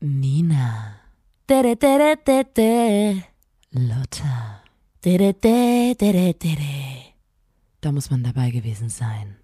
Nina. 0.00 1.00
Lotta. 3.72 4.62
Da 7.80 7.92
muss 7.92 8.10
man 8.10 8.22
dabei 8.22 8.50
gewesen 8.50 8.88
sein. 8.88 9.36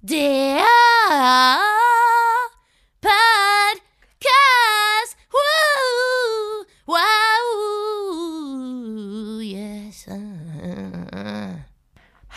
De, 0.00 0.60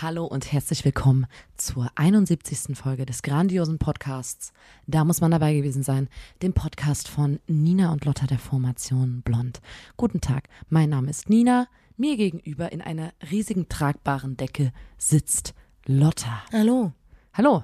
Hallo 0.04 0.26
und 0.26 0.52
herzlich 0.52 0.84
willkommen 0.84 1.28
zur 1.56 1.90
71. 1.96 2.78
Folge 2.78 3.06
des 3.06 3.24
grandiosen 3.24 3.80
Podcasts. 3.80 4.52
Da 4.86 5.06
muss 5.06 5.22
man 5.22 5.32
dabei 5.32 5.54
gewesen 5.54 5.82
sein. 5.82 6.10
Dem 6.42 6.52
Podcast 6.52 7.08
von 7.08 7.40
Nina 7.48 7.90
und 7.94 8.04
Lotta 8.04 8.28
der 8.28 8.38
Formation 8.38 9.22
Blond. 9.22 9.62
Guten 9.96 10.20
Tag, 10.20 10.50
mein 10.68 10.90
Name 10.90 11.10
ist 11.10 11.30
Nina. 11.30 11.70
Mir 11.96 12.18
gegenüber 12.18 12.74
in 12.74 12.82
einer 12.82 13.14
riesigen 13.32 13.70
tragbaren 13.70 14.36
Decke 14.36 14.74
sitzt 14.98 15.54
Lotta. 15.86 16.44
Hallo. 16.52 16.92
Hallo. 17.34 17.64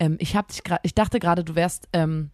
Ähm, 0.00 0.16
ich, 0.18 0.34
hab 0.34 0.48
dich 0.48 0.64
ich 0.82 0.96
dachte 0.96 1.20
gerade, 1.20 1.44
du 1.44 1.54
wärst, 1.54 1.88
ähm, 1.92 2.32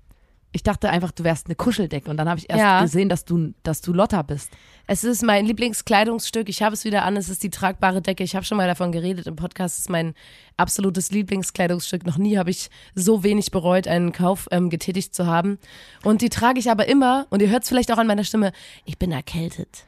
ich 0.56 0.62
dachte 0.62 0.88
einfach, 0.88 1.12
du 1.12 1.22
wärst 1.22 1.46
eine 1.48 1.54
Kuscheldecke 1.54 2.08
und 2.10 2.16
dann 2.16 2.30
habe 2.30 2.40
ich 2.40 2.48
erst 2.48 2.60
Ja. 2.60 2.80
gesehen, 2.80 3.10
dass 3.10 3.26
du, 3.26 3.52
dass 3.62 3.82
du 3.82 3.92
Lotta 3.92 4.22
bist. 4.22 4.50
Es 4.86 5.04
ist 5.04 5.22
mein 5.22 5.44
Lieblingskleidungsstück. 5.44 6.48
Ich 6.48 6.62
habe 6.62 6.72
es 6.72 6.84
wieder 6.86 7.04
an. 7.04 7.16
Es 7.18 7.28
ist 7.28 7.42
die 7.42 7.50
tragbare 7.50 8.00
Decke. 8.00 8.24
Ich 8.24 8.34
habe 8.34 8.46
schon 8.46 8.56
mal 8.56 8.66
davon 8.66 8.90
geredet 8.90 9.26
im 9.26 9.36
Podcast. 9.36 9.74
Es 9.74 9.80
ist 9.82 9.90
mein 9.90 10.14
absolutes 10.56 11.10
Lieblingskleidungsstück. 11.10 12.06
Noch 12.06 12.16
nie 12.16 12.38
habe 12.38 12.48
ich 12.48 12.70
so 12.94 13.22
wenig 13.22 13.50
bereut, 13.50 13.86
einen 13.86 14.12
Kauf 14.12 14.48
ähm, 14.50 14.70
getätigt 14.70 15.14
zu 15.14 15.26
haben. 15.26 15.58
Und 16.04 16.22
die 16.22 16.30
trage 16.30 16.58
ich 16.58 16.70
aber 16.70 16.88
immer. 16.88 17.26
Und 17.28 17.42
ihr 17.42 17.50
hört 17.50 17.64
es 17.64 17.68
vielleicht 17.68 17.92
auch 17.92 17.98
an 17.98 18.06
meiner 18.06 18.24
Stimme. 18.24 18.52
Ich 18.86 18.98
bin 18.98 19.12
erkältet. 19.12 19.84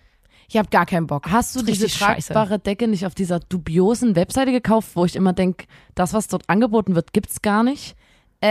Ich 0.49 0.59
habe 0.59 0.69
gar 0.69 0.85
keinen 0.85 1.07
Bock. 1.07 1.31
Hast 1.31 1.57
du 1.57 1.63
diese 1.63 1.85
richtig 1.87 1.99
scheiße. 1.99 2.35
tragbare 2.35 2.59
Decke 2.59 2.89
nicht 2.89 3.07
auf 3.07 3.15
dieser 3.15 3.41
dubiosen 3.41 4.17
Webseite 4.17 4.53
gekauft, 4.53 4.91
wo 4.95 5.07
ich 5.07 5.17
immer 5.17 5.33
denke, 5.33 5.65
das, 5.95 6.13
was 6.13 6.29
dort 6.29 6.43
angeboten 6.51 6.95
wird, 6.95 7.15
gibt's 7.15 7.41
gar 7.41 7.63
nicht? 7.63 7.97
Äh, 8.41 8.47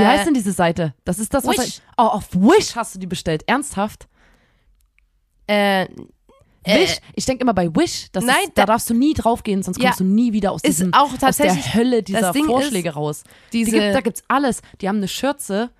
Wie 0.00 0.06
heißt 0.06 0.26
denn 0.26 0.34
diese 0.34 0.52
Seite? 0.52 0.94
Das 1.04 1.18
ist 1.18 1.32
das, 1.34 1.44
was 1.46 1.58
Wish. 1.58 1.66
Ich, 1.66 1.82
oh, 1.98 2.02
auf 2.02 2.32
Wish 2.34 2.74
hast 2.76 2.94
du 2.94 2.98
die 2.98 3.06
bestellt. 3.06 3.42
Ernsthaft? 3.46 4.08
Äh, 5.46 5.86
Wish? 6.64 6.98
ich 7.14 7.24
denke 7.26 7.42
immer 7.42 7.54
bei 7.54 7.68
Wish, 7.74 8.08
das 8.12 8.24
Nein, 8.24 8.36
ist, 8.44 8.52
da 8.56 8.62
da- 8.62 8.72
darf 8.74 8.86
du 8.86 8.94
nie 8.94 9.14
draufgehen, 9.14 9.62
sonst 9.62 9.78
Ja. 9.78 9.90
kommst 9.90 10.00
du 10.00 10.04
nie 10.04 10.32
wieder 10.32 10.52
aus, 10.52 10.62
Ist 10.62 10.78
diesem, 10.78 10.94
auch 10.94 11.12
aus 11.12 11.18
tatsächlich- 11.18 11.64
der 11.64 11.74
Hölle 11.74 12.02
dieser 12.02 12.32
Ding 12.32 12.44
ist, 12.44 12.50
Vorschläge 12.50 12.90
raus. 12.94 13.24
diese- 13.52 13.70
die 13.72 13.78
gibt, 13.78 13.94
da 13.94 14.00
gibt's 14.00 14.22
alles. 14.28 14.62
Die 14.80 14.88
haben 14.88 14.96
eine 14.98 15.08
Schürze, 15.08 15.70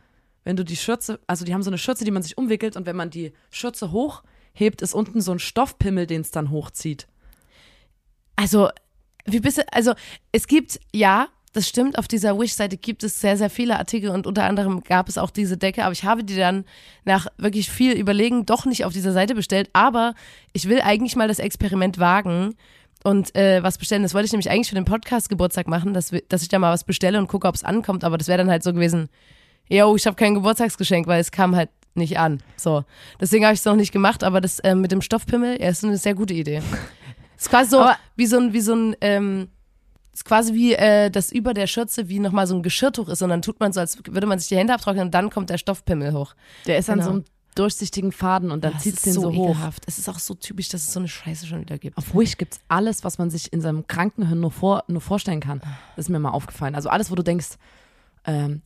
wenn 0.45 0.56
du 0.56 0.65
die 0.65 0.77
Schürze, 0.77 1.21
also 1.27 1.45
die 1.45 1.55
haben 1.55 1.62
so 1.62 1.71
eine 1.71 1.78
Schürze, 1.78 2.05
die 2.05 2.11
man 2.11 2.23
sich 2.23 2.37
umwickelt 2.39 2.77
und 2.77 2.87
wenn 2.87 2.97
man 2.97 3.11
die 3.11 3.33
Schürze 3.51 3.93
hochhebt, 3.93 4.83
ist 4.83 4.95
unten 4.95 5.21
so 5.21 5.33
ein 5.33 5.39
Stoffpimmel, 5.39 6.06
den 6.06 6.23
es 6.23 6.31
dann 6.31 6.51
hochzieht. 6.51 7.06
Also, 8.37 8.71
wie 9.27 9.41
bist 9.41 9.59
du, 9.59 9.62
also, 9.73 9.93
es 10.33 10.47
gibt, 10.47 10.81
ja, 10.95 11.28
das 11.53 11.69
stimmt, 11.69 11.98
auf 11.98 12.06
dieser 12.06 12.39
Wish-Seite 12.39 12.77
gibt 12.77 13.03
es 13.03 13.20
sehr, 13.20 13.37
sehr 13.37 13.51
viele 13.51 13.79
Artikel 13.79 14.11
und 14.11 14.27
unter 14.27 14.45
anderem 14.45 14.83
gab 14.84 15.09
es 15.09 15.19
auch 15.19 15.31
diese 15.31 15.56
Decke, 15.56 15.83
aber 15.84 15.93
ich 15.93 16.05
habe 16.05 16.23
die 16.23 16.37
dann 16.37 16.65
nach 17.05 17.27
wirklich 17.39 17.69
viel 17.70 17.93
Überlegen 17.93 18.47
doch 18.47 18.67
nicht 18.67 18.84
auf 18.84 18.93
dieser 18.93 19.12
Seite 19.12 19.34
bestellt, 19.34 19.69
aber 19.73 20.15
ich 20.53 20.69
will 20.69 20.81
eigentlich 20.81 21.17
mal 21.17 21.27
das 21.28 21.41
Experiment 21.41 21.98
wagen 21.98 22.55
und 23.03 23.34
äh, 23.34 23.62
was 23.62 23.78
bestellen. 23.78 24.03
Das 24.05 24.15
wollte 24.15 24.27
ich 24.27 24.33
nämlich 24.33 24.50
eigentlich 24.50 24.69
für 24.69 24.75
den 24.77 24.84
Podcast-Geburtstag 24.84 25.66
machen, 25.66 25.93
dass, 25.93 26.12
wir, 26.12 26.22
dass 26.28 26.43
ich 26.43 26.49
da 26.49 26.59
mal 26.59 26.72
was 26.72 26.84
bestelle 26.84 27.19
und 27.19 27.27
gucke, 27.27 27.49
ob 27.49 27.55
es 27.55 27.65
ankommt, 27.65 28.05
aber 28.05 28.17
das 28.19 28.28
wäre 28.28 28.38
dann 28.38 28.50
halt 28.50 28.62
so 28.62 28.72
gewesen, 28.72 29.09
yo, 29.69 29.97
ich 29.97 30.06
habe 30.06 30.17
kein 30.17 30.34
Geburtstagsgeschenk, 30.34 31.06
weil 31.09 31.21
es 31.21 31.32
kam 31.32 31.56
halt 31.56 31.71
nicht 31.94 32.19
an. 32.19 32.41
So, 32.56 32.84
deswegen 33.21 33.44
habe 33.44 33.55
ich 33.55 33.61
es 33.61 33.65
noch 33.65 33.75
nicht 33.75 33.91
gemacht, 33.93 34.22
aber 34.22 34.41
das 34.41 34.61
äh, 34.61 34.77
mit 34.77 34.93
dem 34.93 35.03
Stoffpimmel, 35.03 35.61
ja, 35.61 35.69
ist 35.69 35.82
eine 35.84 35.97
sehr 35.97 36.15
gute 36.15 36.34
Idee. 36.34 36.62
Ist 37.37 37.50
quasi 37.50 37.71
so 37.71 37.81
Aber- 37.81 37.97
wie 38.17 38.27
so 38.27 38.38
ein, 38.38 38.53
wie 38.53 38.61
so 38.61 38.75
ein, 38.75 38.94
ähm, 39.00 39.49
ist 40.12 40.25
quasi 40.25 40.54
wie 40.54 40.75
äh, 40.75 41.10
das 41.10 41.31
über 41.32 41.54
der 41.54 41.66
Schürze 41.66 42.09
wie 42.09 42.19
nochmal 42.19 42.47
so 42.47 42.54
ein 42.56 42.62
Geschirrtuch 42.62 43.09
ist 43.09 43.22
und 43.22 43.28
dann 43.31 43.43
tut 43.43 43.60
man 43.60 43.72
so, 43.72 43.81
als 43.81 43.98
würde 44.06 44.26
man 44.26 44.38
sich 44.38 44.48
die 44.48 44.56
Hände 44.56 44.75
abtrocknen 44.75 45.06
und 45.06 45.15
dann 45.15 45.31
kommt 45.31 45.50
der 45.50 45.59
Stoffpimmel 45.59 46.12
hoch. 46.12 46.34
Der 46.66 46.78
ist 46.78 46.91
an 46.91 46.97
Genau. 46.98 47.04
so 47.06 47.10
einem 47.16 47.25
durchsichtigen 47.56 48.12
Faden 48.12 48.50
und 48.53 48.62
dann 48.65 48.78
zieht 48.78 48.94
ist 48.94 49.06
den 49.06 49.12
so, 49.12 49.32
hoch. 49.32 49.50
ekelhaft. 49.50 49.82
Es 49.87 49.99
ist 49.99 50.09
auch 50.09 50.19
so 50.20 50.34
typisch, 50.34 50.69
dass 50.69 50.82
es 50.82 50.93
so 50.93 51.00
eine 51.00 51.09
Scheiße 51.09 51.47
schon 51.47 51.60
wieder 51.60 51.78
gibt. 51.78 51.97
Auf 51.99 52.15
Wish 52.15 52.37
gibt's 52.38 52.60
alles, 52.69 53.03
was 53.03 53.19
man 53.19 53.28
sich 53.31 53.53
in 53.53 53.60
seinem 53.60 53.87
Krankenhirn 53.88 54.38
nur, 54.41 54.53
vor, 54.53 54.84
nur 54.87 55.00
vorstellen 55.00 55.41
kann. 55.41 55.60
Das 55.97 56.06
ist 56.06 56.09
mir 56.10 56.20
mal 56.20 56.31
aufgefallen. 56.31 56.75
Also 56.76 56.88
alles, 56.91 57.10
wo 57.10 57.16
du 57.16 57.25
denkst, 57.25 57.49
ähm, 58.25 58.62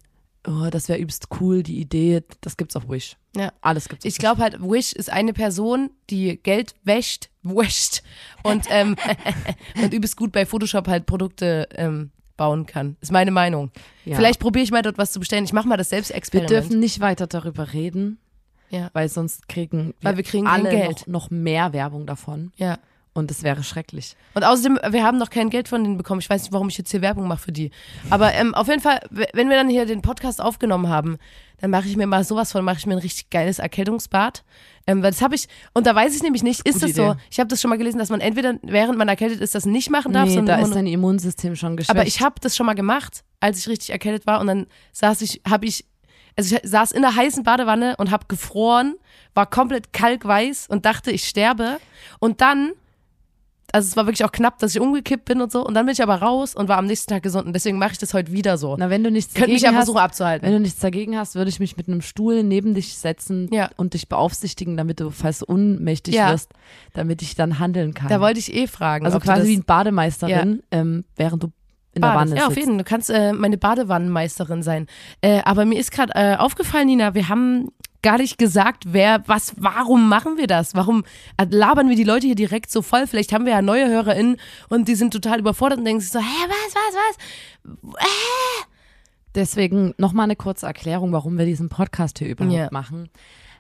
oh, 0.46 0.68
das 0.70 0.88
wäre 0.88 0.98
übst 0.98 1.28
cool, 1.40 1.62
die 1.62 1.78
Idee, 1.80 2.22
das 2.40 2.56
gibt's 2.56 2.76
auf 2.76 2.88
Wish. 2.88 3.16
Ja. 3.36 3.52
Alles 3.60 3.88
gibt's. 3.88 4.04
Ich 4.04 4.18
glaube 4.18 4.42
halt, 4.42 4.60
Wish 4.60 4.92
ist 4.92 5.10
eine 5.10 5.32
Person, 5.32 5.90
die 6.10 6.36
Geld 6.42 6.74
wäscht, 6.84 7.30
wäscht 7.42 8.02
und, 8.42 8.66
ähm, 8.70 8.96
und 9.82 9.92
übelst 9.92 10.16
gut 10.16 10.32
bei 10.32 10.46
Photoshop 10.46 10.88
halt 10.88 11.06
Produkte 11.06 11.68
ähm, 11.74 12.10
bauen 12.36 12.66
kann. 12.66 12.96
Ist 13.00 13.12
meine 13.12 13.30
Meinung. 13.30 13.70
Ja. 14.04 14.16
Vielleicht 14.16 14.40
probiere 14.40 14.64
ich 14.64 14.70
mal 14.70 14.82
dort 14.82 14.98
was 14.98 15.12
zu 15.12 15.20
bestellen. 15.20 15.44
Ich 15.44 15.52
mache 15.52 15.68
mal 15.68 15.76
das 15.76 15.90
Wir 15.90 15.96
Selbstexperiment. 15.96 16.50
dürfen 16.50 16.80
nicht 16.80 17.00
weiter 17.00 17.26
darüber 17.26 17.72
reden, 17.72 18.18
Ja. 18.70 18.90
weil 18.92 19.08
sonst 19.08 19.48
kriegen 19.48 19.94
Weil 20.02 20.16
wir 20.16 20.24
kriegen 20.24 20.46
alle 20.46 20.68
Geld. 20.70 21.06
Noch, 21.06 21.24
noch 21.24 21.30
mehr 21.30 21.72
Werbung 21.72 22.06
davon 22.06 22.52
Ja. 22.56 22.78
Und 23.14 23.30
es 23.30 23.42
wäre 23.42 23.62
schrecklich. 23.62 24.16
Und 24.34 24.44
außerdem, 24.44 24.78
wir 24.90 25.04
haben 25.04 25.18
noch 25.18 25.30
kein 25.30 25.48
Geld 25.48 25.68
von 25.68 25.82
denen 25.82 25.96
bekommen. 25.96 26.20
Ich 26.20 26.28
weiß 26.28 26.42
nicht, 26.42 26.52
warum 26.52 26.68
ich 26.68 26.76
jetzt 26.76 26.90
hier 26.90 27.00
Werbung 27.00 27.26
mache 27.28 27.44
für 27.44 27.52
die. 27.52 27.70
Aber 28.10 28.34
ähm, 28.34 28.54
auf 28.54 28.68
jeden 28.68 28.80
Fall, 28.80 29.00
wenn 29.10 29.48
wir 29.48 29.56
dann 29.56 29.68
hier 29.68 29.86
den 29.86 30.02
Podcast 30.02 30.40
aufgenommen 30.40 30.88
haben, 30.88 31.18
dann 31.60 31.70
mache 31.70 31.88
ich 31.88 31.96
mir 31.96 32.06
mal 32.06 32.24
sowas 32.24 32.52
von, 32.52 32.64
mache 32.64 32.78
ich 32.78 32.86
mir 32.86 32.94
ein 32.94 32.98
richtig 32.98 33.30
geiles 33.30 33.58
Erkältungsbad. 33.58 34.44
Ähm, 34.86 35.02
weil 35.02 35.12
das 35.12 35.22
habe 35.22 35.34
ich, 35.34 35.46
und 35.72 35.86
da 35.86 35.94
weiß 35.94 36.14
ich 36.14 36.22
nämlich 36.22 36.42
nicht, 36.42 36.66
ist 36.68 36.74
Gute 36.74 36.86
es 36.86 36.96
so, 36.96 37.12
Idee. 37.12 37.20
ich 37.30 37.40
habe 37.40 37.48
das 37.48 37.60
schon 37.62 37.70
mal 37.70 37.78
gelesen, 37.78 37.98
dass 37.98 38.10
man 38.10 38.20
entweder 38.20 38.54
während 38.62 38.98
man 38.98 39.08
erkältet 39.08 39.40
ist, 39.40 39.54
das 39.54 39.64
nicht 39.64 39.90
machen 39.90 40.12
darf, 40.12 40.28
nee, 40.28 40.34
sondern 40.34 40.58
da 40.58 40.66
ist 40.66 40.74
dein 40.74 40.86
Immunsystem 40.86 41.56
schon 41.56 41.76
geschwächt. 41.76 41.96
aber 41.96 42.06
ich 42.06 42.20
habe 42.20 42.34
das 42.40 42.54
schon 42.54 42.66
mal 42.66 42.74
gemacht, 42.74 43.24
als 43.40 43.60
ich 43.60 43.68
richtig 43.68 43.90
erkältet 43.90 44.26
war 44.26 44.40
und 44.40 44.46
dann 44.48 44.66
saß 44.92 45.22
ich, 45.22 45.40
habe 45.48 45.64
ich, 45.64 45.86
also 46.36 46.56
ich 46.56 46.68
saß 46.68 46.92
in 46.92 47.00
der 47.00 47.16
heißen 47.16 47.44
Badewanne 47.44 47.96
und 47.96 48.10
habe 48.10 48.26
gefroren, 48.26 48.96
war 49.32 49.46
komplett 49.46 49.92
kalkweiß 49.94 50.66
und 50.68 50.84
dachte, 50.84 51.12
ich 51.12 51.24
sterbe 51.26 51.78
und 52.18 52.42
dann, 52.42 52.72
also 53.74 53.88
es 53.88 53.96
war 53.96 54.06
wirklich 54.06 54.24
auch 54.24 54.32
knapp, 54.32 54.58
dass 54.60 54.74
ich 54.74 54.80
umgekippt 54.80 55.24
bin 55.24 55.40
und 55.42 55.50
so 55.52 55.66
und 55.66 55.74
dann 55.74 55.84
bin 55.84 55.92
ich 55.92 56.02
aber 56.02 56.14
raus 56.16 56.54
und 56.54 56.68
war 56.68 56.78
am 56.78 56.86
nächsten 56.86 57.12
Tag 57.12 57.22
gesund 57.24 57.46
und 57.46 57.52
deswegen 57.52 57.76
mache 57.76 57.92
ich 57.92 57.98
das 57.98 58.14
heute 58.14 58.30
wieder 58.32 58.56
so. 58.56 58.76
Na, 58.78 58.88
wenn 58.88 59.02
du 59.02 59.10
nichts 59.10 59.34
Könnte 59.34 59.50
mich 59.50 59.62
dagegen 59.62 59.74
ja 59.74 59.78
hast, 59.80 59.86
versuchen 59.86 60.02
abzuhalten. 60.04 60.46
Wenn 60.46 60.54
du 60.54 60.60
nichts 60.60 60.78
dagegen 60.80 61.18
hast, 61.18 61.34
würde 61.34 61.48
ich 61.50 61.58
mich 61.60 61.76
mit 61.76 61.88
einem 61.88 62.00
Stuhl 62.00 62.42
neben 62.44 62.74
dich 62.74 62.96
setzen 62.96 63.48
Ja. 63.52 63.68
und 63.76 63.94
dich 63.94 64.08
beaufsichtigen, 64.08 64.76
damit 64.76 65.00
du, 65.00 65.10
falls 65.10 65.40
du 65.40 65.46
ohnmächtig 65.52 66.14
Ja. 66.14 66.30
wirst, 66.32 66.52
damit 66.92 67.20
ich 67.22 67.34
dann 67.34 67.58
handeln 67.58 67.94
kann. 67.94 68.08
Da 68.08 68.20
wollte 68.20 68.38
ich 68.38 68.54
eh 68.54 68.66
fragen. 68.68 69.04
also 69.06 69.18
quasi 69.18 69.48
wie 69.48 69.54
eine 69.54 69.64
Bademeisterin, 69.64 70.62
ähm, 70.70 71.04
während 71.16 71.42
du 71.42 71.48
in 71.94 72.02
der 72.02 72.08
Bades. 72.08 72.30
Wanne 72.30 72.40
Ja, 72.40 72.46
auf 72.46 72.56
jeden 72.56 72.70
Fall. 72.70 72.78
Du 72.78 72.84
kannst 72.84 73.10
äh, 73.10 73.32
meine 73.32 73.58
Badewannenmeisterin 73.58 74.62
sein. 74.62 74.86
Äh, 75.20 75.42
aber 75.44 75.64
mir 75.64 75.78
ist 75.78 75.90
gerade 75.90 76.12
äh, 76.14 76.36
aufgefallen, 76.36 76.86
Nina, 76.86 77.14
wir 77.14 77.28
haben 77.28 77.68
gar 78.04 78.18
nicht 78.18 78.38
gesagt, 78.38 78.84
wer, 78.92 79.24
was, 79.26 79.54
warum 79.56 80.08
machen 80.08 80.36
wir 80.36 80.46
das? 80.46 80.74
Warum 80.74 81.02
äh, 81.36 81.46
labern 81.50 81.88
wir 81.88 81.96
die 81.96 82.04
Leute 82.04 82.26
hier 82.26 82.36
direkt 82.36 82.70
so 82.70 82.82
voll? 82.82 83.08
Vielleicht 83.08 83.32
haben 83.32 83.46
wir 83.46 83.52
ja 83.52 83.62
neue 83.62 83.88
HörerInnen 83.88 84.36
und 84.68 84.86
die 84.86 84.94
sind 84.94 85.12
total 85.12 85.40
überfordert 85.40 85.80
und 85.80 85.84
denken 85.84 86.00
sich 86.00 86.12
so, 86.12 86.20
hä, 86.20 86.24
was, 86.48 86.74
was, 86.74 86.94
was? 87.74 87.96
Deswegen 89.34 89.94
nochmal 89.98 90.24
eine 90.24 90.36
kurze 90.36 90.66
Erklärung, 90.66 91.12
warum 91.12 91.36
wir 91.38 91.44
diesen 91.46 91.68
Podcast 91.68 92.18
hier 92.20 92.28
überhaupt 92.28 92.54
Ja. 92.54 92.68
machen. 92.70 93.08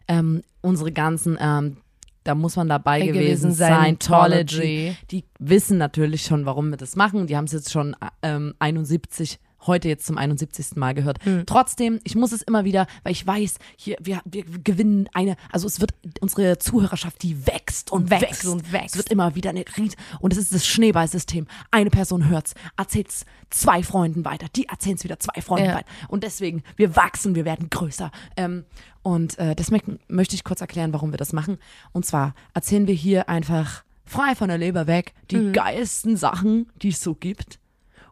Ähm, 0.06 0.42
unsere 0.60 0.92
ganzen, 0.92 1.36
ähm, 1.40 1.78
da 2.22 2.34
muss 2.36 2.54
man 2.56 2.68
dabei 2.68 3.00
Bei 3.00 3.06
gewesen 3.06 3.50
gewesen 3.50 3.52
sein, 3.52 3.96
Scientology. 4.00 4.44
Tology. 4.46 4.96
Die 5.10 5.24
wissen 5.40 5.78
natürlich 5.78 6.22
schon, 6.22 6.46
warum 6.46 6.70
wir 6.70 6.76
das 6.76 6.94
machen. 6.94 7.26
Die 7.26 7.36
haben 7.36 7.46
es 7.46 7.52
jetzt 7.52 7.72
schon 7.72 7.96
ähm, 8.22 8.54
71 8.60 9.40
heute 9.66 9.88
jetzt 9.88 10.06
zum 10.06 10.18
71. 10.18 10.76
Mal 10.76 10.94
gehört. 10.94 11.24
Hm. 11.24 11.44
Trotzdem, 11.46 12.00
ich 12.04 12.14
muss 12.14 12.32
es 12.32 12.42
immer 12.42 12.64
wieder, 12.64 12.86
weil 13.02 13.12
ich 13.12 13.26
weiß, 13.26 13.56
hier, 13.76 13.96
wir, 14.00 14.20
wir 14.24 14.44
gewinnen 14.44 15.08
eine, 15.14 15.36
also 15.52 15.66
es 15.66 15.80
wird, 15.80 15.92
unsere 16.20 16.58
Zuhörerschaft, 16.58 17.22
die 17.22 17.46
wächst 17.46 17.90
und 17.92 18.10
Wächst 18.10 18.22
wächst 18.28 18.46
und 18.46 18.72
wächst. 18.72 18.90
Es 18.90 18.96
wird 18.96 19.10
immer 19.10 19.34
wieder 19.34 19.50
eine 19.50 19.64
Ries 19.76 19.94
und 20.20 20.32
es 20.32 20.38
ist 20.38 20.52
das 20.54 20.66
Schneeballsystem. 20.66 21.46
Eine 21.70 21.90
Person 21.90 22.28
hört's, 22.28 22.54
erzählt's 22.76 23.24
zwei 23.50 23.82
Freunden 23.82 24.24
weiter, 24.24 24.46
die 24.56 24.66
erzählen's 24.68 25.04
wieder 25.04 25.18
zwei 25.18 25.40
Freunden 25.40 25.68
Ja. 25.68 25.74
weiter. 25.76 25.88
Und 26.08 26.24
deswegen, 26.24 26.62
wir 26.76 26.96
wachsen, 26.96 27.34
wir 27.34 27.44
werden 27.44 27.70
größer. 27.70 28.10
Ähm, 28.36 28.64
und 29.02 29.38
äh, 29.38 29.54
deswegen 29.54 29.98
möchte 30.08 30.34
ich 30.34 30.44
kurz 30.44 30.60
erklären, 30.60 30.92
warum 30.92 31.10
wir 31.12 31.18
das 31.18 31.32
machen. 31.32 31.58
Und 31.92 32.06
zwar 32.06 32.34
erzählen 32.54 32.86
wir 32.86 32.94
hier 32.94 33.28
einfach 33.28 33.84
frei 34.04 34.34
von 34.34 34.48
der 34.48 34.58
Leber 34.58 34.86
weg 34.86 35.14
die 35.30 35.36
Mhm. 35.36 35.52
geilsten 35.52 36.16
Sachen, 36.16 36.70
die 36.82 36.88
es 36.88 37.00
so 37.00 37.14
gibt. 37.14 37.58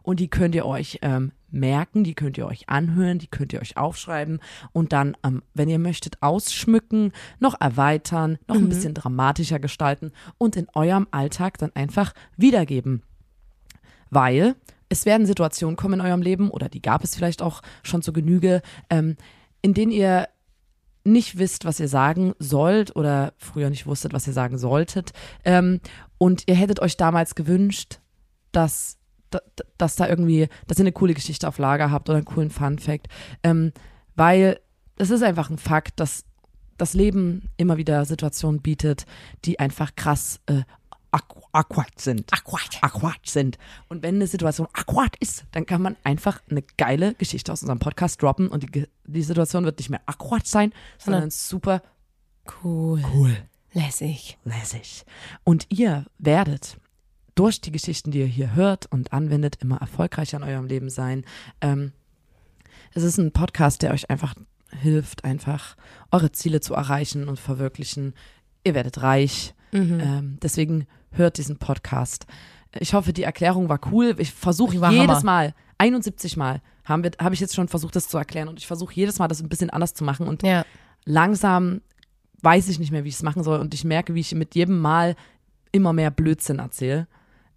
Und 0.01 0.19
die 0.19 0.27
könnt 0.27 0.53
ihr 0.55 0.65
euch 0.65 0.99
ähm, 1.01 1.31
merken, 1.53 2.03
die 2.03 2.15
könnt 2.15 2.37
ihr 2.37 2.45
euch 2.45 2.67
anhören, 2.67 3.19
die 3.19 3.27
könnt 3.27 3.53
ihr 3.53 3.61
euch 3.61 3.77
aufschreiben 3.77 4.39
und 4.73 4.91
dann, 4.91 5.15
ähm, 5.23 5.43
wenn 5.53 5.69
ihr 5.69 5.79
möchtet, 5.79 6.21
ausschmücken, 6.21 7.13
noch 7.39 7.59
erweitern, 7.61 8.37
noch 8.47 8.55
ein 8.55 8.69
bisschen 8.69 8.93
dramatischer 8.93 9.59
gestalten 9.59 10.11
und 10.37 10.55
in 10.55 10.67
eurem 10.73 11.07
Alltag 11.11 11.57
dann 11.59 11.71
einfach 11.75 12.13
wiedergeben. 12.35 13.03
Weil 14.09 14.55
es 14.89 15.05
werden 15.05 15.25
Situationen 15.25 15.75
kommen 15.75 15.99
in 15.99 16.05
eurem 16.05 16.21
Leben, 16.21 16.51
oder 16.51 16.69
die 16.69 16.81
gab 16.81 17.03
es 17.03 17.15
vielleicht 17.15 17.41
auch 17.41 17.61
schon 17.81 18.01
zu 18.01 18.13
Genüge, 18.13 18.61
ähm, 18.89 19.15
in 19.61 19.73
denen 19.73 19.91
ihr 19.91 20.27
nicht 21.05 21.37
wisst, 21.37 21.65
was 21.65 21.79
ihr 21.79 21.87
sagen 21.87 22.33
sollt 22.39 22.95
oder 22.95 23.33
früher 23.37 23.69
nicht 23.69 23.87
wusstet, 23.87 24.13
was 24.13 24.25
ihr 24.27 24.33
sagen 24.33 24.57
solltet. 24.57 25.11
Ähm, 25.43 25.81
und 26.17 26.43
ihr 26.47 26.55
hättet 26.55 26.79
euch 26.79 26.95
damals 26.95 27.35
gewünscht, 27.35 27.99
dass, 28.51 28.97
da- 29.01 29.02
dass 29.77 29.95
da 29.95 30.07
irgendwie, 30.07 30.47
dass 30.67 30.77
ihr 30.79 30.83
eine 30.83 30.91
coole 30.91 31.13
Geschichte 31.13 31.47
auf 31.47 31.57
Lager 31.57 31.91
habt 31.91 32.09
oder 32.09 32.17
einen 32.17 32.25
coolen 32.25 32.49
Fun-Fact. 32.51 33.07
Ähm, 33.43 33.71
weil 34.15 34.59
es 34.97 35.09
ist 35.09 35.23
einfach 35.23 35.49
ein 35.49 35.57
Fakt, 35.57 35.99
dass 35.99 36.23
das 36.77 36.93
Leben 36.93 37.49
immer 37.57 37.77
wieder 37.77 38.05
Situationen 38.05 38.61
bietet, 38.61 39.05
die 39.45 39.59
einfach 39.59 39.95
krass 39.95 40.39
äh, 40.47 40.61
awkward 41.51 41.99
sind. 41.99 42.31
Awkward. 42.33 42.79
Awkward 42.81 43.19
sind. 43.27 43.57
Und 43.89 44.01
wenn 44.01 44.15
eine 44.15 44.27
Situation 44.27 44.67
awkward 44.73 45.15
ist, 45.17 45.45
dann 45.51 45.65
kann 45.65 45.81
man 45.81 45.95
einfach 46.03 46.41
eine 46.49 46.63
geile 46.77 47.13
Geschichte 47.13 47.51
aus 47.51 47.61
unserem 47.61 47.79
Podcast 47.79 48.21
droppen 48.21 48.47
und 48.47 48.63
die, 48.75 48.87
die 49.05 49.21
Situation 49.21 49.63
wird 49.65 49.77
nicht 49.77 49.89
mehr 49.91 50.01
awkward 50.07 50.47
sein, 50.47 50.73
sondern 50.97 51.29
super 51.29 51.81
Cool. 52.63 53.01
cool, 53.13 53.37
Lässig. 53.73 54.37
lässig. 54.43 55.05
Und 55.43 55.65
ihr 55.69 56.05
werdet 56.17 56.77
durch 57.35 57.61
die 57.61 57.71
Geschichten, 57.71 58.11
die 58.11 58.19
ihr 58.19 58.25
hier 58.25 58.55
hört 58.55 58.85
und 58.87 59.11
anwendet, 59.13 59.57
immer 59.61 59.77
erfolgreicher 59.77 60.37
in 60.37 60.43
eurem 60.43 60.65
Leben 60.65 60.89
sein. 60.89 61.25
Ähm, 61.61 61.91
es 62.93 63.03
ist 63.03 63.17
ein 63.17 63.31
Podcast, 63.31 63.81
der 63.81 63.91
euch 63.91 64.09
einfach 64.09 64.35
hilft, 64.81 65.23
einfach 65.23 65.75
eure 66.11 66.31
Ziele 66.31 66.61
zu 66.61 66.73
erreichen 66.73 67.27
und 67.27 67.39
verwirklichen. 67.39 68.13
Ihr 68.63 68.75
werdet 68.75 69.01
reich. 69.01 69.53
Mhm. 69.71 69.99
Ähm, 69.99 70.37
deswegen 70.41 70.87
hört 71.11 71.37
diesen 71.37 71.57
Podcast. 71.57 72.25
Ich 72.79 72.93
hoffe, 72.93 73.13
die 73.13 73.23
Erklärung 73.23 73.69
war 73.69 73.79
cool. 73.91 74.15
Ich 74.17 74.31
versuche 74.31 74.73
jedes 74.73 74.89
Hammer. 74.89 75.23
Mal, 75.23 75.53
71 75.77 76.37
Mal, 76.37 76.61
habe 76.87 77.33
ich 77.33 77.39
jetzt 77.39 77.55
schon 77.55 77.67
versucht, 77.67 77.95
das 77.95 78.07
zu 78.09 78.17
erklären. 78.17 78.47
Und 78.47 78.59
ich 78.59 78.67
versuche 78.67 78.93
jedes 78.93 79.19
Mal, 79.19 79.27
das 79.27 79.41
ein 79.41 79.49
bisschen 79.49 79.69
anders 79.69 79.93
zu 79.93 80.03
machen. 80.03 80.27
Und 80.27 80.43
Ja. 80.43 80.65
langsam 81.05 81.81
weiß 82.41 82.67
ich 82.69 82.79
nicht 82.79 82.91
mehr, 82.91 83.03
wie 83.03 83.09
ich 83.09 83.15
es 83.15 83.23
machen 83.23 83.43
soll. 83.43 83.59
Und 83.59 83.73
ich 83.73 83.83
merke, 83.85 84.15
wie 84.15 84.19
ich 84.19 84.33
mit 84.35 84.55
jedem 84.55 84.79
Mal 84.79 85.15
immer 85.71 85.93
mehr 85.93 86.11
Blödsinn 86.11 86.59
erzähle. 86.59 87.07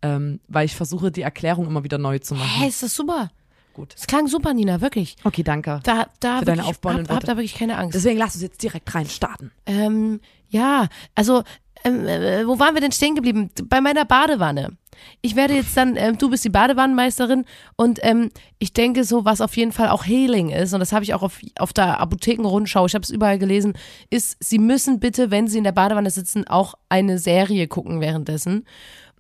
Ähm, 0.07 0.41
weil 0.49 0.67
ich 0.67 0.77
versuche, 0.77 1.11
die 1.11 1.23
Erklärung 1.23 1.67
immer 1.67 1.85
wieder 1.85 1.99
neu 1.99 2.19
zu 2.19 2.35
machen. 2.35 2.61
Hä, 2.61 2.69
ist 2.69 2.83
das 2.83 2.95
super? 2.95 3.31
Gut. 3.75 3.95
Das 3.95 4.07
klang 4.07 4.27
super, 4.27 4.55
Nina, 4.55 4.81
wirklich. 4.81 5.17
Okay, 5.25 5.43
danke. 5.43 5.81
Da, 5.83 6.07
da 6.21 6.39
Für 6.39 6.45
deine 6.47 6.59
wirklich, 6.59 6.69
aufbauenden 6.71 7.09
hab, 7.09 7.17
hab 7.17 7.25
da 7.25 7.37
wirklich 7.37 7.55
keine 7.55 7.77
Angst. 7.77 7.95
Deswegen 7.95 8.19
lass 8.19 8.35
uns 8.35 8.43
jetzt 8.43 8.63
direkt 8.63 8.95
rein 8.95 9.07
starten. 9.07 9.51
Ähm, 9.67 10.21
ja, 10.49 10.89
also, 11.15 11.43
ähm, 11.85 12.07
äh, 12.07 12.47
wo 12.47 12.59
waren 12.59 12.75
wir 12.75 12.81
denn 12.81 12.93
stehen 12.93 13.15
geblieben? 13.15 13.51
Bei 13.65 13.81
meiner 13.81 14.05
Badewanne. 14.05 14.77
Ich 15.21 15.37
werde 15.37 15.55
jetzt 15.55 15.77
dann, 15.77 15.97
ähm, 15.97 16.17
du 16.17 16.31
bist 16.31 16.45
die 16.45 16.49
Badewannenmeisterin 16.49 17.45
und 17.77 17.99
ähm, 18.03 18.31
ich 18.59 18.73
denke 18.73 19.05
so, 19.05 19.27
was 19.27 19.43
auf 19.43 19.57
jeden 19.57 19.73
Fall 19.73 19.89
auch 19.89 20.07
Healing 20.07 20.49
ist, 20.49 20.73
und 20.73 20.81
das 20.81 20.93
habe 20.93 21.05
ich 21.05 21.13
auch 21.13 21.23
auf, 21.23 21.39
auf 21.59 21.75
der 21.75 22.01
Apothekenrundschau, 22.01 22.87
ich 22.87 22.95
habe 22.95 23.03
es 23.03 23.11
überall 23.11 23.39
gelesen, 23.39 23.75
ist, 24.09 24.37
sie 24.41 24.59
müssen 24.59 24.99
bitte, 24.99 25.31
wenn 25.31 25.49
sie 25.49 25.59
in 25.59 25.65
der 25.65 25.73
Badewanne 25.73 26.11
sitzen, 26.11 26.47
auch 26.49 26.75
eine 26.89 27.19
Serie 27.19 27.69
gucken 27.69 28.01
währenddessen. 28.01 28.65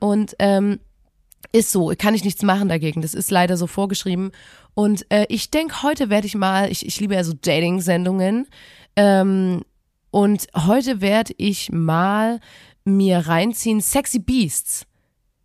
Und 0.01 0.37
ähm, 0.39 0.81
ist 1.53 1.73
so, 1.73 1.93
kann 1.97 2.15
ich 2.15 2.25
nichts 2.25 2.43
machen 2.43 2.69
dagegen. 2.69 3.03
Das 3.03 3.15
ist 3.15 3.31
leider 3.31 3.57
so 3.57 3.67
vorgeschrieben. 3.67 4.33
Und 4.75 5.07
äh, 5.11 5.27
ich 5.29 5.51
denke, 5.51 5.83
heute 5.83 6.11
werde 6.11 6.27
ich 6.27 6.35
mal, 6.35 6.71
ich, 6.71 6.85
ich 6.85 7.01
liebe 7.01 7.15
ja 7.15 7.25
so 7.25 7.33
Dating-Sendungen. 7.33 8.47
Ähm, 8.97 9.63
und 10.11 10.47
heute 10.55 11.01
werde 11.01 11.35
ich 11.37 11.71
mal 11.73 12.41
mir 12.85 13.19
reinziehen 13.27 13.81
Sexy 13.81 14.19
Beasts. 14.19 14.87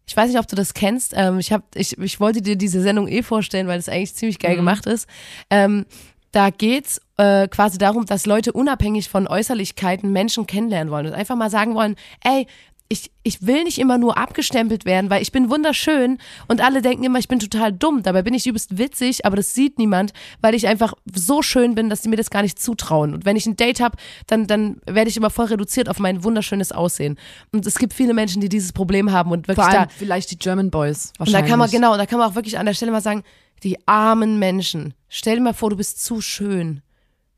Ich 0.07 0.17
weiß 0.17 0.29
nicht, 0.29 0.39
ob 0.39 0.47
du 0.47 0.55
das 0.55 0.73
kennst. 0.73 1.13
Ähm, 1.15 1.39
ich, 1.39 1.53
hab, 1.53 1.75
ich, 1.75 1.97
ich 1.97 2.19
wollte 2.19 2.41
dir 2.41 2.57
diese 2.57 2.81
Sendung 2.81 3.07
eh 3.07 3.23
vorstellen, 3.23 3.67
weil 3.67 3.77
das 3.77 3.89
eigentlich 3.89 4.15
ziemlich 4.15 4.39
geil 4.39 4.55
gemacht 4.55 4.85
ist. 4.85 5.07
Ähm, 5.49 5.85
da 6.31 6.49
geht's 6.49 7.01
äh, 7.17 7.47
quasi 7.47 7.77
darum, 7.77 8.05
dass 8.05 8.25
Leute 8.25 8.53
unabhängig 8.53 9.09
von 9.09 9.27
Äußerlichkeiten 9.27 10.11
Menschen 10.11 10.47
kennenlernen 10.47 10.91
wollen 10.91 11.07
und 11.07 11.13
einfach 11.13 11.35
mal 11.35 11.49
sagen 11.49 11.75
wollen, 11.75 11.95
ey, 12.23 12.47
ich, 12.91 13.09
ich 13.23 13.47
will 13.47 13.63
nicht 13.63 13.79
immer 13.79 13.97
nur 13.97 14.17
abgestempelt 14.17 14.83
werden, 14.83 15.09
weil 15.09 15.21
ich 15.21 15.31
bin 15.31 15.49
wunderschön 15.49 16.17
und 16.49 16.59
alle 16.59 16.81
denken 16.81 17.05
immer, 17.05 17.19
ich 17.19 17.29
bin 17.29 17.39
total 17.39 17.71
dumm. 17.71 18.03
Dabei 18.03 18.21
bin 18.21 18.33
ich 18.33 18.45
übelst 18.45 18.77
witzig, 18.77 19.25
aber 19.25 19.37
das 19.37 19.53
sieht 19.53 19.79
niemand, 19.79 20.11
weil 20.41 20.55
ich 20.55 20.67
einfach 20.67 20.93
so 21.13 21.41
schön 21.41 21.73
bin, 21.73 21.89
dass 21.89 22.01
die 22.01 22.09
mir 22.09 22.17
das 22.17 22.29
gar 22.29 22.41
nicht 22.41 22.59
zutrauen. 22.59 23.13
Und 23.13 23.23
wenn 23.23 23.37
ich 23.37 23.45
ein 23.45 23.55
Date 23.55 23.79
habe, 23.79 23.97
dann, 24.27 24.45
dann 24.45 24.81
werde 24.85 25.09
ich 25.09 25.15
immer 25.15 25.29
voll 25.29 25.45
reduziert 25.45 25.87
auf 25.87 25.99
mein 25.99 26.25
wunderschönes 26.25 26.73
Aussehen. 26.73 27.17
Und 27.53 27.65
es 27.65 27.77
gibt 27.77 27.93
viele 27.93 28.13
Menschen, 28.13 28.41
die 28.41 28.49
dieses 28.49 28.73
Problem 28.73 29.13
haben 29.13 29.31
und 29.31 29.47
wirklich 29.47 29.65
Vor 29.65 29.73
allem 29.73 29.87
da 29.87 29.93
vielleicht 29.97 30.29
die 30.31 30.37
German 30.37 30.69
Boys. 30.69 31.07
und 31.07 31.13
da 31.13 31.19
Wahrscheinlich. 31.19 31.49
kann 31.49 31.59
man, 31.59 31.71
genau, 31.71 31.95
da 31.95 32.05
kann 32.05 32.19
man 32.19 32.29
auch 32.29 32.35
wirklich 32.35 32.59
an 32.59 32.65
der 32.65 32.73
Stelle 32.73 32.91
mal 32.91 33.01
sagen, 33.01 33.23
die 33.63 33.77
armen 33.87 34.37
Menschen. 34.37 34.95
Stell 35.07 35.35
dir 35.35 35.41
mal 35.41 35.53
vor, 35.53 35.69
du 35.69 35.77
bist 35.77 36.03
zu 36.03 36.19
schön. 36.19 36.81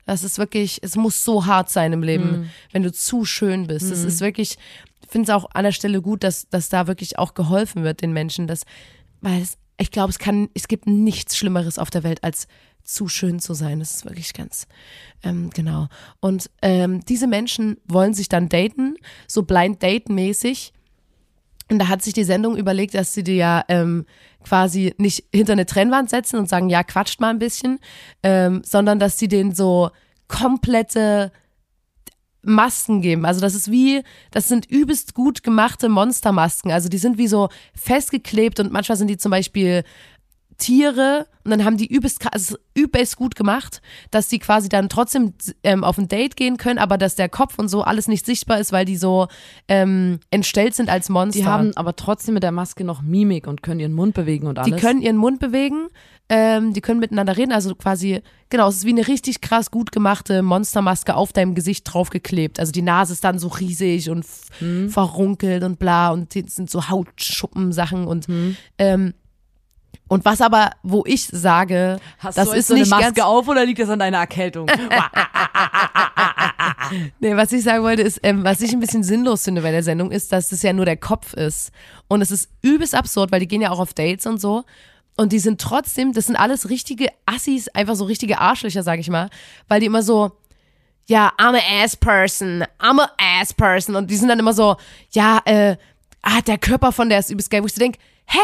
Das 0.06 0.22
ist 0.22 0.38
wirklich, 0.38 0.80
es 0.82 0.96
muss 0.96 1.24
so 1.24 1.46
hart 1.46 1.70
sein 1.70 1.92
im 1.92 2.02
Leben, 2.02 2.50
wenn 2.72 2.82
du 2.82 2.92
zu 2.92 3.24
schön 3.24 3.66
bist. 3.66 3.90
Das 3.90 4.04
ist 4.04 4.20
wirklich, 4.20 4.58
ich 4.93 4.93
finde 5.08 5.30
es 5.30 5.34
auch 5.34 5.50
an 5.52 5.64
der 5.64 5.72
Stelle 5.72 6.02
gut, 6.02 6.24
dass, 6.24 6.48
dass 6.48 6.68
da 6.68 6.86
wirklich 6.86 7.18
auch 7.18 7.34
geholfen 7.34 7.84
wird 7.84 8.02
den 8.02 8.12
Menschen, 8.12 8.46
dass, 8.46 8.62
weil 9.20 9.42
es, 9.42 9.56
ich 9.78 9.90
glaube, 9.90 10.10
es 10.10 10.18
kann, 10.18 10.48
es 10.54 10.68
gibt 10.68 10.86
nichts 10.86 11.36
Schlimmeres 11.36 11.78
auf 11.78 11.90
der 11.90 12.02
Welt 12.02 12.22
als 12.22 12.46
zu 12.84 13.08
schön 13.08 13.40
zu 13.40 13.54
sein. 13.54 13.78
Das 13.80 13.94
ist 13.94 14.04
wirklich 14.04 14.32
ganz, 14.34 14.66
ähm, 15.22 15.50
genau. 15.50 15.88
Und 16.20 16.50
ähm, 16.62 17.04
diese 17.06 17.26
Menschen 17.26 17.78
wollen 17.86 18.14
sich 18.14 18.28
dann 18.28 18.48
daten, 18.48 18.96
so 19.26 19.42
blind 19.42 19.82
date 19.82 20.08
mäßig. 20.08 20.72
Und 21.70 21.78
da 21.78 21.88
hat 21.88 22.02
sich 22.02 22.12
die 22.12 22.24
Sendung 22.24 22.56
überlegt, 22.56 22.94
dass 22.94 23.14
sie 23.14 23.24
die 23.24 23.36
ja 23.36 23.64
ähm, 23.68 24.04
quasi 24.44 24.94
nicht 24.98 25.24
hinter 25.34 25.54
eine 25.54 25.64
Trennwand 25.64 26.10
setzen 26.10 26.38
und 26.38 26.48
sagen, 26.48 26.68
ja, 26.68 26.82
quatscht 26.82 27.20
mal 27.20 27.30
ein 27.30 27.38
bisschen, 27.38 27.80
ähm, 28.22 28.60
sondern 28.64 28.98
dass 28.98 29.18
sie 29.18 29.28
denen 29.28 29.54
so 29.54 29.90
komplette 30.28 31.32
Masken 32.46 33.00
geben. 33.00 33.24
Also 33.24 33.40
das 33.40 33.54
ist 33.54 33.70
wie, 33.70 34.02
das 34.30 34.48
sind 34.48 34.66
übelst 34.70 35.14
gut 35.14 35.42
gemachte 35.42 35.88
Monstermasken. 35.88 36.70
Also 36.70 36.88
die 36.88 36.98
sind 36.98 37.18
wie 37.18 37.28
so 37.28 37.48
festgeklebt 37.74 38.60
und 38.60 38.72
manchmal 38.72 38.96
sind 38.96 39.08
die 39.08 39.16
zum 39.16 39.30
Beispiel 39.30 39.84
Tiere 40.58 41.26
und 41.44 41.50
dann 41.50 41.64
haben 41.64 41.76
die 41.76 41.86
übelst, 41.86 42.24
also 42.32 42.56
übelst 42.74 43.16
gut 43.16 43.34
gemacht, 43.34 43.82
dass 44.10 44.28
die 44.28 44.38
quasi 44.38 44.68
dann 44.68 44.88
trotzdem 44.88 45.34
ähm, 45.62 45.84
auf 45.84 45.98
ein 45.98 46.08
Date 46.08 46.36
gehen 46.36 46.56
können, 46.56 46.78
aber 46.78 46.96
dass 46.96 47.16
der 47.16 47.28
Kopf 47.28 47.58
und 47.58 47.68
so 47.68 47.82
alles 47.82 48.08
nicht 48.08 48.24
sichtbar 48.24 48.60
ist, 48.60 48.72
weil 48.72 48.84
die 48.84 48.96
so 48.96 49.28
ähm, 49.68 50.20
entstellt 50.30 50.74
sind 50.74 50.88
als 50.88 51.08
Monster. 51.08 51.40
Die 51.40 51.46
haben 51.46 51.76
aber 51.76 51.96
trotzdem 51.96 52.34
mit 52.34 52.42
der 52.42 52.52
Maske 52.52 52.84
noch 52.84 53.02
Mimik 53.02 53.46
und 53.46 53.62
können 53.62 53.80
ihren 53.80 53.92
Mund 53.92 54.14
bewegen 54.14 54.46
und 54.46 54.58
alles. 54.58 54.74
Die 54.74 54.80
können 54.80 55.02
ihren 55.02 55.16
Mund 55.16 55.40
bewegen, 55.40 55.88
ähm, 56.28 56.72
die 56.72 56.80
können 56.80 57.00
miteinander 57.00 57.36
reden, 57.36 57.52
also 57.52 57.74
quasi, 57.74 58.22
genau, 58.48 58.68
es 58.68 58.76
ist 58.76 58.84
wie 58.86 58.90
eine 58.90 59.06
richtig 59.06 59.40
krass 59.42 59.70
gut 59.70 59.92
gemachte 59.92 60.42
Monstermaske 60.42 61.14
auf 61.14 61.32
deinem 61.32 61.54
Gesicht 61.54 61.84
draufgeklebt. 61.92 62.58
Also 62.58 62.72
die 62.72 62.82
Nase 62.82 63.12
ist 63.12 63.24
dann 63.24 63.38
so 63.38 63.48
riesig 63.48 64.08
und 64.10 64.24
Mhm. 64.60 64.88
verrunkelt 64.88 65.62
und 65.64 65.78
bla 65.78 66.10
und 66.10 66.32
sind 66.32 66.70
so 66.70 66.88
Hautschuppen-Sachen 66.88 68.06
und 68.06 68.28
Mhm. 68.28 68.56
ähm, 68.78 69.14
und 70.06 70.24
was 70.26 70.40
aber, 70.42 70.70
wo 70.82 71.02
ich 71.06 71.26
sage, 71.26 71.98
Hast 72.18 72.36
das 72.36 72.50
du 72.50 72.54
ist 72.56 72.68
so 72.68 72.74
eine 72.74 72.82
nicht 72.82 72.90
Maske 72.90 73.12
ganz, 73.14 73.20
auf 73.20 73.48
oder 73.48 73.64
liegt 73.64 73.78
das 73.78 73.88
an 73.88 73.98
deiner 74.00 74.18
Erkältung? 74.18 74.68
Nee, 77.20 77.36
was 77.36 77.52
ich 77.52 77.62
sagen 77.62 77.82
wollte, 77.82 78.02
ist, 78.02 78.20
ähm, 78.22 78.44
was 78.44 78.60
ich 78.60 78.72
ein 78.72 78.80
bisschen 78.80 79.02
sinnlos 79.02 79.44
finde 79.44 79.62
bei 79.62 79.70
der 79.70 79.82
Sendung, 79.82 80.10
ist, 80.10 80.30
dass 80.32 80.52
es 80.52 80.62
ja 80.62 80.72
nur 80.72 80.84
der 80.84 80.96
Kopf 80.98 81.32
ist. 81.34 81.70
Und 82.08 82.20
es 82.20 82.30
ist 82.30 82.50
übelst 82.62 82.94
absurd, 82.94 83.32
weil 83.32 83.40
die 83.40 83.48
gehen 83.48 83.62
ja 83.62 83.70
auch 83.70 83.78
auf 83.78 83.94
Dates 83.94 84.26
und 84.26 84.40
so. 84.40 84.64
Und 85.16 85.32
die 85.32 85.38
sind 85.38 85.60
trotzdem, 85.60 86.12
das 86.12 86.26
sind 86.26 86.36
alles 86.36 86.68
richtige 86.70 87.08
Assis, 87.26 87.68
einfach 87.68 87.94
so 87.94 88.04
richtige 88.04 88.38
Arschlöcher, 88.38 88.82
sag 88.82 88.98
ich 88.98 89.08
mal. 89.08 89.30
Weil 89.68 89.80
die 89.80 89.86
immer 89.86 90.02
so, 90.02 90.32
ja, 91.06 91.32
I'm 91.38 91.56
a 91.56 91.82
ass 91.82 91.96
person, 91.96 92.64
I'm 92.80 93.00
a 93.00 93.10
ass 93.18 93.52
person. 93.52 93.94
Und 93.94 94.10
die 94.10 94.16
sind 94.16 94.28
dann 94.28 94.38
immer 94.38 94.54
so, 94.54 94.76
ja, 95.10 95.40
äh, 95.44 95.76
ah, 96.22 96.40
der 96.40 96.58
Körper 96.58 96.92
von 96.92 97.08
der 97.08 97.20
ist 97.20 97.30
übelst 97.30 97.50
geil. 97.50 97.62
Wo 97.62 97.66
ich 97.66 97.74
so 97.74 97.80
denk, 97.80 97.96
hä? 98.26 98.38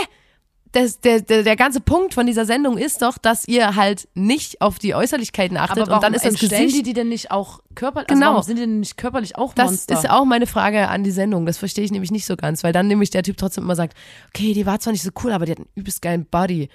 Das, 0.72 1.00
der, 1.00 1.20
der, 1.20 1.42
der 1.42 1.56
ganze 1.56 1.80
Punkt 1.80 2.14
von 2.14 2.26
dieser 2.26 2.44
Sendung 2.44 2.78
ist 2.78 3.02
doch, 3.02 3.18
dass 3.18 3.48
ihr 3.48 3.74
halt 3.74 4.08
nicht 4.14 4.60
auf 4.60 4.78
die 4.78 4.94
Äußerlichkeiten 4.94 5.56
achtet 5.56 5.82
Aber 5.82 5.96
und 5.96 6.02
dann 6.02 6.14
ist 6.14 6.24
das 6.24 6.38
Gesicht 6.38 6.76
die 6.76 6.82
die 6.82 6.92
denn 6.92 7.08
nicht 7.08 7.32
auch 7.32 7.60
körperlich? 7.74 8.06
Genau. 8.06 8.20
Also 8.26 8.32
warum 8.32 8.42
sind 8.44 8.56
die 8.56 8.62
denn 8.62 8.80
nicht 8.80 8.96
körperlich 8.96 9.36
auch 9.36 9.52
Das 9.52 9.70
Monster? 9.70 9.94
ist 9.94 10.08
auch 10.08 10.24
meine 10.24 10.46
Frage 10.46 10.88
an 10.88 11.02
die 11.02 11.10
Sendung. 11.10 11.44
Das 11.44 11.58
verstehe 11.58 11.84
ich 11.84 11.90
nämlich 11.90 12.12
nicht 12.12 12.24
so 12.24 12.36
ganz, 12.36 12.62
weil 12.62 12.72
dann 12.72 12.86
nämlich 12.86 13.10
der 13.10 13.24
Typ 13.24 13.36
trotzdem 13.36 13.64
immer 13.64 13.74
sagt, 13.74 13.96
okay, 14.28 14.54
die 14.54 14.64
war 14.64 14.78
zwar 14.78 14.92
nicht 14.92 15.02
so 15.02 15.10
cool, 15.24 15.32
aber 15.32 15.44
die 15.44 15.52
hat 15.52 15.58
einen 15.58 15.68
übelst 15.74 16.02
geilen 16.02 16.24
Body. 16.26 16.62
Und 16.62 16.68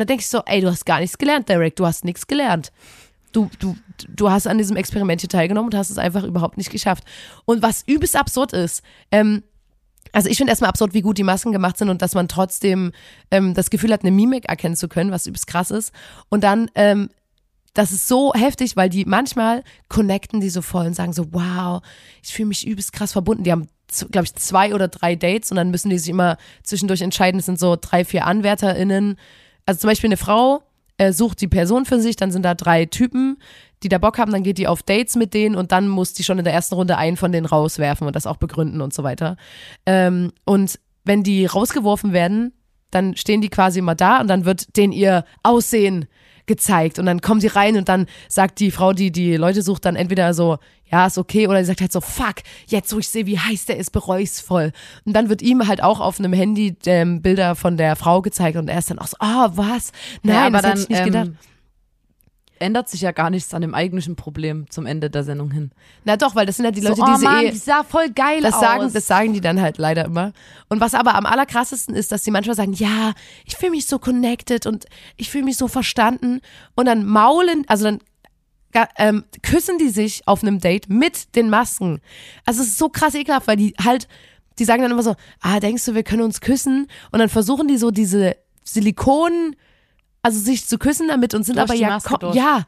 dann 0.00 0.06
denke 0.06 0.22
ich 0.22 0.28
so, 0.28 0.40
ey, 0.46 0.60
du 0.62 0.70
hast 0.70 0.86
gar 0.86 1.00
nichts 1.00 1.18
gelernt, 1.18 1.48
Derek, 1.48 1.76
du 1.76 1.86
hast 1.86 2.04
nichts 2.04 2.26
gelernt. 2.26 2.72
Du, 3.32 3.50
du, 3.58 3.76
du 4.08 4.30
hast 4.30 4.46
an 4.46 4.58
diesem 4.58 4.76
Experiment 4.76 5.20
hier 5.20 5.28
teilgenommen 5.28 5.68
und 5.68 5.76
hast 5.76 5.90
es 5.90 5.98
einfach 5.98 6.24
überhaupt 6.24 6.56
nicht 6.56 6.70
geschafft. 6.70 7.04
Und 7.44 7.62
was 7.62 7.82
übelst 7.86 8.16
absurd 8.16 8.52
ist, 8.52 8.82
ähm, 9.10 9.42
Also 10.14 10.28
ich 10.28 10.36
finde 10.36 10.52
erstmal 10.52 10.70
absurd, 10.70 10.94
wie 10.94 11.02
gut 11.02 11.18
die 11.18 11.24
Masken 11.24 11.50
gemacht 11.50 11.76
sind 11.76 11.88
und 11.88 12.00
dass 12.00 12.14
man 12.14 12.28
trotzdem 12.28 12.92
ähm, 13.32 13.52
das 13.52 13.68
Gefühl 13.68 13.92
hat, 13.92 14.02
eine 14.02 14.12
Mimik 14.12 14.48
erkennen 14.48 14.76
zu 14.76 14.88
können, 14.88 15.10
was 15.10 15.26
übelst 15.26 15.48
krass 15.48 15.72
ist. 15.72 15.92
Und 16.28 16.44
dann, 16.44 16.70
ähm, 16.76 17.10
das 17.74 17.90
ist 17.90 18.06
so 18.06 18.32
heftig, 18.32 18.76
weil 18.76 18.88
die 18.88 19.04
manchmal 19.04 19.64
connecten 19.88 20.40
die 20.40 20.50
so 20.50 20.62
voll 20.62 20.86
und 20.86 20.94
sagen 20.94 21.12
so, 21.12 21.32
wow, 21.32 21.82
ich 22.22 22.32
fühle 22.32 22.46
mich 22.46 22.64
übelst 22.64 22.92
krass 22.92 23.10
verbunden. 23.10 23.42
Die 23.42 23.50
haben, 23.50 23.68
glaube 24.12 24.26
ich, 24.26 24.34
zwei 24.36 24.72
oder 24.72 24.86
drei 24.86 25.16
Dates 25.16 25.50
und 25.50 25.56
dann 25.56 25.72
müssen 25.72 25.90
die 25.90 25.98
sich 25.98 26.10
immer 26.10 26.38
zwischendurch 26.62 27.00
entscheiden. 27.00 27.40
Es 27.40 27.46
sind 27.46 27.58
so 27.58 27.76
drei, 27.78 28.04
vier 28.04 28.24
AnwärterInnen. 28.26 29.16
Also 29.66 29.80
zum 29.80 29.90
Beispiel 29.90 30.08
eine 30.08 30.16
Frau 30.16 30.62
äh, 30.98 31.12
sucht 31.12 31.40
die 31.40 31.48
Person 31.48 31.84
für 31.84 32.00
sich, 32.00 32.16
dann 32.16 32.30
sind 32.30 32.44
da 32.44 32.54
drei 32.54 32.86
Typen, 32.86 33.38
die 33.82 33.88
da 33.88 33.98
Bock 33.98 34.18
haben, 34.18 34.32
dann 34.32 34.42
geht 34.42 34.58
die 34.58 34.68
auf 34.68 34.82
Dates 34.82 35.16
mit 35.16 35.34
denen 35.34 35.56
und 35.56 35.72
dann 35.72 35.88
muss 35.88 36.14
die 36.14 36.24
schon 36.24 36.38
in 36.38 36.44
der 36.44 36.54
ersten 36.54 36.74
Runde 36.74 36.96
einen 36.96 37.16
von 37.16 37.32
denen 37.32 37.46
rauswerfen 37.46 38.06
und 38.06 38.16
das 38.16 38.26
auch 38.26 38.36
begründen 38.36 38.80
und 38.80 38.94
so 38.94 39.02
weiter. 39.02 39.36
Ähm, 39.86 40.32
und 40.44 40.78
wenn 41.04 41.22
die 41.22 41.46
rausgeworfen 41.46 42.12
werden, 42.12 42.52
dann 42.90 43.16
stehen 43.16 43.40
die 43.40 43.48
quasi 43.48 43.80
immer 43.80 43.94
da 43.94 44.20
und 44.20 44.28
dann 44.28 44.44
wird 44.44 44.76
denen 44.76 44.92
ihr 44.92 45.24
Aussehen 45.42 46.06
gezeigt 46.46 46.98
und 46.98 47.06
dann 47.06 47.20
kommen 47.20 47.40
sie 47.40 47.48
rein 47.48 47.76
und 47.76 47.88
dann 47.88 48.06
sagt 48.28 48.60
die 48.60 48.70
Frau, 48.70 48.92
die 48.92 49.10
die 49.10 49.36
Leute 49.36 49.62
sucht, 49.62 49.84
dann 49.84 49.96
entweder 49.96 50.34
so, 50.34 50.58
ja, 50.90 51.06
ist 51.06 51.18
okay 51.18 51.46
oder 51.48 51.60
sie 51.60 51.66
sagt 51.66 51.80
halt 51.80 51.92
so, 51.92 52.00
fuck, 52.00 52.36
jetzt 52.66 52.94
wo 52.94 52.98
ich 52.98 53.08
sehe, 53.08 53.26
wie 53.26 53.38
heiß 53.38 53.66
der 53.66 53.78
ist, 53.78 53.90
bereue 53.90 54.22
ich's 54.22 54.40
voll. 54.40 54.72
Und 55.04 55.14
dann 55.14 55.28
wird 55.28 55.42
ihm 55.42 55.66
halt 55.66 55.82
auch 55.82 56.00
auf 56.00 56.18
einem 56.18 56.32
Handy 56.32 56.76
ähm, 56.86 57.22
Bilder 57.22 57.54
von 57.54 57.76
der 57.76 57.96
Frau 57.96 58.22
gezeigt 58.22 58.56
und 58.56 58.68
er 58.68 58.78
ist 58.78 58.90
dann 58.90 58.98
auch 58.98 59.06
so, 59.06 59.16
ah, 59.20 59.46
oh, 59.46 59.56
was? 59.56 59.92
Nein, 60.22 60.34
ja, 60.34 60.46
aber 60.46 60.60
das 60.60 60.62
dann 60.62 60.70
hätte 60.70 60.82
ich 60.82 60.88
nicht 60.88 61.04
gedacht. 61.04 61.30
Ändert 62.58 62.88
sich 62.88 63.00
ja 63.00 63.12
gar 63.12 63.30
nichts 63.30 63.52
an 63.52 63.62
dem 63.62 63.74
eigentlichen 63.74 64.16
Problem 64.16 64.70
zum 64.70 64.86
Ende 64.86 65.10
der 65.10 65.24
Sendung 65.24 65.50
hin. 65.50 65.72
Na 66.04 66.16
doch, 66.16 66.34
weil 66.34 66.46
das 66.46 66.56
sind 66.56 66.64
ja 66.64 66.70
die 66.70 66.80
Leute, 66.80 66.96
so, 66.96 67.02
oh 67.02 67.06
die 67.06 67.18
sie 67.18 67.24
Mann, 67.24 67.44
eh 67.46 67.50
die 67.50 67.56
sah 67.56 67.82
voll 67.82 68.10
geil 68.10 68.40
Das 68.42 68.54
aus. 68.54 68.60
sagen, 68.60 68.92
das 68.92 69.06
sagen 69.06 69.32
die 69.32 69.40
dann 69.40 69.60
halt 69.60 69.78
leider 69.78 70.04
immer. 70.04 70.32
Und 70.68 70.80
was 70.80 70.94
aber 70.94 71.14
am 71.14 71.26
allerkrassesten 71.26 71.94
ist, 71.94 72.12
dass 72.12 72.22
die 72.22 72.30
manchmal 72.30 72.56
sagen, 72.56 72.72
ja, 72.72 73.12
ich 73.44 73.56
fühle 73.56 73.72
mich 73.72 73.86
so 73.86 73.98
connected 73.98 74.66
und 74.66 74.86
ich 75.16 75.30
fühle 75.30 75.44
mich 75.44 75.56
so 75.56 75.68
verstanden. 75.68 76.40
Und 76.74 76.86
dann 76.86 77.04
maulen, 77.06 77.64
also 77.66 77.84
dann 77.84 77.98
ähm, 78.96 79.24
küssen 79.42 79.78
die 79.78 79.90
sich 79.90 80.26
auf 80.26 80.42
einem 80.42 80.58
Date 80.58 80.88
mit 80.88 81.36
den 81.36 81.50
Masken. 81.50 82.00
Also 82.44 82.62
es 82.62 82.68
ist 82.68 82.78
so 82.78 82.88
krass 82.88 83.14
ekelhaft, 83.14 83.46
weil 83.46 83.56
die 83.56 83.74
halt, 83.82 84.08
die 84.58 84.64
sagen 84.64 84.82
dann 84.82 84.90
immer 84.90 85.02
so, 85.02 85.14
ah, 85.40 85.60
denkst 85.60 85.84
du, 85.84 85.94
wir 85.94 86.02
können 86.02 86.22
uns 86.22 86.40
küssen? 86.40 86.88
Und 87.12 87.18
dann 87.18 87.28
versuchen 87.28 87.68
die 87.68 87.76
so 87.76 87.90
diese 87.90 88.36
Silikon, 88.64 89.54
also 90.24 90.40
sich 90.40 90.66
zu 90.66 90.78
küssen 90.78 91.06
damit 91.06 91.34
und 91.34 91.44
sind 91.44 91.58
Durch 91.58 91.70
aber 91.70 91.78
ja, 91.78 91.98
ja, 92.32 92.66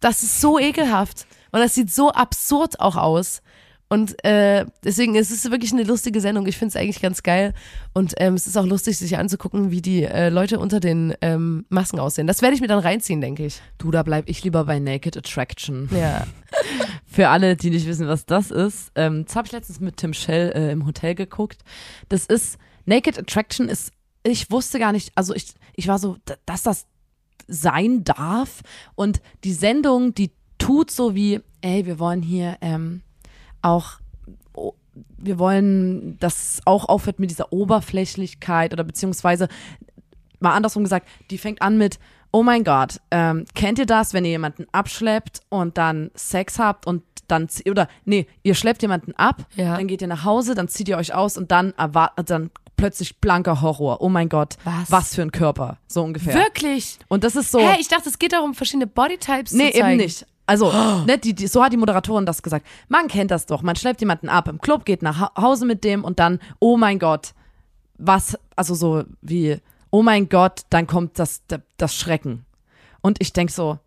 das 0.00 0.22
ist 0.22 0.40
so 0.40 0.58
ekelhaft. 0.58 1.26
Und 1.50 1.60
das 1.60 1.74
sieht 1.74 1.90
so 1.90 2.10
absurd 2.12 2.78
auch 2.78 2.96
aus. 2.96 3.42
Und 3.88 4.22
äh, 4.24 4.66
deswegen 4.84 5.16
ist 5.16 5.32
es 5.32 5.50
wirklich 5.50 5.72
eine 5.72 5.82
lustige 5.82 6.20
Sendung. 6.20 6.46
Ich 6.46 6.58
finde 6.58 6.68
es 6.68 6.76
eigentlich 6.76 7.00
ganz 7.00 7.24
geil. 7.24 7.54
Und 7.92 8.14
ähm, 8.18 8.34
es 8.34 8.46
ist 8.46 8.56
auch 8.56 8.66
lustig, 8.66 8.98
sich 8.98 9.18
anzugucken, 9.18 9.72
wie 9.72 9.82
die 9.82 10.04
äh, 10.04 10.28
Leute 10.28 10.60
unter 10.60 10.78
den 10.78 11.14
ähm, 11.22 11.64
Masken 11.70 11.98
aussehen. 11.98 12.28
Das 12.28 12.42
werde 12.42 12.54
ich 12.54 12.60
mir 12.60 12.68
dann 12.68 12.78
reinziehen, 12.78 13.20
denke 13.20 13.46
ich. 13.46 13.60
Du, 13.78 13.90
da 13.90 14.04
bleib 14.04 14.28
ich 14.28 14.44
lieber 14.44 14.64
bei 14.64 14.78
Naked 14.78 15.16
Attraction. 15.16 15.88
Ja. 15.92 16.26
Für 17.06 17.30
alle, 17.30 17.56
die 17.56 17.70
nicht 17.70 17.86
wissen, 17.86 18.06
was 18.06 18.26
das 18.26 18.52
ist, 18.52 18.92
ähm, 18.94 19.24
das 19.24 19.34
habe 19.34 19.46
ich 19.46 19.52
letztens 19.52 19.80
mit 19.80 19.96
Tim 19.96 20.12
Shell 20.12 20.52
äh, 20.54 20.70
im 20.70 20.86
Hotel 20.86 21.16
geguckt. 21.16 21.62
Das 22.10 22.26
ist, 22.26 22.58
Naked 22.84 23.18
Attraction 23.18 23.68
ist, 23.68 23.90
ich 24.22 24.50
wusste 24.50 24.78
gar 24.78 24.92
nicht, 24.92 25.10
also 25.16 25.34
ich, 25.34 25.54
ich 25.80 25.88
war 25.88 25.98
so, 25.98 26.16
dass 26.44 26.62
das 26.62 26.86
sein 27.48 28.04
darf. 28.04 28.60
Und 28.94 29.20
die 29.44 29.54
Sendung, 29.54 30.14
die 30.14 30.30
tut 30.58 30.90
so 30.90 31.14
wie, 31.14 31.40
ey, 31.62 31.86
wir 31.86 31.98
wollen 31.98 32.20
hier 32.22 32.58
ähm, 32.60 33.00
auch, 33.62 33.98
wir 35.16 35.38
wollen, 35.38 36.18
dass 36.20 36.54
es 36.56 36.60
auch 36.66 36.88
aufhört 36.88 37.18
mit 37.18 37.30
dieser 37.30 37.50
Oberflächlichkeit 37.52 38.72
oder 38.74 38.84
beziehungsweise 38.84 39.48
mal 40.38 40.52
andersrum 40.54 40.84
gesagt, 40.84 41.08
die 41.30 41.38
fängt 41.38 41.62
an 41.62 41.78
mit, 41.78 41.98
oh 42.30 42.42
mein 42.42 42.62
Gott, 42.62 43.00
ähm, 43.10 43.46
kennt 43.54 43.78
ihr 43.78 43.86
das, 43.86 44.12
wenn 44.12 44.24
ihr 44.26 44.32
jemanden 44.32 44.66
abschleppt 44.72 45.40
und 45.48 45.78
dann 45.78 46.10
Sex 46.14 46.58
habt 46.58 46.86
und 46.86 47.02
dann, 47.26 47.48
oder, 47.70 47.88
nee, 48.04 48.26
ihr 48.42 48.54
schleppt 48.54 48.82
jemanden 48.82 49.12
ab, 49.16 49.46
Ja. 49.54 49.76
dann 49.76 49.86
geht 49.86 50.02
ihr 50.02 50.08
nach 50.08 50.24
Hause, 50.24 50.54
dann 50.54 50.68
zieht 50.68 50.88
ihr 50.88 50.98
euch 50.98 51.14
aus 51.14 51.38
und 51.38 51.50
dann 51.50 51.72
erwartet, 51.74 52.28
dann 52.28 52.50
plötzlich 52.80 53.18
blanker 53.18 53.60
Horror. 53.60 54.00
Oh 54.00 54.08
mein 54.08 54.28
Gott, 54.28 54.56
Was? 54.88 55.14
für 55.14 55.22
ein 55.22 55.32
Körper, 55.32 55.78
so 55.86 56.02
ungefähr. 56.02 56.34
Wirklich? 56.34 56.98
Und 57.08 57.22
das 57.24 57.36
ist 57.36 57.52
so, 57.52 57.60
Hä, 57.60 57.76
ich 57.80 57.88
dachte, 57.88 58.08
es 58.08 58.18
geht 58.18 58.32
darum, 58.32 58.54
verschiedene 58.54 58.86
Bodytypes 58.86 59.52
nee, 59.52 59.70
zu 59.72 59.78
zeigen. 59.78 59.88
eben 59.88 59.96
nicht. 60.06 60.26
Also, 60.46 60.72
ne, 61.06 61.18
die, 61.18 61.34
die, 61.34 61.46
so 61.46 61.62
hat 61.62 61.72
die 61.72 61.76
Moderatorin 61.76 62.26
das 62.26 62.42
gesagt. 62.42 62.66
Man 62.88 63.06
kennt 63.08 63.30
das 63.30 63.46
doch. 63.46 63.62
Man 63.62 63.76
schleppt 63.76 64.00
jemanden 64.00 64.28
ab 64.28 64.48
im 64.48 64.60
Club, 64.60 64.84
geht 64.84 65.02
nach 65.02 65.20
Ha- 65.20 65.32
Hause 65.40 65.64
mit 65.66 65.84
dem 65.84 66.02
und 66.04 66.18
dann, 66.18 66.40
oh 66.58 66.76
mein 66.76 66.98
Gott, 66.98 67.34
was, 67.98 68.36
also 68.56 68.74
so 68.74 69.04
wie, 69.20 69.58
oh 69.90 70.02
mein 70.02 70.28
Gott, 70.28 70.62
dann 70.70 70.86
kommt 70.86 71.18
das, 71.18 71.42
das 71.76 71.94
Schrecken. 71.94 72.44
Und 73.02 73.18
ich 73.20 73.32
denk 73.32 73.50
so, 73.50 73.78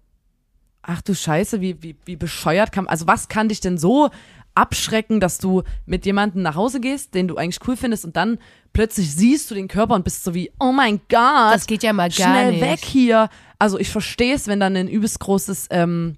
ach 0.84 1.02
du 1.02 1.16
Scheiße, 1.16 1.62
wie, 1.62 1.82
wie, 1.82 1.96
wie 2.06 2.16
bescheuert 2.16 2.72
kann, 2.72 2.88
also 2.88 3.08
was 3.08 3.28
kann 3.28 3.50
dich 3.50 3.60
denn 3.60 3.78
so 3.78 4.10
abschrecken, 4.56 5.20
dass 5.20 5.38
du 5.38 5.64
mit 5.86 6.06
jemandem 6.06 6.42
nach 6.44 6.56
Hause 6.56 6.80
gehst, 6.80 7.14
den 7.16 7.28
du 7.28 7.38
eigentlich 7.38 7.60
cool 7.68 7.76
findest 7.76 8.06
und 8.06 8.16
dann 8.16 8.38
plötzlich 8.72 9.14
siehst 9.16 9.50
du 9.52 9.56
den 9.56 9.68
Körper 9.68 9.96
und 9.96 10.04
bist 10.04 10.24
so 10.24 10.34
wie, 10.34 10.52
oh 10.60 10.72
mein 10.72 10.98
Gott, 11.10 11.54
Das 11.54 11.66
geht 11.68 11.84
ja 11.84 11.94
mal 11.94 12.10
gar 12.10 12.30
schnell 12.30 12.52
nicht. 12.54 12.62
weg 12.62 12.80
hier. 12.84 13.30
Also 13.60 13.80
ich 13.80 13.90
verstehe 13.90 14.36
es, 14.36 14.48
wenn 14.48 14.60
dann 14.60 14.76
ein 14.76 14.88
übelst 14.88 15.20
großes 15.20 15.68
ähm, 15.72 16.18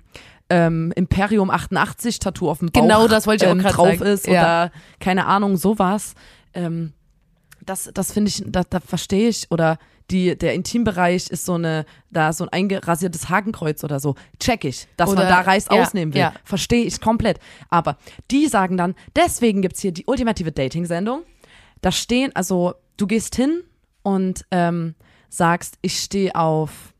ähm, 0.49 0.91
Imperium 0.95 1.49
88 1.49 2.19
Tattoo 2.19 2.49
auf 2.49 2.59
dem 2.59 2.71
Bauch 2.71 2.81
Genau, 2.81 3.07
das 3.07 3.25
wollte 3.27 3.45
ich 3.45 3.51
auch 3.51 3.55
ähm, 3.55 3.61
grad 3.61 3.77
drauf 3.77 3.87
sagen. 3.97 4.03
ist 4.03 4.27
Ja. 4.27 4.31
oder 4.41 4.71
keine 4.99 5.25
Ahnung, 5.25 5.57
sowas. 5.57 6.13
Ähm, 6.53 6.93
das, 7.65 7.89
das 7.93 8.11
finde 8.11 8.29
ich, 8.29 8.43
da, 8.45 8.63
da 8.69 8.79
verstehe 8.79 9.27
ich. 9.29 9.49
Oder 9.49 9.77
die, 10.11 10.37
der 10.37 10.53
Intimbereich 10.53 11.29
ist 11.29 11.45
so 11.45 11.53
eine, 11.53 11.85
da 12.11 12.31
so 12.31 12.43
ein 12.45 12.49
eingerasiertes 12.49 13.29
Hakenkreuz 13.29 13.83
oder 13.83 13.99
so. 13.99 14.15
Check 14.39 14.63
ich, 14.65 14.87
dass 14.97 15.09
Oder- 15.09 15.21
man 15.21 15.29
da 15.29 15.41
Reis 15.41 15.67
ja, 15.71 15.81
ausnehmen 15.81 16.13
will. 16.13 16.21
ja. 16.21 16.33
Verstehe 16.43 16.83
ich 16.85 17.01
komplett. 17.01 17.39
Aber 17.69 17.97
die 18.31 18.47
sagen 18.47 18.77
dann, 18.77 18.95
deswegen 19.15 19.61
gibt's 19.61 19.79
hier 19.81 19.91
die 19.91 20.05
ultimative 20.05 20.51
Dating-Sendung. 20.51 21.23
Da 21.81 21.91
stehen, 21.91 22.31
also 22.35 22.75
du 22.97 23.07
gehst 23.07 23.35
hin 23.35 23.63
und 24.03 24.45
ähm, 24.51 24.95
sagst, 25.29 25.77
ich 25.81 25.99
stehe 25.99 26.35
auf, 26.35 26.93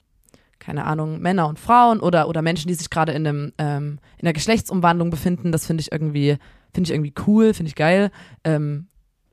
keine 0.60 0.86
Ahnung, 0.86 1.20
Männer 1.22 1.48
und 1.48 1.60
Frauen 1.60 2.00
oder, 2.00 2.28
oder 2.28 2.42
Menschen, 2.42 2.68
die 2.68 2.74
sich 2.74 2.90
gerade 2.90 3.12
in 3.12 3.28
einem, 3.28 3.54
ähm, 3.60 4.00
in 4.18 4.26
der 4.26 4.34
Geschlechtsumwandlung 4.34 5.12
befinden. 5.12 5.52
Das 5.52 5.68
finde 5.68 5.82
ich 5.82 5.92
irgendwie, 5.92 6.38
finde 6.74 6.88
ich 6.90 6.92
irgendwie 6.96 7.14
cool, 7.28 7.54
finde 7.54 7.70
ich 7.70 7.76
geil. 7.76 8.10
Ähm, 8.44 8.88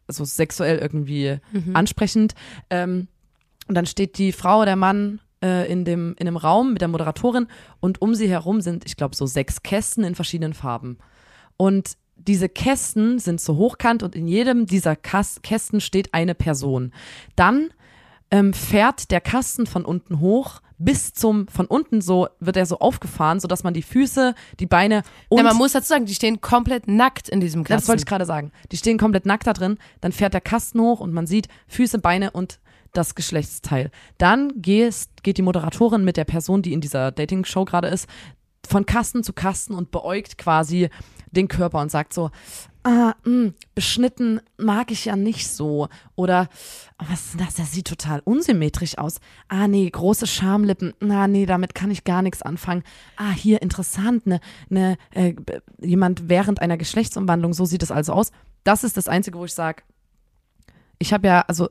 also 0.06 0.24
sexuell 0.26 0.78
irgendwie 0.78 1.38
ansprechend. 1.72 2.34
Ähm, 2.68 3.08
und 3.68 3.74
dann 3.74 3.86
steht 3.86 4.18
die 4.18 4.32
Frau 4.32 4.58
oder 4.58 4.66
der 4.66 4.76
Mann 4.76 5.20
äh, 5.42 5.70
in, 5.70 5.84
dem, 5.84 6.14
in 6.18 6.26
dem 6.26 6.36
Raum 6.36 6.72
mit 6.72 6.80
der 6.80 6.88
Moderatorin 6.88 7.46
und 7.80 8.00
um 8.00 8.14
sie 8.14 8.28
herum 8.28 8.60
sind, 8.60 8.84
ich 8.86 8.96
glaube, 8.96 9.16
so 9.16 9.26
sechs 9.26 9.62
Kästen 9.62 10.04
in 10.04 10.14
verschiedenen 10.14 10.54
Farben. 10.54 10.98
Und 11.56 11.96
diese 12.16 12.48
Kästen 12.48 13.18
sind 13.18 13.40
so 13.40 13.56
hochkant 13.56 14.02
und 14.02 14.14
in 14.14 14.28
jedem 14.28 14.66
dieser 14.66 14.96
Kas 14.96 15.40
Kästen 15.42 15.80
steht 15.80 16.14
eine 16.14 16.34
Person. 16.34 16.92
Dann 17.36 17.70
ähm, 18.30 18.52
fährt 18.52 19.10
der 19.10 19.20
Kasten 19.20 19.66
von 19.66 19.84
unten 19.84 20.20
hoch 20.20 20.60
bis 20.78 21.12
zum, 21.12 21.46
von 21.48 21.66
unten 21.66 22.00
so, 22.00 22.28
wird 22.40 22.56
er 22.56 22.66
so 22.66 22.78
aufgefahren, 22.78 23.38
sodass 23.38 23.62
man 23.62 23.74
die 23.74 23.82
Füße, 23.82 24.34
die 24.58 24.66
Beine 24.66 25.02
und 25.28 25.38
Ja, 25.38 25.44
man 25.44 25.56
muss 25.56 25.72
dazu 25.72 25.88
sagen, 25.88 26.06
die 26.06 26.14
stehen 26.14 26.40
komplett 26.40 26.88
nackt 26.88 27.28
in 27.28 27.40
diesem 27.40 27.62
Kasten. 27.62 27.74
das 27.74 27.88
wollte 27.88 28.00
ich 28.00 28.06
gerade 28.06 28.24
sagen. 28.24 28.50
Die 28.72 28.76
stehen 28.76 28.98
komplett 28.98 29.26
nackt 29.26 29.46
da 29.46 29.52
drin. 29.52 29.78
Dann 30.00 30.12
fährt 30.12 30.34
der 30.34 30.40
Kasten 30.40 30.80
hoch 30.80 31.00
und 31.00 31.12
man 31.12 31.26
sieht 31.26 31.48
Füße, 31.68 31.98
Beine 31.98 32.32
und 32.32 32.58
das 32.92 33.14
Geschlechtsteil. 33.14 33.90
Dann 34.18 34.60
gehst, 34.60 35.22
geht 35.22 35.38
die 35.38 35.42
Moderatorin 35.42 36.04
mit 36.04 36.16
der 36.16 36.24
Person, 36.24 36.62
die 36.62 36.72
in 36.72 36.80
dieser 36.80 37.10
Dating-Show 37.10 37.64
gerade 37.64 37.88
ist, 37.88 38.08
von 38.66 38.86
Kasten 38.86 39.24
zu 39.24 39.32
Kasten 39.32 39.74
und 39.74 39.90
beäugt 39.90 40.38
quasi 40.38 40.88
den 41.30 41.48
Körper 41.48 41.80
und 41.80 41.90
sagt 41.90 42.12
so, 42.12 42.30
ah, 42.84 43.14
mh, 43.24 43.52
beschnitten 43.74 44.40
mag 44.56 44.90
ich 44.90 45.06
ja 45.06 45.16
nicht 45.16 45.48
so. 45.48 45.88
Oder, 46.14 46.48
oh, 47.00 47.06
was 47.08 47.26
ist 47.26 47.34
denn 47.34 47.46
das? 47.46 47.54
Das 47.54 47.72
sieht 47.72 47.86
total 47.86 48.20
unsymmetrisch 48.24 48.98
aus. 48.98 49.20
Ah, 49.48 49.68
nee, 49.68 49.88
große 49.88 50.26
Schamlippen. 50.26 50.92
Ah, 51.00 51.26
nee, 51.28 51.46
damit 51.46 51.74
kann 51.74 51.90
ich 51.90 52.04
gar 52.04 52.22
nichts 52.22 52.42
anfangen. 52.42 52.82
Ah, 53.16 53.32
hier 53.32 53.62
interessant, 53.62 54.26
ne, 54.26 54.40
ne, 54.68 54.96
äh, 55.10 55.34
jemand 55.80 56.28
während 56.28 56.60
einer 56.60 56.76
Geschlechtsumwandlung, 56.76 57.54
so 57.54 57.64
sieht 57.64 57.82
es 57.82 57.90
also 57.90 58.12
aus. 58.12 58.30
Das 58.64 58.84
ist 58.84 58.96
das 58.96 59.08
Einzige, 59.08 59.38
wo 59.38 59.44
ich 59.44 59.54
sage, 59.54 59.82
ich 60.98 61.12
habe 61.12 61.26
ja, 61.26 61.40
also, 61.48 61.68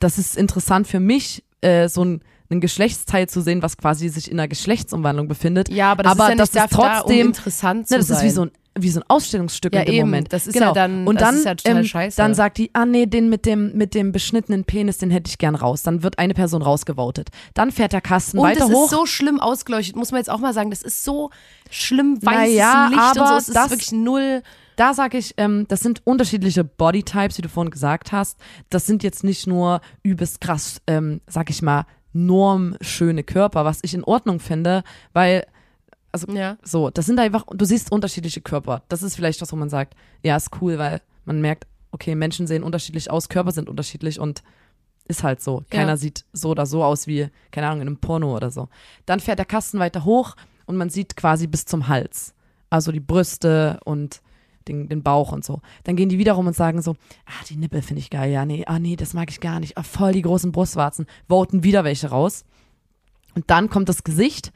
das 0.00 0.18
ist 0.18 0.36
interessant 0.36 0.86
für 0.88 1.00
mich, 1.00 1.44
äh, 1.60 1.88
so 1.88 2.04
ein, 2.04 2.20
ein 2.50 2.60
Geschlechtsteil 2.60 3.28
zu 3.28 3.40
sehen, 3.42 3.62
was 3.62 3.76
quasi 3.76 4.08
sich 4.08 4.28
in 4.30 4.38
einer 4.40 4.48
Geschlechtsumwandlung 4.48 5.28
befindet. 5.28 5.68
ja, 5.68 5.92
aber 5.92 6.02
das 6.02 6.12
aber 6.12 6.24
ist 6.24 6.28
ja 6.30 6.34
nicht 6.34 6.40
das 6.40 6.48
ist 6.48 6.56
dafür 6.56 6.84
da, 6.84 6.98
um 7.00 7.06
trotzdem- 7.06 7.26
interessant 7.28 7.88
zu 7.88 7.94
Ne, 7.94 7.98
das 7.98 8.08
sein. 8.08 8.16
ist 8.18 8.22
wie 8.24 8.30
so 8.30 8.42
ein 8.46 8.50
wie 8.78 8.88
so 8.88 9.00
ein 9.00 9.04
Ausstellungsstück 9.08 9.74
Ja, 9.74 9.80
in 9.80 9.86
dem 9.86 9.94
eben. 9.96 10.06
Moment. 10.08 10.32
Das 10.32 10.46
ist 10.46 10.54
genau. 10.54 10.66
ja 10.68 10.72
dann- 10.72 11.04
und 11.06 11.20
das 11.20 11.42
dann, 11.42 11.56
ist 11.56 11.66
ja 11.66 11.72
ähm. 12.02 12.10
Dann 12.16 12.34
sagt 12.34 12.56
die, 12.56 12.70
ah 12.72 12.86
nee, 12.86 13.04
den 13.04 13.28
mit 13.28 13.44
dem 13.44 13.76
mit 13.76 13.94
dem 13.94 14.12
beschnittenen 14.12 14.62
Penis, 14.64 14.96
den 14.98 15.10
hätte 15.10 15.28
ich 15.28 15.38
gern 15.38 15.56
raus. 15.56 15.82
Dann 15.82 16.04
wird 16.04 16.20
eine 16.20 16.34
Person 16.34 16.62
rausgevotet. 16.62 17.30
Dann 17.54 17.72
fährt 17.72 17.92
der 17.92 18.00
Kasten 18.00 18.38
und 18.38 18.44
weiter 18.44 18.60
das 18.60 18.70
hoch. 18.70 18.84
ist 18.84 18.90
so 18.92 19.06
schlimm 19.06 19.40
ausgeleuchtet, 19.40 19.96
muss 19.96 20.12
man 20.12 20.20
jetzt 20.20 20.30
auch 20.30 20.38
mal 20.38 20.54
sagen. 20.54 20.70
Das 20.70 20.82
ist 20.82 21.04
so 21.04 21.30
schlimm 21.68 22.18
weißes 22.22 22.56
Naja, 22.56 22.86
Licht 22.90 23.00
und 23.00 23.14
so. 23.16 23.20
aber 23.22 23.36
Es 23.38 23.48
ist 23.48 23.56
das- 23.56 23.70
wirklich 23.70 23.92
null. 23.92 24.42
Da 24.80 24.94
sage 24.94 25.18
ich, 25.18 25.34
ähm, 25.36 25.66
das 25.68 25.80
sind 25.80 26.00
unterschiedliche 26.06 26.64
Bodytypes, 26.64 27.36
wie 27.38 27.42
du 27.42 27.48
vorhin 27.48 27.70
gesagt 27.70 28.12
hast. 28.12 28.38
Das 28.70 28.86
sind 28.86 29.02
jetzt 29.02 29.24
nicht 29.24 29.46
nur 29.46 29.80
übelst 30.02 30.40
krass, 30.40 30.80
ähm, 30.86 31.20
sag 31.26 31.50
ich 31.50 31.60
mal, 31.60 31.84
normschöne 32.12 33.22
Körper, 33.22 33.64
was 33.64 33.80
ich 33.82 33.94
in 33.94 34.04
Ordnung 34.04 34.40
finde, 34.40 34.82
weil 35.12 35.46
also 36.12 36.26
Ja. 36.32 36.56
so, 36.62 36.90
das 36.90 37.06
sind 37.06 37.20
einfach, 37.20 37.44
du 37.52 37.64
siehst 37.64 37.92
unterschiedliche 37.92 38.40
Körper. 38.40 38.82
Das 38.88 39.02
ist 39.02 39.14
vielleicht 39.14 39.40
was, 39.42 39.52
wo 39.52 39.56
man 39.56 39.68
sagt, 39.68 39.94
ja, 40.24 40.34
ist 40.36 40.50
cool, 40.60 40.76
weil 40.78 41.00
man 41.24 41.40
merkt, 41.40 41.66
okay, 41.92 42.14
Menschen 42.16 42.46
sehen 42.48 42.64
unterschiedlich 42.64 43.10
aus, 43.10 43.28
Körper 43.28 43.52
sind 43.52 43.68
unterschiedlich 43.68 44.18
und 44.18 44.42
ist 45.06 45.22
halt 45.22 45.40
so. 45.40 45.62
Keiner 45.70 45.90
Ja. 45.92 45.96
sieht 45.96 46.24
so 46.32 46.50
oder 46.50 46.66
so 46.66 46.82
aus 46.82 47.06
wie, 47.06 47.28
keine 47.52 47.66
Ahnung, 47.68 47.82
in 47.82 47.86
einem 47.88 47.96
Porno 47.98 48.34
oder 48.34 48.50
so. 48.50 48.68
Dann 49.06 49.20
fährt 49.20 49.38
der 49.38 49.46
Kasten 49.46 49.78
weiter 49.78 50.04
hoch 50.04 50.34
und 50.66 50.76
man 50.76 50.90
sieht 50.90 51.16
quasi 51.16 51.46
bis 51.46 51.64
zum 51.64 51.86
Hals. 51.88 52.34
Also 52.70 52.90
die 52.92 53.00
Brüste 53.00 53.78
und 53.84 54.20
den, 54.68 54.88
den 54.88 55.02
Bauch 55.02 55.32
und 55.32 55.44
so. 55.44 55.60
Dann 55.84 55.96
gehen 55.96 56.08
die 56.08 56.18
wieder 56.18 56.32
rum 56.32 56.46
und 56.46 56.56
sagen 56.56 56.82
so, 56.82 56.96
ah, 57.26 57.44
die 57.48 57.56
Nippel 57.56 57.82
finde 57.82 58.00
ich 58.00 58.10
geil, 58.10 58.30
ja, 58.30 58.44
nee, 58.44 58.64
ah, 58.66 58.78
nee, 58.78 58.96
das 58.96 59.14
mag 59.14 59.30
ich 59.30 59.40
gar 59.40 59.60
nicht. 59.60 59.76
Ah, 59.76 59.82
voll 59.82 60.12
die 60.12 60.22
großen 60.22 60.52
Brustwarzen. 60.52 61.06
Voten 61.28 61.62
wieder 61.62 61.84
welche 61.84 62.08
raus. 62.08 62.44
Und 63.34 63.50
dann 63.50 63.70
kommt 63.70 63.88
das 63.88 64.04
Gesicht 64.04 64.52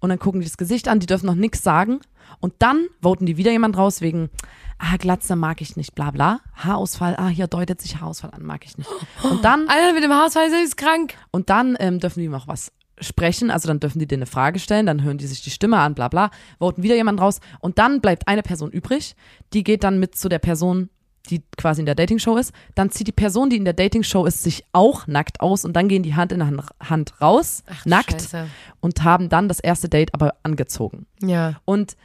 und 0.00 0.10
dann 0.10 0.18
gucken 0.18 0.40
die 0.40 0.46
das 0.46 0.56
Gesicht 0.56 0.88
an, 0.88 1.00
die 1.00 1.06
dürfen 1.06 1.26
noch 1.26 1.34
nichts 1.34 1.62
sagen. 1.62 2.00
Und 2.40 2.54
dann 2.58 2.86
voten 3.02 3.26
die 3.26 3.36
wieder 3.36 3.50
jemand 3.50 3.76
raus 3.76 4.00
wegen, 4.00 4.30
ah, 4.78 4.96
Glatze 4.96 5.34
mag 5.34 5.60
ich 5.60 5.76
nicht, 5.76 5.94
bla 5.94 6.10
bla. 6.10 6.40
Haarausfall, 6.54 7.16
ah, 7.16 7.28
hier 7.28 7.46
deutet 7.46 7.80
sich 7.80 8.00
Haarausfall 8.00 8.30
an, 8.30 8.44
mag 8.44 8.64
ich 8.64 8.76
nicht. 8.78 8.90
Und 9.22 9.44
dann, 9.44 9.66
Alter, 9.68 9.94
mit 9.94 10.04
dem 10.04 10.12
Haarausfall 10.12 10.48
ist 10.64 10.76
krank. 10.76 11.14
und 11.30 11.50
dann 11.50 11.76
ähm, 11.80 12.00
dürfen 12.00 12.20
die 12.20 12.28
noch 12.28 12.46
was 12.46 12.72
sprechen, 13.00 13.50
also 13.50 13.68
dann 13.68 13.80
dürfen 13.80 13.98
die 13.98 14.06
dir 14.06 14.16
eine 14.16 14.26
Frage 14.26 14.58
stellen, 14.58 14.86
dann 14.86 15.02
hören 15.02 15.18
die 15.18 15.26
sich 15.26 15.42
die 15.42 15.50
Stimme 15.50 15.78
an, 15.78 15.94
bla 15.94 16.08
bla, 16.08 16.30
voten 16.58 16.82
wieder 16.82 16.94
jemand 16.94 17.20
raus. 17.20 17.40
Und 17.60 17.78
dann 17.78 18.00
bleibt 18.00 18.28
eine 18.28 18.42
Person 18.42 18.70
übrig, 18.70 19.14
die 19.52 19.64
geht 19.64 19.84
dann 19.84 19.98
mit 19.98 20.16
zu 20.16 20.28
der 20.28 20.38
Person, 20.38 20.90
die 21.30 21.42
quasi 21.56 21.80
in 21.80 21.86
der 21.86 21.94
Dating-Show 21.94 22.36
ist. 22.36 22.52
Dann 22.74 22.90
zieht 22.90 23.06
die 23.06 23.12
Person, 23.12 23.50
die 23.50 23.56
in 23.56 23.64
der 23.64 23.74
Dating-Show 23.74 24.24
ist, 24.24 24.42
sich 24.42 24.64
auch 24.72 25.06
nackt 25.06 25.40
aus 25.40 25.64
und 25.64 25.74
dann 25.74 25.88
gehen 25.88 26.02
die 26.02 26.14
Hand 26.14 26.32
in 26.32 26.44
Hand, 26.44 26.62
Hand 26.80 27.20
raus, 27.20 27.62
Ach, 27.66 27.84
nackt 27.84 28.22
Scheiße. 28.22 28.46
und 28.80 29.04
haben 29.04 29.28
dann 29.28 29.48
das 29.48 29.60
erste 29.60 29.88
Date 29.88 30.14
aber 30.14 30.34
angezogen. 30.42 31.06
Ja. 31.20 31.60
Und 31.64 31.96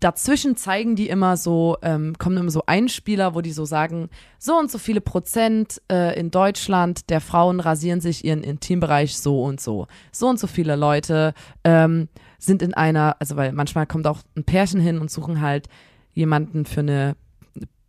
dazwischen 0.00 0.56
zeigen 0.56 0.96
die 0.96 1.08
immer 1.08 1.36
so, 1.36 1.76
ähm, 1.82 2.14
kommen 2.18 2.36
immer 2.36 2.50
so 2.50 2.62
Einspieler, 2.66 3.34
wo 3.34 3.40
die 3.40 3.52
so 3.52 3.64
sagen, 3.64 4.10
so 4.38 4.58
und 4.58 4.70
so 4.70 4.78
viele 4.78 5.00
Prozent 5.00 5.80
äh, 5.90 6.18
in 6.18 6.30
Deutschland 6.30 7.08
der 7.10 7.20
Frauen 7.20 7.60
rasieren 7.60 8.00
sich 8.00 8.24
ihren 8.24 8.42
Intimbereich 8.42 9.16
so 9.16 9.42
und 9.42 9.60
so. 9.60 9.86
So 10.12 10.28
und 10.28 10.38
so 10.38 10.46
viele 10.46 10.76
Leute 10.76 11.34
ähm, 11.64 12.08
sind 12.38 12.62
in 12.62 12.74
einer, 12.74 13.16
also 13.18 13.36
weil 13.36 13.52
manchmal 13.52 13.86
kommt 13.86 14.06
auch 14.06 14.20
ein 14.36 14.44
Pärchen 14.44 14.80
hin 14.80 14.98
und 14.98 15.10
suchen 15.10 15.40
halt 15.40 15.68
jemanden 16.12 16.66
für 16.66 16.80
eine 16.80 17.16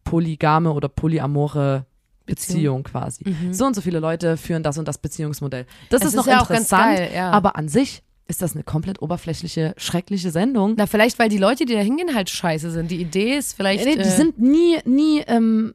polygame 0.03 0.71
oder 0.71 0.87
polyamore 0.87 1.85
Beziehung 2.25 2.83
quasi. 2.83 3.23
So 3.51 3.65
und 3.65 3.73
so 3.73 3.81
viele 3.81 3.99
Leute 3.99 4.37
führen 4.37 4.63
das 4.63 4.77
und 4.77 4.87
das 4.87 4.97
Beziehungsmodell. 4.97 5.65
Das 5.89 6.01
Es 6.01 6.09
ist 6.09 6.15
noch 6.15 6.27
ist 6.27 6.31
ja 6.31 6.41
auch 6.41 6.49
ganz 6.49 6.71
interessant, 6.71 6.97
geil, 6.97 7.11
ja. 7.15 7.31
aber 7.31 7.55
an 7.55 7.69
sich 7.69 8.03
ist 8.27 8.41
das 8.41 8.53
eine 8.55 8.63
komplett 8.63 9.01
oberflächliche, 9.01 9.73
schreckliche 9.77 10.31
Sendung. 10.31 10.73
Na, 10.77 10.85
vielleicht, 10.85 11.17
weil 11.19 11.29
die 11.29 11.37
Leute, 11.37 11.65
die 11.65 11.73
da 11.73 11.79
hingehen, 11.79 12.13
halt 12.13 12.29
scheiße 12.29 12.71
sind. 12.71 12.91
Die 12.91 12.99
Idee 13.01 13.37
ist 13.37 13.53
vielleicht. 13.53 13.85
Nee, 13.85 13.95
die 13.95 14.01
äh, 14.01 14.15
sind 14.15 14.39
nie, 14.39 14.77
nie, 14.85 15.21
ähm, 15.27 15.73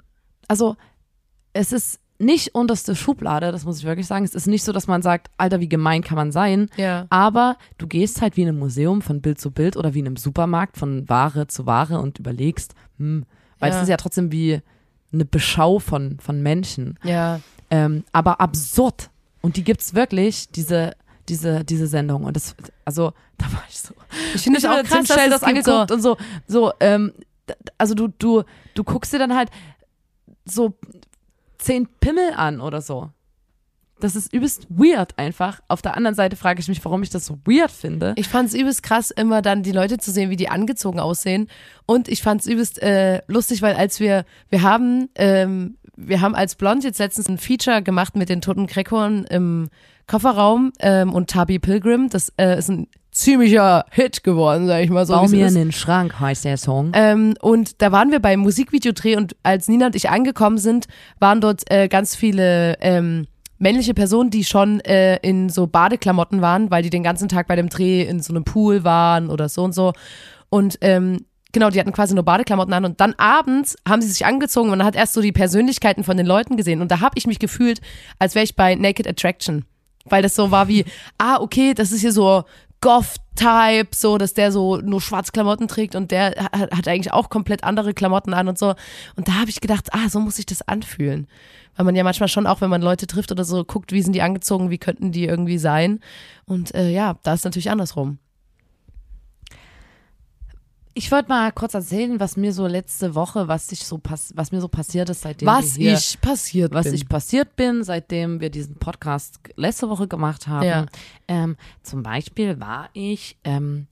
also 0.49 0.77
es 1.53 1.73
ist 1.73 1.99
nicht 2.19 2.55
unterste 2.55 2.95
Schublade, 2.95 3.51
das 3.51 3.65
muss 3.65 3.79
ich 3.79 3.85
wirklich 3.85 4.07
sagen. 4.07 4.25
Es 4.25 4.35
ist 4.35 4.47
nicht 4.47 4.63
so, 4.63 4.73
dass 4.73 4.87
man 4.87 5.03
sagt, 5.03 5.29
Alter, 5.39 5.61
wie 5.61 5.69
gemein 5.69 6.03
kann 6.03 6.17
man 6.17 6.31
sein. 6.31 6.69
Ja. 6.77 7.07
Aber 7.11 7.57
du 7.79 7.87
gehst 7.89 8.21
halt 8.23 8.37
wie 8.37 8.43
in 8.43 8.49
einem 8.49 8.59
Museum 8.61 9.03
von 9.03 9.21
Bild 9.21 9.41
zu 9.41 9.51
Bild 9.51 9.77
oder 9.77 9.93
wie 9.95 9.99
in 10.01 10.07
einem 10.07 10.17
Supermarkt 10.17 10.77
von 10.77 11.09
Ware 11.09 11.49
zu 11.49 11.67
Ware 11.67 11.99
und 11.99 12.19
überlegst, 12.21 12.75
hm, 12.99 13.25
weil 13.59 13.71
Ja. 13.71 13.77
es 13.77 13.83
ist 13.83 13.89
ja 13.89 13.97
trotzdem 13.97 14.31
wie 14.31 14.61
eine 15.13 15.25
Beschau 15.25 15.79
von, 15.79 16.19
von 16.21 16.43
Menschen. 16.43 16.99
Ja. 17.03 17.41
Ähm, 17.71 18.05
aber 18.13 18.41
absurd. 18.41 19.11
Und 19.41 19.57
die 19.57 19.65
gibt's 19.65 19.95
wirklich, 19.95 20.49
diese, 20.51 20.93
diese, 21.33 21.65
diese 21.65 21.87
Sendung. 21.87 22.25
Und 22.25 22.37
das, 22.37 22.55
also, 22.85 23.13
da 23.39 23.47
war 23.53 23.65
ich 23.69 23.79
so. 23.79 23.95
Ich 24.35 24.43
finde 24.43 24.59
es 24.59 24.65
auch 24.65 24.83
krass, 24.83 25.09
dass 25.09 25.41
das 25.41 25.45
gibt 25.47 25.65
so, 25.65 25.73
angeguckt 25.73 25.91
und 25.91 26.03
so, 26.03 26.17
so, 26.47 26.73
ähm, 26.81 27.13
also 27.79 27.95
du, 27.95 28.09
du, 28.09 28.43
du 28.75 28.85
guckst 28.85 29.13
dir 29.13 29.19
dann 29.19 29.35
halt 29.35 29.51
so 30.45 30.75
zehn 31.59 31.89
Pimmel 32.01 32.35
an 32.35 32.61
oder 32.61 32.81
so. 32.81 33.11
Das 34.01 34.17
ist 34.17 34.33
übelst 34.33 34.67
weird 34.69 35.17
einfach. 35.17 35.61
Auf 35.69 35.81
der 35.81 35.97
anderen 35.97 36.17
Seite 36.17 36.35
frage 36.37 36.61
ich 36.61 36.69
mich, 36.69 36.85
warum 36.85 37.03
ich 37.05 37.11
das 37.11 37.25
so 37.25 37.39
weird 37.45 37.71
finde. 37.71 38.15
Ich 38.17 38.29
fand 38.29 38.49
es 38.49 38.55
übelst 38.55 38.83
krass, 38.83 39.13
immer 39.13 39.43
dann 39.43 39.63
die 39.63 39.71
Leute 39.71 39.99
zu 39.99 40.11
sehen, 40.11 40.29
wie 40.29 40.37
die 40.37 40.49
angezogen 40.49 40.99
aussehen. 40.99 41.49
Und 41.87 42.09
ich 42.09 42.21
fand 42.21 42.41
es 42.41 42.49
übelst 42.49 42.83
äh, 42.83 43.23
lustig, 43.29 43.63
weil 43.63 43.77
als 43.77 44.01
wir, 44.01 44.25
wir 44.49 44.63
haben, 44.63 45.09
ähm, 45.15 45.79
wir 45.97 46.21
haben 46.21 46.35
als 46.35 46.57
Blond 46.57 46.83
jetzt 46.83 46.99
letztens 46.99 47.29
ein 47.29 47.39
Feature 47.39 47.81
gemacht 47.81 48.17
mit 48.17 48.29
den 48.29 48.41
toten 48.41 48.67
Kreckhorn 48.67 49.25
im 49.25 49.69
Kofferraum 50.13 50.75
ähm, 50.81 51.11
und 51.11 51.31
Tabi 51.31 51.59
Pilgrim. 51.59 52.11
Das 52.11 52.31
äh, 52.37 52.59
ist 52.59 52.69
ein 52.69 52.87
ziemlicher 53.13 53.87
Hit 53.91 54.23
geworden, 54.23 54.67
sag 54.67 54.83
ich 54.85 54.91
mal 54.91 55.07
so. 55.07 55.15
Bau 55.15 55.27
mir 55.27 55.47
ist. 55.47 55.57
einen 55.57 55.73
Schrank, 55.73 56.21
heißt 56.21 56.45
der 56.45 56.59
Song. 56.59 56.93
Ähm, 56.95 57.33
und 57.41 57.81
da 57.81 57.93
waren 57.93 58.11
wir 58.11 58.21
beim 58.21 58.41
Musikvideodreh 58.41 59.17
und 59.17 59.35
als 59.43 59.69
Nina 59.69 59.87
und 59.87 59.97
ich 59.97 60.11
angekommen 60.11 60.59
sind, 60.59 60.87
waren 61.19 61.41
dort 61.41 61.63
äh, 61.71 61.89
ganz 61.89 62.15
viele 62.15 62.77
ähm, 62.83 63.27
männliche 63.57 63.95
Personen, 63.95 64.29
die 64.29 64.45
schon 64.45 64.81
äh, 64.81 65.17
in 65.23 65.49
so 65.49 65.67
Badeklamotten 65.67 66.43
waren, 66.43 66.71
weil 66.71 66.83
die 66.83 66.91
den 66.91 67.03
ganzen 67.03 67.31
Tag 67.31 67.49
bei 67.49 67.57
dem 67.57 67.71
Dreh 67.71 68.03
in 68.03 68.21
so 68.21 68.35
einem 68.35 68.45
Pool 68.45 68.85
waren 68.85 69.31
oder 69.31 69.49
so 69.49 69.65
und 69.65 69.75
so. 69.75 69.95
Und 70.51 70.77
ähm, 70.83 71.25
genau, 71.53 71.71
die 71.71 71.81
hatten 71.81 71.93
quasi 71.93 72.15
nur 72.15 72.25
Badeklamotten 72.25 72.75
an 72.75 72.85
und 72.85 73.01
dann 73.01 73.15
abends 73.17 73.77
haben 73.89 74.03
sie 74.03 74.09
sich 74.09 74.27
angezogen 74.27 74.69
und 74.69 74.77
man 74.77 74.87
hat 74.87 74.95
erst 74.95 75.15
so 75.15 75.23
die 75.23 75.33
Persönlichkeiten 75.33 76.05
von 76.05 76.19
den 76.19 76.27
Leuten 76.27 76.59
gesehen 76.59 76.83
und 76.83 76.91
da 76.91 77.01
habe 77.01 77.17
ich 77.17 77.27
mich 77.27 77.39
gefühlt, 77.39 77.81
als 78.19 78.35
wäre 78.35 78.45
ich 78.45 78.57
bei 78.57 78.75
Naked 78.75 79.09
Attraction. 79.09 79.65
Weil 80.05 80.23
das 80.23 80.35
so 80.35 80.51
war 80.51 80.69
wie, 80.69 80.85
ah, 81.19 81.39
okay, 81.41 81.75
das 81.75 81.93
ist 81.93 82.01
hier 82.01 82.13
so 82.13 82.45
Goth-Type, 82.83 83.95
so, 83.95 84.19
dass 84.19 84.35
der 84.35 84.53
so 84.53 84.77
nur 84.77 85.01
Schwarzklamotten 85.01 85.69
trägt 85.69 85.95
und 85.95 86.11
der 86.11 86.35
hat, 86.53 86.73
hat 86.73 86.89
eigentlich 86.89 87.13
auch 87.13 87.31
komplett 87.31 87.65
andere 87.65 87.95
Klamotten 87.95 88.35
an 88.35 88.49
und 88.49 88.59
so. 88.59 88.75
Und 89.17 89.29
da 89.29 89.35
habe 89.35 89.51
ich 89.51 89.61
gedacht, 89.61 89.89
ah, 89.93 90.09
so 90.09 90.21
muss 90.21 90.37
sich 90.37 90.47
das 90.47 90.63
anfühlen. 90.69 91.29
Weil 91.77 91.87
man 91.87 91.97
ja 91.97 92.05
manchmal 92.05 92.29
schon 92.29 92.47
auch, 92.47 92.61
wenn 92.61 92.71
man 92.71 92.83
Leute 92.83 93.07
trifft 93.07 93.33
oder 93.33 93.45
so, 93.45 93.65
guckt, 93.65 93.93
wie 93.93 94.03
sind 94.03 94.13
die 94.13 94.23
angezogen, 94.23 94.71
wie 94.71 94.79
könnten 94.79 95.13
die 95.13 95.25
irgendwie 95.25 95.59
sein. 95.59 96.01
Und 96.45 96.75
äh, 96.75 96.91
ja, 96.91 97.17
da 97.23 97.33
ist 97.35 97.45
natürlich 97.45 97.71
andersrum. 97.71 98.19
Ich 100.95 101.11
wollte 101.11 101.29
mal 101.31 101.51
kurz 101.53 101.73
erzählen, 101.75 102.21
was 102.21 102.37
mir 102.37 102.53
so 102.53 102.67
letzte 102.67 103.15
Woche, 103.15 103.49
was 103.49 103.73
ich 103.73 103.85
so 103.85 103.97
pass 103.99 104.33
was 104.37 104.53
mir 104.53 104.61
so 104.61 104.69
passiert 104.69 105.09
ist, 105.09 105.23
seitdem 105.23 105.49
Was 105.49 105.77
wir 105.77 105.91
hier, 105.91 105.99
ich 105.99 106.21
passiert 106.21 106.73
was 106.75 106.85
bin. 106.85 106.95
ich 106.95 107.09
passiert 107.09 107.57
bin, 107.57 107.83
seitdem 107.83 108.41
wir 108.41 108.51
diesen 108.51 108.75
Podcast 108.77 109.39
letzte 109.57 109.89
Woche 109.89 110.07
gemacht 110.07 110.47
haben. 110.49 110.67
Ja. 110.67 110.87
Ähm, 111.29 111.57
zum 111.83 112.03
Beispiel 112.03 112.61
war 112.61 112.91
ich 112.93 113.39
ähm, 113.45 113.87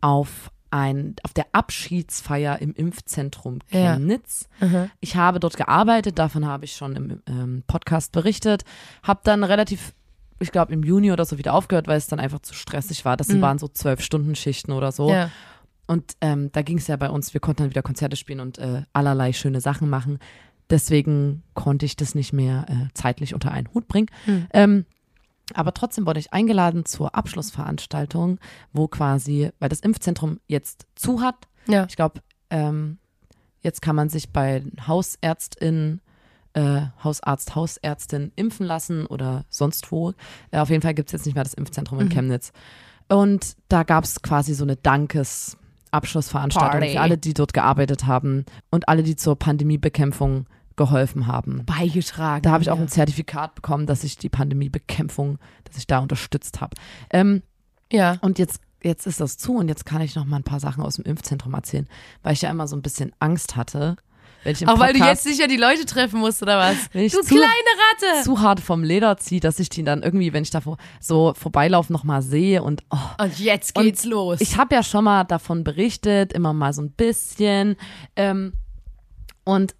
auf 0.00 0.50
ein, 0.70 1.14
auf 1.22 1.32
der 1.34 1.46
Abschiedsfeier 1.52 2.58
im 2.60 2.74
Impfzentrum 2.74 3.58
Ja. 3.70 3.94
Chemnitz. 3.94 4.48
Mhm. 4.60 4.90
Ich 5.00 5.14
habe 5.16 5.40
dort 5.40 5.56
gearbeitet, 5.58 6.18
davon 6.18 6.46
habe 6.46 6.64
ich 6.64 6.72
schon 6.74 6.96
im 6.96 7.22
ähm, 7.26 7.62
Podcast 7.66 8.12
berichtet, 8.12 8.64
habe 9.02 9.20
dann 9.24 9.44
relativ 9.44 9.92
ich 10.38 10.52
glaube 10.52 10.74
im 10.74 10.82
Juni 10.82 11.12
oder 11.12 11.24
so 11.24 11.38
wieder 11.38 11.54
aufgehört, 11.54 11.88
weil 11.88 11.96
es 11.96 12.08
dann 12.08 12.20
einfach 12.20 12.40
zu 12.40 12.52
stressig 12.52 13.06
war. 13.06 13.16
Das 13.16 13.28
Mhm. 13.28 13.40
waren 13.40 13.58
so 13.58 13.68
zwölf 13.68 14.02
Stunden 14.02 14.34
Schichten 14.34 14.72
oder 14.72 14.92
so. 14.92 15.10
Ja. 15.10 15.30
Und 15.86 16.16
ähm, 16.20 16.50
da 16.52 16.62
ging 16.62 16.78
es 16.78 16.86
ja 16.88 16.96
bei 16.96 17.10
uns, 17.10 17.32
wir 17.32 17.40
konnten 17.40 17.62
dann 17.62 17.70
wieder 17.70 17.82
Konzerte 17.82 18.16
spielen 18.16 18.40
und 18.40 18.58
äh, 18.58 18.82
allerlei 18.92 19.32
schöne 19.32 19.60
Sachen 19.60 19.88
machen. 19.88 20.18
Deswegen 20.68 21.44
konnte 21.54 21.86
ich 21.86 21.94
das 21.94 22.14
nicht 22.14 22.32
mehr 22.32 22.66
äh, 22.68 22.92
zeitlich 22.94 23.34
unter 23.34 23.52
einen 23.52 23.72
Hut 23.72 23.86
bringen. 23.86 24.08
Hm. 24.24 24.46
Ähm, 24.52 24.84
aber 25.54 25.72
trotzdem 25.74 26.06
wurde 26.06 26.18
ich 26.18 26.32
eingeladen 26.32 26.84
zur 26.84 27.14
Abschlussveranstaltung, 27.14 28.40
wo 28.72 28.88
quasi, 28.88 29.50
weil 29.60 29.68
das 29.68 29.80
Impfzentrum 29.80 30.40
jetzt 30.48 30.86
zu 30.96 31.20
hat, 31.20 31.36
ja. 31.68 31.86
ich 31.88 31.94
glaube, 31.94 32.20
ähm, 32.50 32.98
jetzt 33.60 33.80
kann 33.80 33.94
man 33.94 34.08
sich 34.08 34.32
bei 34.32 34.64
Hausärztin, 34.88 36.00
äh, 36.54 36.82
Hausarzt, 37.04 37.54
Hausärztin 37.54 38.32
impfen 38.34 38.66
lassen 38.66 39.06
oder 39.06 39.44
sonst 39.48 39.92
wo. 39.92 40.14
Äh, 40.50 40.58
auf 40.58 40.70
jeden 40.70 40.82
Fall 40.82 40.94
gibt 40.94 41.10
es 41.10 41.12
jetzt 41.12 41.26
nicht 41.26 41.34
mehr 41.36 41.44
das 41.44 41.54
Impfzentrum 41.54 42.00
in 42.00 42.06
Mhm. 42.06 42.12
Chemnitz. 42.12 42.52
Und 43.08 43.56
da 43.68 43.84
gab 43.84 44.02
es 44.02 44.22
quasi 44.22 44.54
so 44.54 44.64
eine 44.64 44.76
Dankes-Abschlussveranstaltung 46.00 46.80
Party. 46.80 46.92
für 46.94 47.00
alle, 47.00 47.18
die 47.18 47.34
dort 47.34 47.52
gearbeitet 47.52 48.06
haben 48.06 48.44
und 48.70 48.88
alle, 48.88 49.02
die 49.02 49.16
zur 49.16 49.38
Pandemiebekämpfung 49.38 50.46
geholfen 50.76 51.26
haben. 51.26 51.64
Beigetragen. 51.64 52.42
Da 52.42 52.50
habe 52.50 52.62
ich 52.62 52.70
auch 52.70 52.76
ja. 52.76 52.82
ein 52.82 52.88
Zertifikat 52.88 53.54
bekommen, 53.54 53.86
dass 53.86 54.04
ich 54.04 54.18
die 54.18 54.28
Pandemiebekämpfung, 54.28 55.38
dass 55.64 55.78
ich 55.78 55.86
da 55.86 55.98
unterstützt 56.00 56.60
habe. 56.60 56.76
Ähm, 57.10 57.42
Ja. 57.90 58.18
und 58.20 58.38
jetzt, 58.38 58.60
jetzt 58.82 59.06
ist 59.06 59.20
das 59.20 59.38
zu 59.38 59.56
und 59.56 59.68
jetzt 59.68 59.86
kann 59.86 60.02
ich 60.02 60.14
noch 60.14 60.26
mal 60.26 60.36
ein 60.36 60.42
paar 60.42 60.60
Sachen 60.60 60.82
aus 60.82 60.96
dem 60.96 61.04
Impfzentrum 61.06 61.54
erzählen, 61.54 61.88
weil 62.22 62.34
ich 62.34 62.42
ja 62.42 62.50
immer 62.50 62.68
so 62.68 62.76
ein 62.76 62.82
bisschen 62.82 63.12
Angst 63.20 63.56
hatte. 63.56 63.96
Auch 64.68 64.78
weil 64.78 64.92
du 64.92 64.98
Podcast 65.00 65.24
jetzt 65.26 65.36
sicher 65.36 65.48
die 65.48 65.56
Leute 65.56 65.84
treffen 65.86 66.20
musst, 66.20 66.42
oder 66.42 66.58
was? 66.58 66.76
Du 66.92 67.08
zu- 67.08 67.20
kleine 67.22 67.42
Ratte! 67.42 68.22
zu 68.24 68.40
hart 68.40 68.60
vom 68.60 68.82
Leder 68.84 69.16
ziehe, 69.16 69.40
dass 69.40 69.58
ich 69.58 69.68
die 69.68 69.82
dann 69.82 70.02
irgendwie, 70.02 70.32
wenn 70.32 70.42
ich 70.42 70.50
da 70.50 70.60
so 71.00 71.34
vorbeilaufe, 71.34 71.92
noch 71.92 72.04
mal 72.04 72.22
sehe 72.22 72.62
und 72.62 72.82
oh, 72.90 72.96
Und 73.22 73.38
jetzt 73.38 73.76
Und 73.76 73.84
geht's 73.84 74.04
los. 74.04 74.40
ich 74.40 74.56
habe 74.56 74.74
ja 74.74 74.82
schon 74.82 75.04
mal 75.04 75.24
davon 75.24 75.64
berichtet, 75.64 76.32
immer 76.32 76.52
mal 76.52 76.72
so 76.72 76.82
ein 76.82 76.90
bisschen. 76.92 77.76
Ähm, 78.16 78.52
Und 79.44 79.74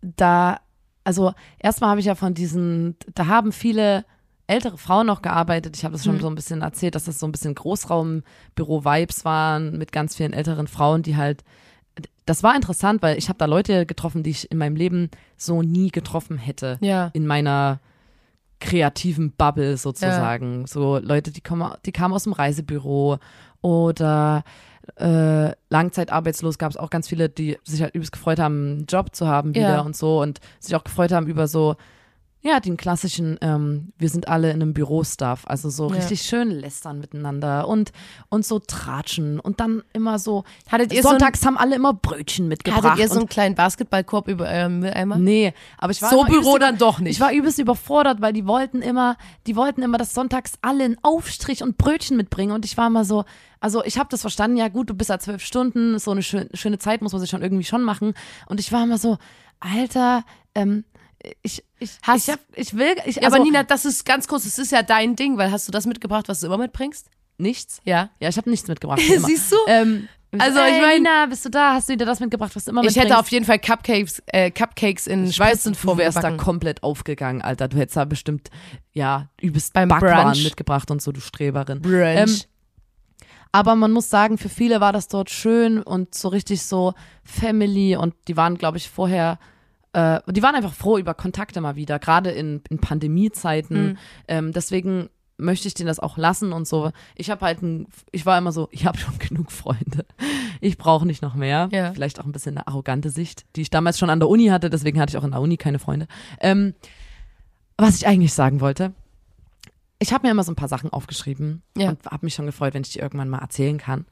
da, 0.00 0.60
also 1.04 1.32
erstmal 1.58 1.90
habe 1.90 2.00
ich 2.00 2.06
ja 2.06 2.14
von 2.14 2.34
diesen, 2.34 2.96
da 3.14 3.26
haben 3.26 3.52
viele 3.52 4.04
ältere 4.46 4.78
Frauen 4.78 5.06
noch 5.06 5.20
gearbeitet. 5.22 5.76
Ich 5.76 5.84
habe 5.84 5.92
das 5.92 6.04
schon 6.04 6.14
Hm. 6.14 6.20
so 6.22 6.26
ein 6.28 6.34
bisschen 6.34 6.62
erzählt, 6.62 6.94
dass 6.94 7.04
das 7.04 7.18
so 7.18 7.26
ein 7.26 7.32
bisschen 7.32 7.54
Großraumbüro-Vibes 7.54 9.24
waren 9.24 9.76
mit 9.78 9.92
ganz 9.92 10.16
vielen 10.16 10.32
älteren 10.32 10.66
Frauen, 10.68 11.02
die 11.02 11.16
halt, 11.16 11.44
das 12.28 12.42
war 12.42 12.54
interessant, 12.54 13.02
weil 13.02 13.16
ich 13.18 13.28
habe 13.28 13.38
da 13.38 13.46
Leute 13.46 13.86
getroffen, 13.86 14.22
die 14.22 14.30
ich 14.30 14.50
in 14.50 14.58
meinem 14.58 14.76
Leben 14.76 15.10
so 15.36 15.62
nie 15.62 15.90
getroffen 15.90 16.36
hätte 16.38 16.78
Ja. 16.80 17.10
in 17.14 17.26
meiner 17.26 17.80
kreativen 18.60 19.32
Bubble 19.32 19.76
sozusagen. 19.76 20.66
So 20.66 20.98
Leute, 20.98 21.30
die 21.30 21.40
kommen, 21.40 21.72
die 21.86 21.92
kamen 21.92 22.12
aus 22.14 22.24
dem 22.24 22.32
Reisebüro 22.32 23.18
oder 23.60 24.42
äh, 24.96 25.52
langzeitarbeitslos 25.70 26.58
gab 26.58 26.70
es 26.70 26.76
auch 26.76 26.90
ganz 26.90 27.08
viele, 27.08 27.28
die 27.28 27.56
sich 27.64 27.82
halt 27.82 27.94
übelst 27.94 28.12
gefreut 28.12 28.38
haben, 28.40 28.70
einen 28.78 28.86
Job 28.86 29.14
zu 29.14 29.26
haben 29.28 29.54
wieder 29.54 29.74
Ja. 29.76 29.80
und 29.82 29.94
so 29.96 30.20
und 30.20 30.40
sich 30.60 30.74
auch 30.74 30.82
gefreut 30.84 31.12
haben 31.12 31.26
über 31.26 31.46
so, 31.46 31.76
ja, 32.40 32.60
den 32.60 32.76
klassischen, 32.76 33.36
ähm, 33.40 33.92
wir 33.98 34.08
sind 34.08 34.28
alle 34.28 34.50
in 34.50 34.62
einem 34.62 34.72
Büro-Stuff, 34.72 35.42
also 35.46 35.70
so 35.70 35.88
Ja. 35.88 35.96
richtig 35.96 36.22
schön 36.22 36.50
lästern 36.50 37.00
miteinander 37.00 37.66
und, 37.66 37.90
und 38.28 38.46
so 38.46 38.60
tratschen 38.60 39.40
und 39.40 39.58
dann 39.58 39.82
immer 39.92 40.18
so, 40.20 40.44
Hattet 40.70 40.92
ihr 40.92 41.02
so 41.02 41.08
ein- 41.08 41.12
sonntags 41.18 41.44
haben 41.44 41.58
alle 41.58 41.74
immer 41.74 41.92
Brötchen 41.94 42.46
mitgebracht. 42.46 42.84
Hattet 42.84 43.00
ihr 43.00 43.08
so 43.08 43.18
einen 43.18 43.28
kleinen 43.28 43.54
Basketballkorb 43.56 44.28
über 44.28 44.46
eurem 44.46 44.78
Mülleimer? 44.78 45.16
Nee, 45.18 45.52
aber 45.78 45.90
ich 45.90 46.00
war 46.00 46.10
So 46.10 46.20
übelst 46.24 46.40
Büro 46.40 46.50
über- 46.50 46.58
dann 46.60 46.78
doch 46.78 47.00
nicht. 47.00 47.14
Ich 47.16 47.20
war 47.20 47.32
übelst 47.32 47.58
überfordert, 47.58 48.20
weil 48.20 48.32
die 48.32 48.46
wollten 48.46 48.82
immer, 48.82 49.16
die 49.48 49.56
wollten 49.56 49.82
immer, 49.82 49.98
dass 49.98 50.14
sonntags 50.14 50.52
alle 50.62 50.84
einen 50.84 50.96
Aufstrich 51.02 51.62
und 51.64 51.76
Brötchen 51.76 52.16
mitbringen 52.16 52.52
und 52.52 52.64
ich 52.64 52.76
war 52.76 52.86
immer 52.86 53.04
so, 53.04 53.24
also 53.60 53.82
ich 53.84 53.98
habe 53.98 54.08
das 54.10 54.20
verstanden, 54.20 54.56
ja 54.56 54.68
gut, 54.68 54.88
du 54.90 54.94
bist 54.94 55.10
ja 55.10 55.18
zwölf 55.18 55.42
Stunden, 55.42 55.98
so 55.98 56.12
eine 56.12 56.22
schön, 56.22 56.48
schöne 56.54 56.78
Zeit 56.78 57.02
muss 57.02 57.10
man 57.12 57.20
sich 57.20 57.30
schon 57.30 57.42
irgendwie 57.42 57.64
schon 57.64 57.82
machen 57.82 58.14
und 58.46 58.60
ich 58.60 58.70
war 58.70 58.84
immer 58.84 58.96
so, 58.98 59.18
Alter, 59.58 60.22
ähm, 60.54 60.84
ich, 61.42 61.64
ich, 61.78 61.90
Hast- 62.02 62.28
ich, 62.28 62.32
hab, 62.32 62.40
ich 62.54 62.74
will, 62.74 62.94
ich, 63.06 63.16
Ja, 63.16 63.22
also 63.24 63.36
aber 63.36 63.44
Nina, 63.44 63.62
das 63.62 63.84
ist 63.84 64.04
ganz 64.04 64.28
kurz, 64.28 64.44
das 64.44 64.58
ist 64.58 64.72
ja 64.72 64.82
dein 64.82 65.16
Ding, 65.16 65.36
weil 65.38 65.50
hast 65.50 65.66
du 65.68 65.72
das 65.72 65.86
mitgebracht, 65.86 66.28
was 66.28 66.40
du 66.40 66.46
immer 66.46 66.58
mitbringst? 66.58 67.08
nichts. 67.40 67.80
Ja. 67.84 68.10
Ja, 68.18 68.28
ich 68.28 68.36
habe 68.36 68.50
nichts 68.50 68.66
mitgebracht. 68.66 69.00
Siehst 69.26 69.52
du? 69.52 69.56
Ähm, 69.68 70.08
Also, 70.32 70.58
ich 70.58 70.80
mein- 70.82 70.96
Nina, 70.98 71.26
bist 71.26 71.44
du 71.44 71.48
da? 71.50 71.74
Hast 71.74 71.88
du 71.88 71.96
dir 71.96 72.04
das 72.04 72.18
mitgebracht, 72.18 72.54
was 72.56 72.64
du 72.64 72.72
immer 72.72 72.80
Ich 72.80 72.86
mitbringst? 72.88 73.10
hätte 73.10 73.18
auf 73.20 73.28
jeden 73.30 73.44
Fall 73.44 73.60
Cupcakes, 73.60 74.20
äh, 74.26 74.50
Cupcakes 74.50 75.06
in 75.06 75.24
Ich 75.26 75.38
weiß, 75.38 75.62
du 75.62 75.96
wärst 75.96 76.18
da 76.18 76.32
komplett 76.36 76.82
aufgegangen, 76.82 77.40
Alter. 77.40 77.68
Du 77.68 77.76
hättest 77.76 77.96
da 77.96 78.04
bestimmt, 78.06 78.50
ja, 78.92 79.28
übelst 79.40 79.72
Beim 79.72 79.88
Backwaren 79.88 80.32
Brunch. 80.32 80.42
mitgebracht 80.44 80.90
und 80.90 81.00
so, 81.00 81.12
du 81.12 81.20
Streberin. 81.20 81.80
Brunch. 81.80 82.16
Ähm, 82.16 82.36
aber 83.52 83.74
man 83.76 83.92
muss 83.92 84.10
sagen, 84.10 84.36
für 84.36 84.48
viele 84.48 84.80
war 84.80 84.92
das 84.92 85.08
dort 85.08 85.30
schön 85.30 85.80
und 85.82 86.14
so 86.14 86.28
richtig 86.28 86.62
so 86.62 86.94
Family 87.24 87.96
und 87.96 88.14
die 88.26 88.36
waren, 88.36 88.58
glaube 88.58 88.76
ich, 88.78 88.90
vorher, 88.90 89.38
äh, 89.92 90.20
die 90.28 90.42
waren 90.42 90.54
einfach 90.54 90.74
froh 90.74 90.98
über 90.98 91.14
Kontakte 91.14 91.60
mal 91.60 91.76
wieder, 91.76 91.98
gerade 91.98 92.30
in, 92.30 92.62
in 92.68 92.78
Pandemiezeiten. 92.78 93.76
Hm. 93.76 93.98
Ähm, 94.28 94.52
deswegen 94.52 95.08
möchte 95.38 95.68
ich 95.68 95.74
denen 95.74 95.86
das 95.86 96.00
auch 96.00 96.16
lassen 96.18 96.52
und 96.52 96.66
so. 96.66 96.90
Ich 97.14 97.30
habe 97.30 97.44
halt 97.44 97.62
ein, 97.62 97.86
ich 98.10 98.26
war 98.26 98.36
immer 98.36 98.50
so, 98.52 98.68
ich 98.72 98.84
habe 98.86 98.98
schon 98.98 99.18
genug 99.18 99.52
Freunde. 99.52 100.04
Ich 100.60 100.76
brauche 100.78 101.06
nicht 101.06 101.22
noch 101.22 101.34
mehr. 101.34 101.68
Ja. 101.72 101.92
Vielleicht 101.92 102.20
auch 102.20 102.24
ein 102.24 102.32
bisschen 102.32 102.56
eine 102.58 102.66
arrogante 102.66 103.10
Sicht, 103.10 103.46
die 103.54 103.62
ich 103.62 103.70
damals 103.70 103.98
schon 103.98 104.10
an 104.10 104.18
der 104.18 104.28
Uni 104.28 104.46
hatte, 104.48 104.68
deswegen 104.68 105.00
hatte 105.00 105.10
ich 105.10 105.16
auch 105.16 105.24
in 105.24 105.30
der 105.30 105.40
Uni 105.40 105.56
keine 105.56 105.78
Freunde. 105.78 106.08
Ähm, 106.40 106.74
was 107.76 107.96
ich 107.96 108.06
eigentlich 108.08 108.34
sagen 108.34 108.60
wollte, 108.60 108.92
ich 110.00 110.12
habe 110.12 110.26
mir 110.26 110.32
immer 110.32 110.44
so 110.44 110.52
ein 110.52 110.56
paar 110.56 110.68
Sachen 110.68 110.92
aufgeschrieben 110.92 111.62
Ja. 111.76 111.90
und 111.90 112.04
habe 112.06 112.26
mich 112.26 112.34
schon 112.34 112.46
gefreut, 112.46 112.74
wenn 112.74 112.82
ich 112.82 112.90
die 112.90 112.98
irgendwann 112.98 113.28
mal 113.28 113.38
erzählen 113.38 113.78
kann. 113.78 114.06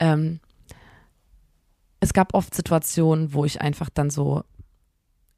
Ähm, 0.00 0.40
es 2.00 2.12
gab 2.12 2.34
oft 2.34 2.54
Situationen, 2.54 3.32
wo 3.32 3.44
ich 3.44 3.60
einfach 3.60 3.88
dann 3.90 4.10
so, 4.10 4.42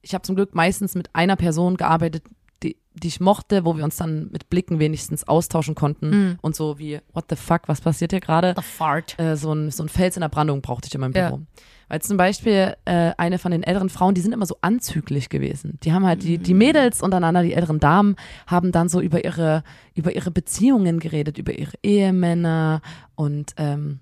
ich 0.07 0.15
habe 0.15 0.23
zum 0.23 0.37
Glück 0.37 0.55
meistens 0.55 0.95
mit 0.95 1.15
einer 1.15 1.37
Person 1.37 1.77
gearbeitet, 1.77 2.23
die, 2.63 2.77
die 2.95 3.09
ich 3.09 3.21
mochte, 3.21 3.65
wo 3.65 3.77
wir 3.77 3.85
uns 3.85 3.97
dann 3.97 4.31
mit 4.31 4.49
Blicken 4.49 4.79
wenigstens 4.79 5.27
austauschen 5.29 5.75
konnten 5.75 6.09
Mhm. 6.11 6.39
und 6.43 6.55
so 6.57 6.79
wie, 6.79 7.01
what 7.13 7.25
the 7.29 7.37
fuck, 7.37 7.63
was 7.67 7.81
passiert 7.81 8.13
hier 8.13 8.21
gerade? 8.21 8.55
The 8.57 8.63
fart. 8.63 9.19
Äh, 9.19 9.37
so, 9.37 9.53
ein, 9.53 9.71
so 9.71 9.83
ein 9.83 9.89
Fels 9.89 10.17
in 10.17 10.21
der 10.23 10.29
Brandung 10.29 10.63
brauchte 10.63 10.87
ich 10.89 10.95
in 10.95 11.01
meinem 11.01 11.13
Ja. 11.15 11.29
Büro. 11.31 11.43
Weil 11.89 12.01
zum 12.03 12.17
Beispiel 12.17 12.75
äh, 12.85 13.13
eine 13.17 13.39
von 13.39 13.53
den 13.53 13.63
älteren 13.63 13.89
Frauen, 13.91 14.15
die 14.15 14.21
sind 14.21 14.33
immer 14.33 14.47
so 14.47 14.57
anzüglich 14.61 15.29
gewesen. 15.29 15.79
Die 15.85 15.93
haben 15.93 16.05
halt, 16.07 16.23
die, 16.25 16.39
Mhm. 16.39 16.43
die 16.43 16.55
Mädels 16.55 17.03
untereinander, 17.03 17.43
die 17.43 17.53
älteren 17.55 17.79
Damen, 17.79 18.17
haben 18.47 18.73
dann 18.73 18.89
so 18.89 19.01
über 19.01 19.25
ihre, 19.25 19.63
über 19.95 20.15
ihre 20.15 20.31
Beziehungen 20.33 20.99
geredet, 20.99 21.39
über 21.39 21.53
ihre 21.57 21.75
Ehemänner 21.83 22.81
und, 23.15 23.53
ähm, 23.57 24.01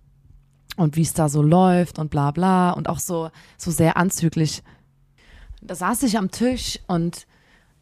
und 0.77 0.97
wie 0.97 1.03
es 1.03 1.13
da 1.15 1.29
so 1.29 1.43
läuft 1.43 1.99
und 1.99 2.11
bla 2.11 2.31
bla 2.31 2.71
und 2.71 2.89
auch 2.89 2.99
so, 2.99 3.31
so 3.59 3.71
sehr 3.71 3.97
anzüglich. 3.97 4.63
Da 5.67 5.75
saß 5.75 6.03
ich 6.03 6.19
am 6.19 6.31
Tisch 6.31 6.79
und 6.89 7.27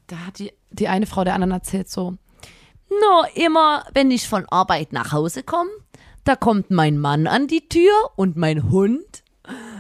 da 0.07 0.17
hat 0.27 0.39
die, 0.39 0.53
die 0.71 0.87
eine 0.87 1.07
Frau 1.07 1.25
der 1.25 1.35
anderen 1.35 1.51
erzählt 1.51 1.91
so, 1.91 2.17
no, 2.89 3.25
immer 3.35 3.85
wenn 3.93 4.11
ich 4.13 4.29
von 4.29 4.47
Arbeit 4.47 4.93
nach 4.93 5.13
Hause 5.13 5.43
komme, 5.43 5.71
da 6.23 6.37
kommt 6.37 6.71
mein 6.71 6.97
Mann 6.97 7.27
an 7.27 7.49
die 7.49 7.69
Tür 7.69 7.93
und 8.15 8.37
mein 8.37 8.71
Hund 8.71 9.25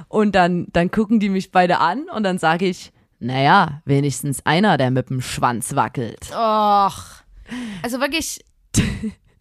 und 0.08 0.34
dann, 0.34 0.66
dann 0.72 0.90
gucken 0.90 1.20
die 1.20 1.28
mich 1.28 1.52
beide 1.52 1.78
an 1.78 2.08
und 2.12 2.24
dann 2.24 2.38
sage 2.38 2.66
ich, 2.66 2.92
naja, 3.20 3.82
wenigstens 3.84 4.44
einer, 4.44 4.76
der 4.78 4.90
mit 4.90 5.08
dem 5.08 5.20
Schwanz 5.20 5.76
wackelt. 5.76 6.32
Och. 6.32 7.22
Also 7.82 8.00
wirklich. 8.00 8.44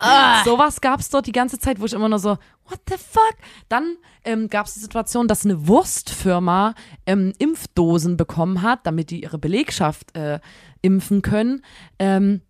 Ah. 0.02 0.44
Sowas 0.44 0.82
gab's 0.82 1.10
dort 1.10 1.28
die 1.28 1.32
ganze 1.32 1.60
Zeit, 1.60 1.80
wo 1.80 1.86
ich 1.86 1.94
immer 1.94 2.10
nur 2.10 2.20
so, 2.20 2.38
what 2.66 2.80
the 2.90 2.96
fuck? 2.98 3.36
Dann 3.70 3.98
ähm, 4.24 4.50
gab's 4.50 4.74
die 4.74 4.80
Situation, 4.80 5.28
dass 5.28 5.46
eine 5.46 5.68
Wurstfirma 5.68 6.74
ähm, 7.06 7.34
Impfdosen 7.38 8.18
bekommen 8.18 8.62
hat, 8.62 8.86
damit 8.86 9.10
die 9.10 9.24
ihre 9.24 9.38
Belegschaft 9.38 10.16
äh, 10.16 10.40
impfen 10.82 11.22
können. 11.22 11.64
Ähm, 12.00 12.42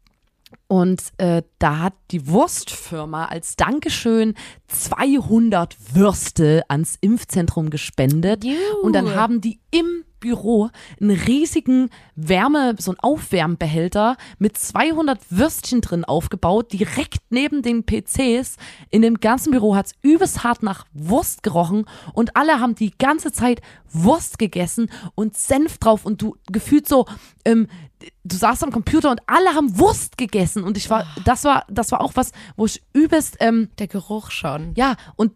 und 0.67 1.01
äh, 1.17 1.43
da 1.59 1.79
hat 1.79 1.93
die 2.11 2.27
Wurstfirma 2.27 3.25
als 3.25 3.55
Dankeschön 3.55 4.35
200 4.67 5.77
Würste 5.95 6.63
ans 6.69 6.97
Impfzentrum 7.01 7.69
gespendet. 7.69 8.45
Und 8.81 8.93
dann 8.93 9.15
haben 9.15 9.41
die 9.41 9.59
im 9.71 10.05
Büro 10.21 10.69
einen 11.01 11.11
riesigen 11.11 11.89
Wärme, 12.15 12.75
so 12.79 12.91
einen 12.91 12.99
Aufwärmbehälter 13.01 14.15
mit 14.39 14.57
200 14.57 15.19
Würstchen 15.29 15.81
drin 15.81 16.05
aufgebaut, 16.05 16.71
direkt 16.71 17.19
neben 17.29 17.61
den 17.61 17.83
PCs. 17.83 18.55
In 18.89 19.01
dem 19.01 19.19
ganzen 19.19 19.51
Büro 19.51 19.75
hat's 19.75 19.93
übelst 20.01 20.45
hart 20.45 20.63
nach 20.63 20.85
Wurst 20.93 21.43
gerochen 21.43 21.85
und 22.13 22.37
alle 22.37 22.61
haben 22.61 22.75
die 22.75 22.97
ganze 22.97 23.33
Zeit 23.33 23.61
Wurst 23.91 24.39
gegessen 24.39 24.89
und 25.15 25.35
Senf 25.35 25.77
drauf 25.79 26.05
und 26.05 26.21
du 26.21 26.37
gefühlt 26.49 26.87
so, 26.87 27.05
ähm, 27.43 27.67
du 28.23 28.35
saßt 28.37 28.63
am 28.63 28.71
Computer 28.71 29.11
und 29.11 29.21
alle 29.27 29.49
haben 29.53 29.77
Wurst 29.77 30.17
gegessen 30.17 30.63
und 30.63 30.77
ich 30.77 30.89
war, 30.89 31.05
das 31.25 31.43
war, 31.43 31.65
das 31.69 31.91
war 31.91 32.01
auch 32.01 32.13
was, 32.15 32.31
wo 32.55 32.65
ich 32.65 32.81
übelst, 32.93 33.37
ähm, 33.39 33.69
Der 33.79 33.87
Geruch 33.87 34.31
schon. 34.31 34.73
ja, 34.75 34.95
und 35.15 35.33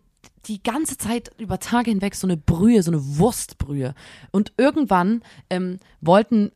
die 0.48 0.62
ganze 0.62 0.98
Zeit 0.98 1.32
über 1.38 1.60
Tage 1.60 1.92
hinweg 1.92 2.16
so 2.16 2.28
eine 2.28 2.38
Brühe, 2.38 2.82
so 2.84 2.92
eine 2.92 3.18
Wurstbrühe. 3.18 3.94
Und 4.32 4.54
irgendwann 4.58 5.24
ähm, 5.50 5.80
wollten, 6.02 6.52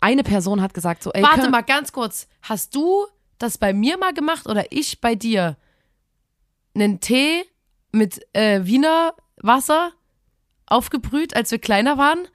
eine 0.00 0.22
Person 0.22 0.60
hat 0.60 0.74
gesagt 0.74 1.02
so, 1.02 1.12
ey, 1.12 1.22
Warte 1.22 1.50
mal 1.50 1.62
ganz 1.62 1.92
kurz. 1.92 2.28
Hast 2.42 2.74
du 2.74 3.06
das 3.38 3.58
bei 3.58 3.72
mir 3.72 3.98
mal 3.98 4.12
gemacht 4.12 4.46
oder 4.46 4.66
ich 4.70 5.00
bei 5.00 5.14
dir? 5.14 5.56
Einen 6.74 7.00
Tee 7.00 7.44
mit 7.90 8.20
äh, 8.34 8.64
Wiener 8.64 9.14
Wasser 9.36 9.92
aufgebrüht, 10.66 11.36
als 11.36 11.50
wir 11.50 11.58
kleiner 11.58 11.98
waren? 11.98 12.26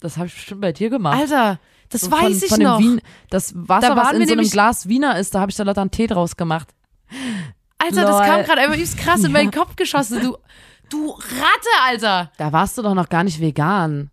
das 0.00 0.16
habe 0.16 0.26
ich 0.26 0.34
bestimmt 0.34 0.60
bei 0.60 0.72
dir 0.72 0.90
gemacht. 0.90 1.18
Alter, 1.18 1.58
das 1.88 2.02
So 2.02 2.10
weiß 2.10 2.20
von, 2.20 2.32
ich 2.32 2.48
von 2.48 2.62
noch. 2.62 2.78
Wien, 2.78 3.00
das 3.30 3.52
Wasser, 3.56 3.94
Da 3.94 3.96
was 3.96 4.12
in 4.12 4.26
so 4.26 4.32
einem 4.32 4.48
Glas 4.48 4.88
Wiener 4.88 5.18
ist, 5.18 5.34
da 5.34 5.40
habe 5.40 5.50
ich 5.50 5.56
da 5.56 5.64
lauter 5.64 5.80
einen 5.80 5.90
Tee 5.90 6.06
draus 6.06 6.36
gemacht. 6.36 6.68
Alter, 7.86 8.02
das 8.02 8.18
Lol. 8.18 8.26
kam 8.26 8.42
gerade 8.44 8.60
einfach 8.60 8.74
übelst 8.74 8.98
krass 8.98 9.24
in 9.24 9.32
meinen 9.32 9.50
Kopf 9.50 9.76
geschossen. 9.76 10.20
Du, 10.20 10.36
du 10.88 11.10
Ratte, 11.10 11.68
Alter. 11.84 12.32
Da 12.36 12.52
warst 12.52 12.76
du 12.78 12.82
doch 12.82 12.94
noch 12.94 13.08
gar 13.08 13.24
nicht 13.24 13.40
vegan. 13.40 14.10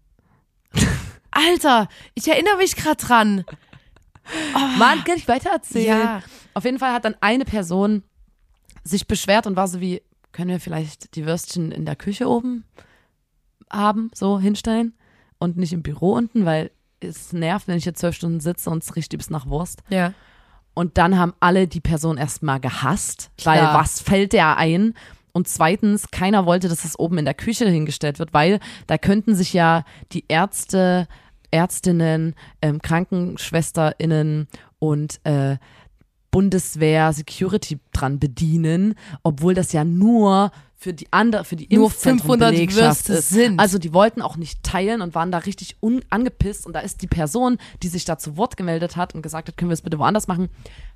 Alter, 1.32 1.88
ich 2.14 2.28
erinnere 2.28 2.58
mich 2.58 2.76
gerade 2.76 3.04
dran. 3.04 3.46
Mann, 4.78 5.04
kann 5.04 5.18
ich 5.18 5.28
weiter 5.28 5.50
erzählen? 5.50 6.00
Ja. 6.00 6.22
Auf 6.54 6.66
jeden 6.66 6.80
Fall 6.80 6.94
hat 6.94 7.06
dann 7.06 7.16
eine 7.20 7.46
Person 7.46 8.04
sich 8.84 9.08
beschwert 9.08 9.48
und 9.48 9.56
war 9.56 9.68
so 9.68 9.82
wie, 9.82 10.02
können 10.32 10.50
wir 10.50 10.60
vielleicht 10.60 11.16
die 11.16 11.26
Würstchen 11.26 11.72
in 11.72 11.86
der 11.86 11.96
Küche 11.96 12.28
oben 12.28 12.66
haben, 13.72 14.12
so 14.14 14.40
hinstellen 14.40 14.94
und 15.40 15.58
nicht 15.58 15.74
im 15.74 15.84
Büro 15.84 16.14
unten, 16.14 16.46
weil 16.46 16.72
es 17.00 17.34
nervt, 17.34 17.68
wenn 17.68 17.78
ich 17.78 17.86
jetzt 17.86 18.00
zwölf 18.00 18.16
Stunden 18.16 18.40
sitze 18.40 18.70
und 18.70 18.84
es 18.84 18.96
riecht 18.96 19.12
übelst 19.14 19.32
nach 19.32 19.48
Wurst. 19.48 19.82
Ja. 19.90 20.14
Und 20.74 20.98
dann 20.98 21.18
haben 21.18 21.34
alle 21.40 21.68
die 21.68 21.82
Person 21.82 22.18
erstmal 22.18 22.60
gehasst, 22.60 23.32
weil 23.44 23.60
Klar. 23.60 23.80
was 23.80 24.02
fällt 24.02 24.34
der 24.34 24.58
ein? 24.58 24.94
Und 25.32 25.48
zweitens, 25.48 26.10
keiner 26.12 26.46
wollte, 26.46 26.68
dass 26.70 26.86
es 26.86 26.98
oben 26.98 27.18
in 27.18 27.26
der 27.26 27.34
Küche 27.34 27.68
hingestellt 27.68 28.20
wird, 28.20 28.34
weil 28.34 28.60
da 28.88 28.98
könnten 28.98 29.36
sich 29.36 29.54
ja 29.54 29.84
die 30.12 30.26
Ärzte, 30.28 31.08
Ärztinnen, 31.52 32.36
ähm, 32.62 32.82
KrankenschwesterInnen 32.82 34.48
und 34.80 35.20
äh, 35.24 35.58
Bundeswehr, 36.32 37.14
Security 37.14 37.80
dran 37.94 38.20
bedienen, 38.20 38.96
obwohl 39.22 39.54
das 39.54 39.72
ja 39.72 39.84
nur 39.84 40.52
für 40.84 40.94
die 40.94 41.08
andere, 41.12 41.46
für 41.46 41.56
die 41.56 41.74
Nur 41.74 41.86
Impfzentrum 41.86 42.28
500 42.28 42.52
Belegschaft 42.52 43.08
Würste 43.08 43.14
ist. 43.14 43.30
sind. 43.30 43.60
Also 43.60 43.80
die 43.80 43.94
wollten 43.94 44.22
auch 44.22 44.36
nicht 44.36 44.64
teilen 44.64 45.02
und 45.02 45.16
waren 45.16 45.32
da 45.32 45.38
richtig 45.40 45.78
angepisst 46.10 46.66
und 46.66 46.74
da 46.74 46.82
ist 46.82 47.02
die 47.02 47.08
Person, 47.08 47.58
die 47.82 47.88
sich 47.88 48.04
da 48.04 48.18
zu 48.18 48.36
Wort 48.36 48.58
gemeldet 48.58 48.98
hat 48.98 49.16
und 49.16 49.22
gesagt 49.22 49.48
hat, 49.48 49.56
können 49.56 49.70
wir 49.70 49.76
es 49.76 49.82
bitte 49.82 49.98
woanders 49.98 50.28
machen, 50.28 50.50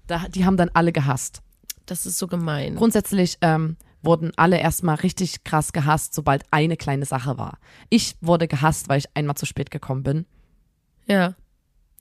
da, 0.05 0.27
die 0.27 0.45
haben 0.45 0.57
dann 0.57 0.69
alle 0.73 0.91
gehasst. 0.91 1.41
Das 1.85 2.05
ist 2.05 2.17
so 2.17 2.27
gemein. 2.27 2.75
Grundsätzlich 2.75 3.37
ähm, 3.39 3.77
wurden 4.01 4.33
alle 4.35 4.59
erstmal 4.59 4.95
richtig 4.95 5.45
krass 5.45 5.71
gehasst, 5.71 6.13
sobald 6.13 6.43
eine 6.51 6.75
kleine 6.75 7.05
Sache 7.05 7.37
war. 7.37 7.57
Ich 7.89 8.17
wurde 8.19 8.49
gehasst, 8.49 8.89
weil 8.89 8.99
ich 8.99 9.05
einmal 9.15 9.37
zu 9.37 9.45
spät 9.45 9.71
gekommen 9.71 10.03
bin. 10.03 10.25
Ja. 11.07 11.35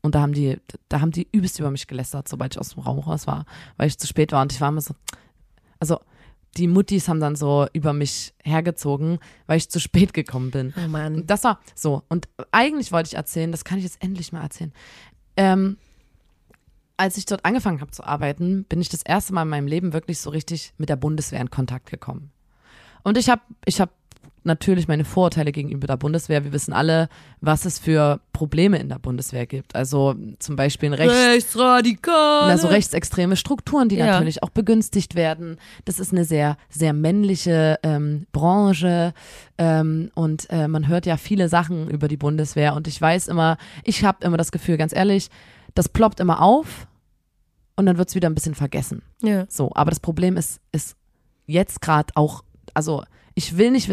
Und 0.03 0.17
da 0.17 0.21
haben 0.21 0.33
die, 0.33 0.59
da 0.89 1.01
haben 1.01 1.13
die 1.13 1.29
übelst 1.31 1.61
über 1.61 1.71
mich 1.71 1.87
gelästert, 1.87 2.27
sobald 2.29 2.55
ich 2.55 2.59
aus 2.59 2.71
dem 2.71 2.83
Raum 2.83 2.99
raus 2.99 3.29
war, 3.29 3.45
weil 3.77 3.87
ich 3.87 3.97
zu 3.97 4.09
spät 4.09 4.33
war. 4.33 4.43
Und 4.43 4.53
ich 4.53 4.61
war 4.61 4.71
immer 4.71 4.81
so, 4.81 4.95
also 5.79 6.01
die 6.57 6.69
Muttis 6.69 7.09
haben 7.09 7.21
dann 7.21 7.37
so 7.37 7.67
über 7.73 7.93
mich 7.93 8.35
hergezogen, 8.43 9.19
weil 9.47 9.59
ich 9.59 9.69
zu 9.69 9.81
spät 9.81 10.15
gekommen 10.15 10.51
bin. 10.51 10.75
Oh 10.77 10.89
Mann. 10.89 11.17
Und 11.17 11.31
das 11.31 11.45
war 11.45 11.61
so. 11.75 12.03
Und 12.09 12.29
eigentlich 12.51 12.93
wollte 12.93 13.09
ich 13.09 13.15
erzählen, 13.15 13.53
das 13.53 13.65
kann 13.65 13.79
ich 13.79 13.85
jetzt 13.85 14.03
endlich 14.03 14.33
mal 14.33 14.43
erzählen. 14.43 14.73
Ähm, 15.37 15.77
als 16.97 17.19
ich 17.19 17.27
dort 17.27 17.45
angefangen 17.45 17.81
habe 17.81 17.91
zu 17.91 18.05
arbeiten, 18.05 18.65
bin 18.65 18.81
ich 18.81 18.89
das 18.89 19.03
erste 19.03 19.35
Mal 19.35 19.43
in 19.43 19.49
meinem 19.49 19.67
Leben 19.67 19.93
wirklich 19.93 20.21
so 20.21 20.31
richtig 20.31 20.73
mit 20.79 20.89
der 20.89 20.97
Bundeswehr 20.97 21.41
in 21.41 21.51
Kontakt 21.51 21.91
gekommen. 21.91 22.31
Und 23.03 23.19
ich 23.19 23.29
habe 23.29 23.43
ich 23.67 23.81
hab 23.81 23.91
natürlich 24.47 24.89
meine 24.89 25.05
Vorurteile 25.05 25.53
gegenüber 25.53 25.87
der 25.87 25.97
Bundeswehr. 25.97 26.45
Wir 26.45 26.53
wissen 26.53 26.73
alle, 26.73 27.09
was 27.41 27.65
es 27.65 27.79
für 27.79 28.21
Probleme 28.33 28.79
in 28.79 28.89
der 28.89 28.99
Bundeswehr 28.99 29.47
gibt. 29.47 29.75
Also 29.75 30.15
zum 30.39 30.57
Beispiel 30.57 30.91
ein 30.91 30.95
Rechts 30.95 31.15
Rechtsradikal. 31.57 32.49
na, 32.49 32.59
so 32.59 32.69
rechtsextreme 32.69 33.37
Strukturen, 33.37 33.89
die 33.89 33.97
Ja. 33.97 34.07
natürlich 34.07 34.43
auch 34.43 34.51
begünstigt 34.51 35.15
werden. 35.15 35.59
Das 35.85 35.99
ist 36.01 36.13
eine 36.13 36.25
sehr, 36.25 36.57
sehr 36.69 36.93
männliche 36.93 37.79
ähm, 37.83 38.27
Branche 38.33 39.13
ähm, 39.59 40.11
und 40.15 40.49
äh, 40.51 40.69
man 40.69 40.89
hört 40.89 41.07
ja 41.07 41.17
viele 41.17 41.49
Sachen 41.49 41.89
über 41.91 42.09
die 42.09 42.17
Bundeswehr 42.17 42.75
und 42.75 42.89
ich 42.89 43.01
weiß 43.01 43.29
immer, 43.29 43.57
ich 43.85 44.05
habe 44.05 44.25
immer 44.25 44.37
das 44.37 44.53
Gefühl, 44.53 44.77
ganz 44.77 44.95
ehrlich, 44.95 45.29
das 45.75 45.89
ploppt 45.89 46.21
immer 46.21 46.41
auf 46.43 46.87
und 47.77 47.87
dann 47.87 47.99
wird's 47.99 48.15
wieder 48.15 48.29
ein 48.29 48.35
bisschen 48.35 48.55
vergessen. 48.55 49.03
Ja. 49.23 49.45
So, 49.49 49.71
aber 49.75 49.91
das 49.91 50.01
Problem 50.01 50.37
ist, 50.37 50.61
ist 50.73 50.97
jetzt 51.47 51.81
gerade 51.81 52.13
auch, 52.17 52.43
also 52.75 53.05
ich 53.37 53.59
will 53.59 53.71
nicht, 53.71 53.89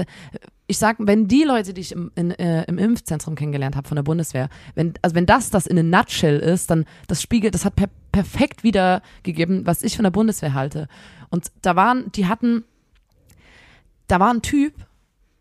ich 0.67 0.77
sag, 0.77 0.95
wenn 0.99 1.27
die 1.27 1.43
Leute, 1.43 1.73
die 1.73 1.81
ich 1.81 1.91
im, 1.91 2.11
in, 2.15 2.31
äh, 2.31 2.63
im 2.63 2.77
Impfzentrum 2.77 3.35
kennengelernt 3.35 3.75
habe 3.75 3.87
von 3.87 3.97
der 3.97 4.03
Bundeswehr, 4.03 4.49
wenn, 4.73 4.93
also 5.01 5.15
wenn 5.15 5.25
das 5.25 5.49
das 5.49 5.67
in 5.67 5.77
a 5.77 5.83
nutshell 5.83 6.39
ist, 6.39 6.71
dann 6.71 6.85
das 7.07 7.21
spiegelt, 7.21 7.53
das 7.53 7.65
hat 7.65 7.75
per, 7.75 7.89
perfekt 8.11 8.63
wiedergegeben, 8.63 9.67
was 9.67 9.83
ich 9.83 9.97
von 9.97 10.03
der 10.03 10.11
Bundeswehr 10.11 10.53
halte. 10.53 10.87
Und 11.29 11.51
da 11.61 11.75
waren, 11.75 12.09
die 12.13 12.27
hatten, 12.27 12.63
da 14.07 14.19
war 14.21 14.33
ein 14.33 14.41
Typ 14.41 14.73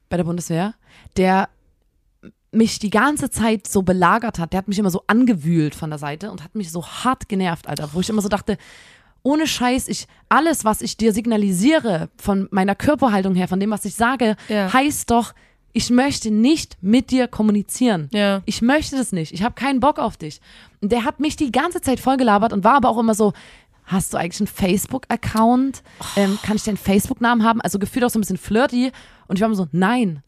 bei 0.08 0.16
der 0.16 0.24
Bundeswehr, 0.24 0.74
der 1.16 1.48
mich 2.50 2.80
die 2.80 2.90
ganze 2.90 3.30
Zeit 3.30 3.68
so 3.68 3.82
belagert 3.82 4.40
hat. 4.40 4.52
Der 4.52 4.58
hat 4.58 4.68
mich 4.68 4.80
immer 4.80 4.90
so 4.90 5.04
angewühlt 5.06 5.76
von 5.76 5.90
der 5.90 5.98
Seite 5.98 6.32
und 6.32 6.42
hat 6.42 6.56
mich 6.56 6.72
so 6.72 6.84
hart 6.84 7.28
genervt, 7.28 7.68
Alter, 7.68 7.90
wo 7.92 8.00
ich 8.00 8.10
immer 8.10 8.20
so 8.20 8.28
dachte, 8.28 8.58
ohne 9.22 9.46
Scheiß, 9.46 9.88
ich, 9.88 10.06
alles, 10.28 10.64
was 10.64 10.80
ich 10.82 10.96
dir 10.96 11.12
signalisiere, 11.12 12.08
von 12.16 12.48
meiner 12.50 12.74
Körperhaltung 12.74 13.34
her, 13.34 13.48
von 13.48 13.60
dem, 13.60 13.70
was 13.70 13.84
ich 13.84 13.94
sage, 13.94 14.36
Ja. 14.48 14.72
heißt 14.72 15.10
doch, 15.10 15.32
ich 15.72 15.88
möchte 15.90 16.30
nicht 16.30 16.76
mit 16.82 17.10
dir 17.10 17.28
kommunizieren. 17.28 18.08
Ja. 18.12 18.42
Ich 18.44 18.60
möchte 18.62 18.96
das 18.96 19.12
nicht. 19.12 19.32
Ich 19.32 19.42
habe 19.42 19.54
keinen 19.54 19.80
Bock 19.80 19.98
auf 19.98 20.16
dich. 20.16 20.40
Und 20.82 20.92
der 20.92 21.04
hat 21.04 21.18
mich 21.20 21.36
die 21.36 21.50
ganze 21.52 21.80
Zeit 21.80 21.98
vollgelabert 22.00 22.52
und 22.52 22.62
war 22.64 22.74
aber 22.74 22.88
auch 22.90 22.98
immer 22.98 23.14
so, 23.14 23.32
hast 23.84 24.12
du 24.12 24.18
eigentlich 24.18 24.40
einen 24.40 24.46
Facebook-Account? 24.48 25.82
Ähm, 26.16 26.38
kann 26.42 26.56
ich 26.56 26.64
deinen 26.64 26.76
Facebook-Namen 26.76 27.44
haben? 27.44 27.60
Also 27.62 27.78
gefühlt 27.78 28.04
auch 28.04 28.10
so 28.10 28.18
ein 28.18 28.22
bisschen 28.22 28.36
flirty. 28.38 28.92
Und 29.28 29.36
ich 29.36 29.40
war 29.40 29.46
immer 29.46 29.56
so, 29.56 29.66
nein. 29.72 30.22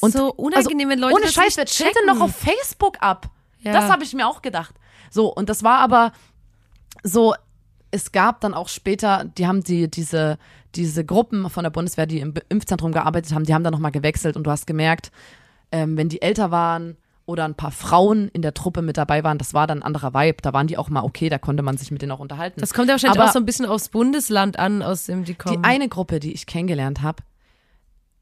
Und 0.00 0.12
so 0.12 0.32
unangenehm, 0.34 0.90
wenn 0.90 0.98
Leute 0.98 1.14
ohne 1.14 1.24
das 1.24 1.34
Scheiß, 1.34 1.56
wer 1.56 1.64
chillt 1.64 1.90
checken. 1.94 2.06
denn 2.06 2.16
noch 2.16 2.22
auf 2.24 2.36
Facebook 2.36 2.98
ab? 3.00 3.30
Ja. 3.60 3.72
Das 3.72 3.90
habe 3.90 4.04
ich 4.04 4.12
mir 4.14 4.28
auch 4.28 4.42
gedacht. 4.42 4.74
So, 5.10 5.32
und 5.34 5.48
das 5.48 5.64
war 5.64 5.78
aber 5.78 6.12
so, 7.02 7.34
es 7.90 8.12
gab 8.12 8.40
dann 8.40 8.54
auch 8.54 8.68
später, 8.68 9.24
die 9.24 9.46
haben 9.46 9.62
die, 9.62 9.90
diese, 9.90 10.38
diese 10.74 11.04
Gruppen 11.04 11.48
von 11.50 11.64
der 11.64 11.70
Bundeswehr, 11.70 12.06
die 12.06 12.20
im 12.20 12.34
Impfzentrum 12.48 12.92
gearbeitet 12.92 13.32
haben, 13.32 13.44
die 13.44 13.54
haben 13.54 13.64
dann 13.64 13.72
nochmal 13.72 13.92
gewechselt 13.92 14.36
und 14.36 14.44
du 14.44 14.50
hast 14.50 14.66
gemerkt, 14.66 15.10
ähm, 15.72 15.96
wenn 15.96 16.08
die 16.08 16.22
älter 16.22 16.50
waren 16.50 16.96
oder 17.26 17.44
ein 17.44 17.54
paar 17.54 17.72
Frauen 17.72 18.28
in 18.28 18.40
der 18.42 18.54
Truppe 18.54 18.80
mit 18.80 18.96
dabei 18.96 19.22
waren, 19.22 19.36
das 19.36 19.52
war 19.52 19.66
dann 19.66 19.80
ein 19.80 19.82
anderer 19.82 20.14
Vibe. 20.14 20.38
Da 20.40 20.54
waren 20.54 20.66
die 20.66 20.78
auch 20.78 20.88
mal 20.88 21.02
okay, 21.02 21.28
da 21.28 21.36
konnte 21.38 21.62
man 21.62 21.76
sich 21.76 21.90
mit 21.90 22.00
denen 22.00 22.12
auch 22.12 22.20
unterhalten. 22.20 22.58
Das 22.60 22.72
kommt 22.72 22.88
ja 22.88 22.94
wahrscheinlich 22.94 23.18
Aber- 23.20 23.28
auch 23.28 23.32
so 23.34 23.38
ein 23.38 23.44
bisschen 23.44 23.66
aufs 23.66 23.90
Bundesland 23.90 24.58
an, 24.58 24.82
aus 24.82 25.04
dem 25.04 25.24
die 25.24 25.34
kommen. 25.34 25.62
Die 25.62 25.68
eine 25.68 25.88
Gruppe, 25.88 26.20
die 26.20 26.32
ich 26.32 26.46
kennengelernt 26.46 27.02
habe, 27.02 27.22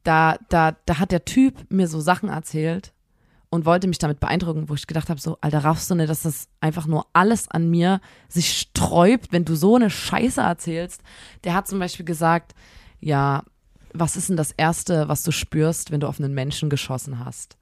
da, 0.03 0.37
da, 0.49 0.77
da 0.87 0.99
hat 0.99 1.11
der 1.13 1.25
Typ 1.25 1.67
mir 1.71 1.89
so 1.89 2.01
Sachen 2.01 2.29
erzählt 2.29 2.93
und 3.57 3.67
wollte 3.67 3.89
mich 3.89 3.99
damit 3.99 4.21
beeindrucken, 4.21 4.69
wo 4.69 4.75
ich 4.75 4.87
gedacht 4.87 5.11
habe, 5.11 5.21
so, 5.21 5.39
Alter, 5.41 5.65
raffst 5.65 5.91
du 5.91 5.95
nicht, 5.95 6.09
dass 6.09 6.23
das 6.23 6.49
einfach 6.61 6.87
nur 6.87 7.07
alles 7.13 7.51
an 7.51 7.69
mir 7.69 8.01
sich 8.29 8.57
sträubt, 8.57 9.33
wenn 9.33 9.45
du 9.45 9.57
so 9.57 9.75
eine 9.75 9.91
Scheiße 9.91 10.41
erzählst. 10.41 11.03
Der 11.43 11.55
hat 11.55 11.67
zum 11.67 11.79
Beispiel 11.79 12.05
gesagt, 12.05 12.55
ja, 13.01 13.43
was 13.93 14.17
ist 14.17 14.29
denn 14.29 14.37
das 14.37 14.53
Erste, 14.53 15.09
was 15.09 15.23
du 15.23 15.33
spürst, 15.33 15.91
wenn 15.91 16.01
du 16.01 16.07
auf 16.07 16.21
einen 16.21 16.35
Menschen 16.35 16.71
geschossen 16.71 17.25
hast? 17.25 17.57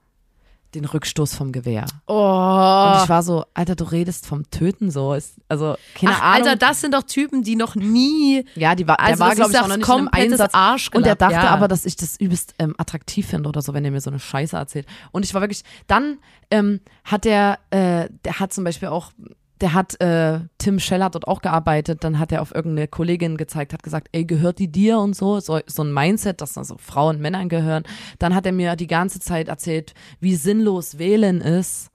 Den 0.75 0.85
Rückstoß 0.85 1.35
vom 1.35 1.53
Gewehr. 1.53 1.87
oh. 2.07 2.13
Und 2.15 3.03
ich 3.03 3.09
war 3.09 3.23
so, 3.23 3.45
Alter, 3.55 3.77
du 3.77 3.85
redest 3.85 4.27
vom 4.27 4.51
Töten 4.51 4.91
so. 4.91 5.15
Ist, 5.15 5.35
also, 5.49 5.77
keine 5.95 6.13
Ach, 6.13 6.23
Ahnung. 6.23 6.49
Alter, 6.49 6.57
das 6.57 6.81
sind 6.81 6.95
doch 6.95 7.05
Typen, 7.05 7.43
die 7.43 7.55
noch 7.57 7.77
nie. 7.77 8.45
Ja, 8.57 8.75
die 8.75 8.87
war, 8.89 8.97
der 8.97 9.07
Also 9.07 9.21
war, 9.21 9.29
das 9.29 9.37
glaube 9.37 9.53
ich, 9.53 9.59
auch 9.61 9.69
noch 9.69 9.77
nicht 9.77 9.87
komplettes 9.87 10.33
Einsatz. 10.33 10.55
Arschgelapp, 10.55 11.03
Und 11.03 11.09
er 11.09 11.15
dachte 11.15 11.35
ja. 11.35 11.51
aber, 11.51 11.69
dass 11.69 11.85
ich 11.85 11.97
das 11.97 12.17
übelst 12.19 12.55
ähm, 12.59 12.75
attraktiv 12.77 13.27
finde 13.29 13.49
oder 13.49 13.63
so, 13.63 13.73
wenn 13.73 13.85
er 13.85 13.91
mir 13.93 14.01
so 14.01 14.11
eine 14.11 14.19
Scheiße 14.19 14.57
erzählt. 14.57 14.87
Und 15.13 15.25
ich 15.25 15.33
war 15.33 15.41
wirklich, 15.41 15.63
dann 15.87 16.19
ähm, 16.51 16.81
hat 17.05 17.25
der, 17.25 17.59
äh, 17.71 18.09
der 18.25 18.41
hat 18.41 18.53
zum 18.53 18.65
Beispiel 18.65 18.89
auch, 18.89 19.13
der 19.61 19.73
hat, 19.73 20.01
äh, 20.01 20.41
Tim 20.59 20.79
Scheller 20.81 21.11
dort 21.11 21.29
auch 21.29 21.41
gearbeitet, 21.41 22.03
dann 22.03 22.19
hat 22.19 22.33
er 22.33 22.43
auf 22.43 22.55
irgendeine 22.55 22.89
Kollegin 22.89 23.37
gezeigt, 23.37 23.73
hat 23.73 23.83
gesagt, 23.83 24.09
ey, 24.13 24.25
gehört 24.25 24.59
die 24.59 24.69
dir 24.69 24.99
und 24.99 25.15
so, 25.15 25.39
so, 25.41 25.61
so 25.67 25.83
ein 25.83 25.93
Mindset, 25.93 26.41
dass 26.41 26.59
also 26.59 26.77
Frauen 26.79 27.21
Männern 27.21 27.49
gehören. 27.49 27.85
Dann 28.19 28.35
hat 28.35 28.47
er 28.47 28.53
mir 28.53 28.75
die 28.77 28.89
ganze 28.89 29.21
Zeit 29.21 29.49
erzählt, 29.49 29.95
wie 30.21 30.35
sinnlos 30.35 30.99
wählen 30.99 31.41
ist, 31.41 31.91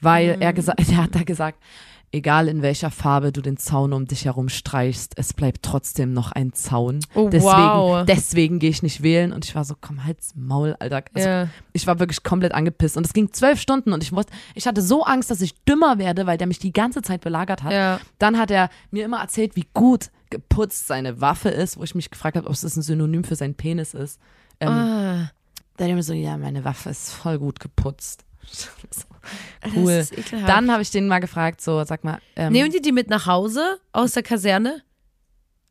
weil 0.00 0.36
Mhm. 0.36 0.42
er 0.42 0.52
gesagt, 0.52 0.80
er 0.90 1.02
hat 1.04 1.14
da 1.14 1.22
gesagt, 1.22 1.58
egal 2.12 2.46
in 2.48 2.62
welcher 2.62 2.90
Farbe 2.90 3.32
du 3.32 3.40
den 3.40 3.56
Zaun 3.56 3.92
um 3.92 4.06
dich 4.06 4.26
herum 4.26 4.48
streichst, 4.48 5.14
es 5.16 5.32
bleibt 5.32 5.62
trotzdem 5.62 6.12
noch 6.12 6.30
ein 6.32 6.52
Zaun. 6.52 7.00
Oh, 7.14 7.28
deswegen, 7.30 7.52
wow. 7.52 8.04
deswegen 8.06 8.58
gehe 8.58 8.70
ich 8.70 8.82
nicht 8.82 9.02
wählen. 9.02 9.32
Und 9.32 9.44
ich 9.44 9.54
war 9.54 9.64
so, 9.64 9.74
komm, 9.80 10.04
halt's 10.04 10.34
Maul, 10.36 10.76
Alter. 10.78 11.02
Also, 11.14 11.28
Ja. 11.28 11.48
Ich 11.72 11.86
war 11.86 11.98
wirklich 11.98 12.22
komplett 12.22 12.52
angepisst. 12.52 12.96
Und 12.96 13.06
es 13.06 13.12
ging 13.12 13.32
zwölf 13.32 13.60
Stunden 13.60 13.92
und 13.92 14.02
ich 14.02 14.12
wusste, 14.12 14.32
ich 14.54 14.66
hatte 14.66 14.82
so 14.82 15.04
Angst, 15.04 15.30
dass 15.30 15.40
ich 15.40 15.54
dümmer 15.64 15.98
werde, 15.98 16.26
weil 16.26 16.38
der 16.38 16.46
mich 16.46 16.58
die 16.58 16.72
ganze 16.72 17.02
Zeit 17.02 17.22
belagert 17.22 17.62
hat. 17.62 17.72
Ja. 17.72 18.00
Dann 18.18 18.38
hat 18.38 18.50
er 18.50 18.68
mir 18.90 19.04
immer 19.04 19.20
erzählt, 19.20 19.56
wie 19.56 19.66
gut 19.74 20.10
geputzt 20.30 20.86
seine 20.86 21.20
Waffe 21.20 21.48
ist, 21.48 21.76
wo 21.78 21.82
ich 21.84 21.94
mich 21.94 22.10
gefragt 22.10 22.36
habe, 22.36 22.46
ob 22.46 22.52
es 22.52 22.62
ein 22.76 22.82
Synonym 22.82 23.24
für 23.24 23.36
seinen 23.36 23.54
Penis 23.54 23.94
ist. 23.94 24.20
Ähm, 24.60 24.68
Ah, 24.68 25.30
Da 25.76 25.84
hat 25.84 25.90
er 25.90 25.94
mir 25.96 26.02
so, 26.02 26.12
ja, 26.12 26.36
meine 26.36 26.64
Waffe 26.64 26.90
ist 26.90 27.10
voll 27.12 27.38
gut 27.38 27.58
geputzt. 27.60 28.24
cool. 29.76 30.04
Dann 30.46 30.70
habe 30.70 30.82
ich 30.82 30.90
den 30.90 31.08
mal 31.08 31.20
gefragt, 31.20 31.60
so, 31.60 31.82
sag 31.84 32.04
mal, 32.04 32.18
ähm, 32.36 32.52
Nehmen 32.52 32.70
die 32.70 32.80
die 32.80 32.92
mit 32.92 33.08
nach 33.08 33.26
Hause 33.26 33.78
aus 33.92 34.12
der 34.12 34.22
Kaserne? 34.22 34.82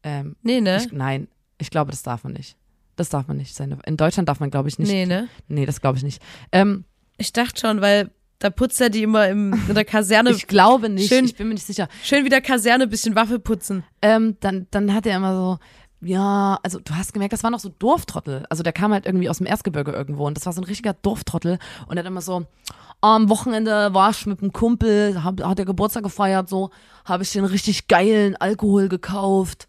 ähm, 0.03 0.35
Nee, 0.41 0.61
ne? 0.61 0.77
ich, 0.83 0.91
nein, 0.91 1.27
ich 1.57 1.69
glaube, 1.69 1.91
das 1.91 2.03
darf 2.03 2.23
man 2.23 2.33
nicht. 2.33 2.55
Das 2.95 3.09
darf 3.09 3.27
man 3.27 3.37
nicht. 3.37 3.55
Seine, 3.55 3.77
in 3.85 3.97
Deutschland 3.97 4.27
darf 4.29 4.39
man, 4.39 4.49
glaube 4.51 4.69
ich, 4.69 4.77
nicht. 4.79 4.89
nee, 4.89 5.05
ne? 5.05 5.27
Nee, 5.47 5.65
das 5.65 5.81
glaube 5.81 5.97
ich 5.97 6.03
nicht. 6.03 6.21
Ähm, 6.51 6.85
Ich 7.17 7.33
dachte 7.33 7.59
schon, 7.59 7.81
weil 7.81 8.11
da 8.39 8.49
putzt 8.49 8.81
er 8.81 8.89
die 8.89 9.03
immer 9.03 9.27
im, 9.27 9.53
in 9.67 9.75
der 9.75 9.85
Kaserne. 9.85 10.31
ich 10.31 10.47
glaube 10.47 10.89
nicht. 10.89 11.09
schön- 11.09 11.25
Ich 11.25 11.35
bin 11.35 11.47
mir 11.47 11.53
nicht 11.53 11.65
sicher. 11.65 11.87
Schön 12.03 12.25
wie 12.25 12.29
der 12.29 12.41
Kaserne 12.41 12.83
ein 12.85 12.89
bisschen 12.89 13.15
Waffe 13.15 13.39
putzen. 13.39 13.83
Ähm, 14.01 14.37
dann, 14.39 14.67
dann 14.71 14.93
hat 14.93 15.05
er 15.05 15.17
immer 15.17 15.35
so, 15.35 15.59
ja, 16.01 16.59
also 16.63 16.79
du 16.79 16.95
hast 16.95 17.13
gemerkt, 17.13 17.33
das 17.33 17.43
war 17.43 17.51
noch 17.51 17.59
so 17.59 17.69
Dorftrottel. 17.77 18.45
Also 18.49 18.63
der 18.63 18.73
kam 18.73 18.91
halt 18.91 19.05
irgendwie 19.05 19.29
aus 19.29 19.37
dem 19.37 19.45
Erzgebirge 19.47 19.91
irgendwo 19.91 20.25
und 20.25 20.35
das 20.35 20.45
war 20.45 20.53
so 20.53 20.61
ein 20.61 20.65
richtiger 20.65 20.93
Dorftrottel 20.93 21.59
und 21.87 21.97
er 21.97 22.03
hat 22.03 22.07
immer 22.07 22.21
so, 22.21 22.45
am 23.01 23.29
Wochenende 23.29 23.93
war 23.93 24.11
ich 24.11 24.25
mit 24.25 24.41
einem 24.41 24.51
Kumpel, 24.53 25.23
hab, 25.23 25.41
hat 25.43 25.59
er 25.59 25.65
Geburtstag 25.65 26.03
gefeiert, 26.03 26.49
so, 26.49 26.69
habe 27.05 27.23
ich 27.23 27.31
den 27.31 27.45
richtig 27.45 27.87
geilen 27.87 28.35
Alkohol 28.35 28.89
gekauft. 28.89 29.67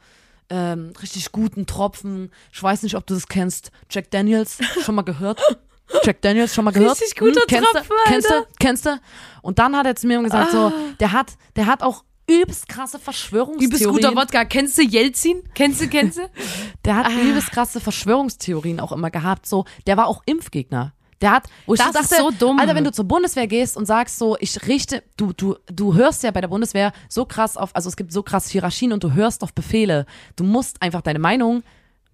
Ähm, 0.51 0.93
richtig 1.01 1.33
guten 1.33 1.65
Tropfen. 1.65 2.31
Ich 2.53 2.63
weiß 2.63 2.83
nicht, 2.83 2.95
ob 2.95 3.07
du 3.07 3.15
das 3.15 3.27
kennst. 3.27 3.71
Jack 3.89 4.11
Daniels, 4.11 4.59
schon 4.85 4.95
mal 4.95 5.01
gehört? 5.03 5.41
Jack 6.05 6.21
Daniels, 6.21 6.55
schon 6.55 6.65
mal 6.67 6.73
gehört? 6.73 7.01
Richtig 7.01 7.17
guter 7.19 7.41
kennst 7.49 7.71
Tropfen, 7.73 7.89
du? 7.89 8.11
Kennst 8.11 8.31
du? 8.31 8.35
Kennst 8.59 8.87
du? 8.87 9.01
Und 9.41 9.59
dann 9.59 9.75
hat 9.75 9.87
er 9.87 9.97
zu 9.97 10.07
mir 10.07 10.23
gesagt, 10.23 10.53
so, 10.53 10.67
Ah. 10.67 10.73
der 11.01 11.13
hat, 11.13 11.33
der 11.57 11.67
hat 11.67 11.83
auch 11.83 12.05
übelst 12.29 12.69
krasse 12.69 12.99
Verschwörungstheorien. 12.99 13.71
Übelst 13.71 13.89
guter 13.89 14.17
Wodka. 14.17 14.45
Kennst 14.45 14.79
du 14.79 14.83
Jelzin? 14.83 15.43
Kennst 15.55 15.81
du, 15.81 15.89
kennst 15.89 16.19
du? 16.19 16.23
Der 16.85 16.97
hat 16.97 17.07
Ah. 17.07 17.11
übelst 17.11 17.51
krasse 17.51 17.81
Verschwörungstheorien 17.81 18.81
auch 18.81 18.93
immer 18.93 19.11
gehabt. 19.11 19.47
So, 19.47 19.65
der 19.87 19.97
war 19.97 20.07
auch 20.07 20.23
Impfgegner. 20.27 20.93
Der 21.21 21.31
hat, 21.31 21.45
wo 21.67 21.75
ich 21.75 21.81
Das 21.81 21.93
so 21.93 22.01
ist 22.01 22.11
dachte, 22.13 22.23
so 22.23 22.31
dumm. 22.47 22.59
Alter, 22.59 22.75
wenn 22.75 22.83
du 22.85 22.91
zur 22.91 23.05
Bundeswehr 23.05 23.47
gehst 23.47 23.77
und 23.77 23.87
sagst 23.87 24.19
so, 24.19 24.37
ich 24.41 24.67
richte, 24.67 25.05
du, 25.17 25.33
du, 25.33 25.55
du 25.67 25.95
hörst 25.95 26.25
ja 26.25 26.33
bei 26.33 26.41
der 26.41 26.49
Bundeswehr 26.49 26.93
so 27.09 27.25
krass 27.25 27.57
auf, 27.57 27.75
also 27.77 27.89
es 27.89 27.97
gibt 27.97 28.13
so 28.13 28.25
krass 28.25 28.49
Hierarchien 28.49 28.93
und 28.93 29.05
du 29.05 29.13
hörst 29.13 29.45
auf 29.45 29.53
Befehle. 29.55 30.07
Du 30.35 30.43
musst 30.43 30.83
einfach 30.83 31.01
deine 31.01 31.21
Meinung 31.21 31.63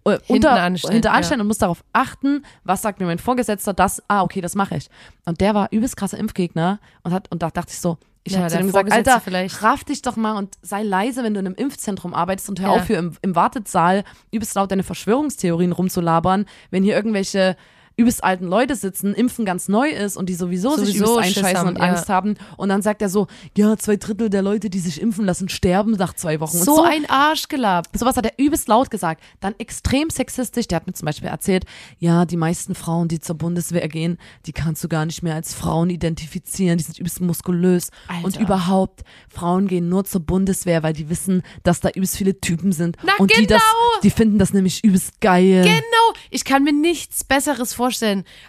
äh, 0.04 0.18
unter, 0.28 0.52
anstellen, 0.52 0.92
hinter 0.92 1.08
ja. 1.08 1.14
anstellen 1.14 1.40
und 1.40 1.46
muss 1.46 1.56
darauf 1.58 1.82
achten, 1.94 2.44
was 2.64 2.82
sagt 2.82 3.00
mir 3.00 3.06
mein 3.06 3.18
Vorgesetzter, 3.18 3.72
das, 3.72 4.02
ah, 4.08 4.22
okay, 4.22 4.42
das 4.42 4.54
mache 4.54 4.76
ich. 4.76 4.88
Und 5.24 5.40
der 5.40 5.54
war 5.54 5.68
übelst 5.70 5.96
krasser 5.96 6.18
Impfgegner 6.18 6.78
und 7.02 7.12
hat, 7.14 7.30
und 7.32 7.42
da 7.42 7.48
dachte 7.50 7.72
ich 7.72 7.78
so, 7.80 7.96
ich 8.28 8.32
Ja, 8.34 8.40
habe 8.40 8.48
zu 8.50 8.56
der 8.56 8.60
ihm 8.64 8.66
gesagt, 8.68 8.92
Alter, 8.92 9.20
vielleicht. 9.20 9.62
raff 9.62 9.84
dich 9.84 10.02
doch 10.02 10.16
mal 10.16 10.36
und 10.36 10.56
sei 10.62 10.82
leise, 10.82 11.22
wenn 11.24 11.34
du 11.34 11.40
in 11.40 11.46
einem 11.46 11.54
Impfzentrum 11.56 12.14
arbeitest 12.14 12.48
und 12.48 12.60
hör 12.60 12.68
Ja. 12.68 12.74
auf, 12.76 12.86
hier 12.86 12.98
im, 12.98 13.16
im 13.22 13.34
Wartesaal 13.34 14.04
übelst 14.32 14.54
laut 14.54 14.70
deine 14.70 14.82
Verschwörungstheorien 14.82 15.72
rumzulabern, 15.72 16.46
wenn 16.70 16.82
hier 16.82 16.94
irgendwelche 16.96 17.56
übelst 17.98 18.22
alten 18.22 18.46
Leute 18.46 18.76
sitzen, 18.76 19.12
Impfen 19.12 19.44
ganz 19.44 19.68
neu 19.68 19.90
ist 19.90 20.16
und 20.16 20.28
die 20.28 20.34
sowieso, 20.34 20.76
sich 20.76 20.96
Sowieso 20.96 21.14
übelst 21.14 21.34
Schiss 21.34 21.44
einscheißen 21.44 21.58
haben, 21.58 21.68
und 21.68 21.78
ja. 21.78 21.88
Angst 21.88 22.08
haben. 22.08 22.36
Und 22.56 22.68
dann 22.68 22.80
sagt 22.80 23.02
er 23.02 23.08
so, 23.08 23.26
ja, 23.56 23.76
zwei 23.76 23.96
Drittel 23.96 24.30
der 24.30 24.40
Leute, 24.40 24.70
die 24.70 24.78
sich 24.78 25.02
impfen 25.02 25.24
lassen, 25.24 25.48
sterben 25.48 25.92
nach 25.92 26.14
zwei 26.14 26.38
Wochen. 26.38 26.56
So, 26.56 26.76
so 26.76 26.82
ein 26.82 27.10
Arschgelapp. 27.10 27.88
Sowas 27.92 28.16
hat 28.16 28.24
er 28.24 28.32
übelst 28.38 28.68
laut 28.68 28.90
gesagt. 28.90 29.22
Dann 29.40 29.54
extrem 29.58 30.10
sexistisch. 30.10 30.68
Der 30.68 30.76
hat 30.76 30.86
mir 30.86 30.92
zum 30.92 31.06
Beispiel 31.06 31.28
erzählt, 31.28 31.64
ja, 31.98 32.24
die 32.24 32.36
meisten 32.36 32.76
Frauen, 32.76 33.08
die 33.08 33.18
zur 33.18 33.36
Bundeswehr 33.36 33.88
gehen, 33.88 34.16
die 34.46 34.52
kannst 34.52 34.84
du 34.84 34.88
gar 34.88 35.04
nicht 35.04 35.24
mehr 35.24 35.34
als 35.34 35.52
Frauen 35.52 35.90
identifizieren. 35.90 36.78
Die 36.78 36.84
sind 36.84 36.98
übelst 37.00 37.20
muskulös. 37.20 37.90
Alter. 38.06 38.24
Und 38.24 38.38
überhaupt, 38.38 39.02
Frauen 39.28 39.66
gehen 39.66 39.88
nur 39.88 40.04
zur 40.04 40.20
Bundeswehr, 40.20 40.84
weil 40.84 40.92
die 40.92 41.10
wissen, 41.10 41.42
dass 41.64 41.80
da 41.80 41.88
übelst 41.88 42.16
viele 42.16 42.40
Typen 42.40 42.70
sind. 42.70 42.96
Na, 43.02 43.12
und 43.18 43.36
die 43.36 43.48
das, 43.48 43.60
genau. 43.60 44.00
die 44.04 44.10
finden 44.10 44.38
das 44.38 44.52
nämlich 44.52 44.84
übelst 44.84 45.20
geil. 45.20 45.62
Genau, 45.64 46.18
ich 46.30 46.44
kann 46.44 46.62
mir 46.62 46.72
nichts 46.72 47.24
Besseres 47.24 47.74
vorstellen, 47.74 47.87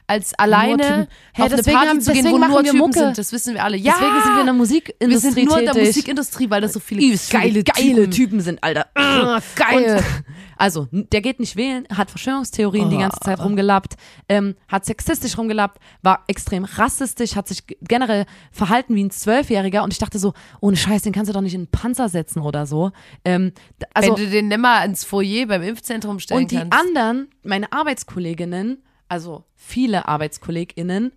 als 0.07 0.33
alleine. 0.37 1.07
Hä, 1.33 1.41
auf 1.43 1.53
eine 1.53 1.63
Party 1.63 1.99
zu 1.99 2.11
gehen, 2.13 2.25
wo 2.31 2.37
nur 2.37 2.49
wir 2.49 2.63
Typen 2.63 2.77
Mucke. 2.79 2.99
sind. 2.99 3.17
Das 3.17 3.31
wissen 3.31 3.53
wir 3.55 3.63
alle. 3.63 3.77
Ja, 3.77 3.93
Deswegen 3.99 4.21
sind 4.23 4.33
wir 4.33 4.39
in 4.41 4.45
der 4.45 4.53
wir 4.53 4.53
Musikindustrie 4.53 5.31
sind 5.31 5.45
nur 5.45 5.59
in 5.59 5.65
der. 5.65 5.75
Musikindustrie, 5.75 6.49
weil 6.49 6.61
das 6.61 6.73
so 6.73 6.79
viele 6.79 7.01
Übelst 7.05 7.31
geile, 7.31 7.63
geile 7.63 7.95
Typen. 8.09 8.11
Typen 8.11 8.41
sind, 8.41 8.63
Alter. 8.63 8.87
Ah, 8.95 9.39
geil. 9.55 9.95
Und, 9.97 10.03
also, 10.57 10.87
der 10.91 11.21
geht 11.21 11.39
nicht 11.39 11.55
wählen, 11.55 11.85
hat 11.95 12.09
Verschwörungstheorien 12.11 12.89
die 12.89 12.95
Oh. 12.97 12.99
ganze 12.99 13.19
Zeit 13.21 13.39
rumgelappt, 13.39 13.95
ähm, 14.27 14.55
hat 14.67 14.85
sexistisch 14.85 15.37
rumgelappt, 15.37 15.79
war 16.01 16.23
extrem 16.27 16.65
rassistisch, 16.65 17.35
hat 17.35 17.47
sich 17.47 17.63
generell 17.81 18.25
verhalten 18.51 18.95
wie 18.95 19.03
ein 19.03 19.11
Zwölfjähriger 19.11 19.83
und 19.83 19.93
ich 19.93 19.99
dachte 19.99 20.19
so, 20.19 20.33
ohne 20.61 20.75
Scheiß, 20.77 21.01
den 21.03 21.13
kannst 21.13 21.29
du 21.29 21.33
doch 21.33 21.41
nicht 21.41 21.53
in 21.53 21.61
einen 21.61 21.67
Panzer 21.67 22.09
setzen 22.09 22.41
oder 22.41 22.65
so. 22.65 22.91
Ähm, 23.25 23.53
also, 23.93 24.15
Wenn 24.15 24.25
du 24.25 24.29
den 24.29 24.47
nimmer 24.49 24.83
ins 24.83 25.03
Foyer 25.05 25.45
beim 25.47 25.61
Impfzentrum 25.63 26.19
stellen 26.19 26.41
und 26.41 26.51
die 26.51 26.57
kannst. 26.57 26.73
anderen, 26.77 27.29
meine 27.43 27.71
Arbeitskolleginnen, 27.71 28.83
also 29.09 29.43
viele 29.55 30.07
ArbeitskollegInnen, 30.07 31.11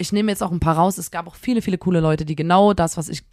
ich 0.00 0.12
nehme 0.12 0.30
jetzt 0.30 0.44
auch 0.44 0.52
ein 0.52 0.60
paar 0.60 0.76
raus, 0.76 0.96
es 0.96 1.10
gab 1.10 1.26
auch 1.26 1.34
viele, 1.34 1.60
viele 1.60 1.76
coole 1.76 1.98
Leute, 1.98 2.24
die 2.24 2.36
genau 2.36 2.72
das, 2.72 2.96
was 2.96 3.08
ich, 3.08 3.24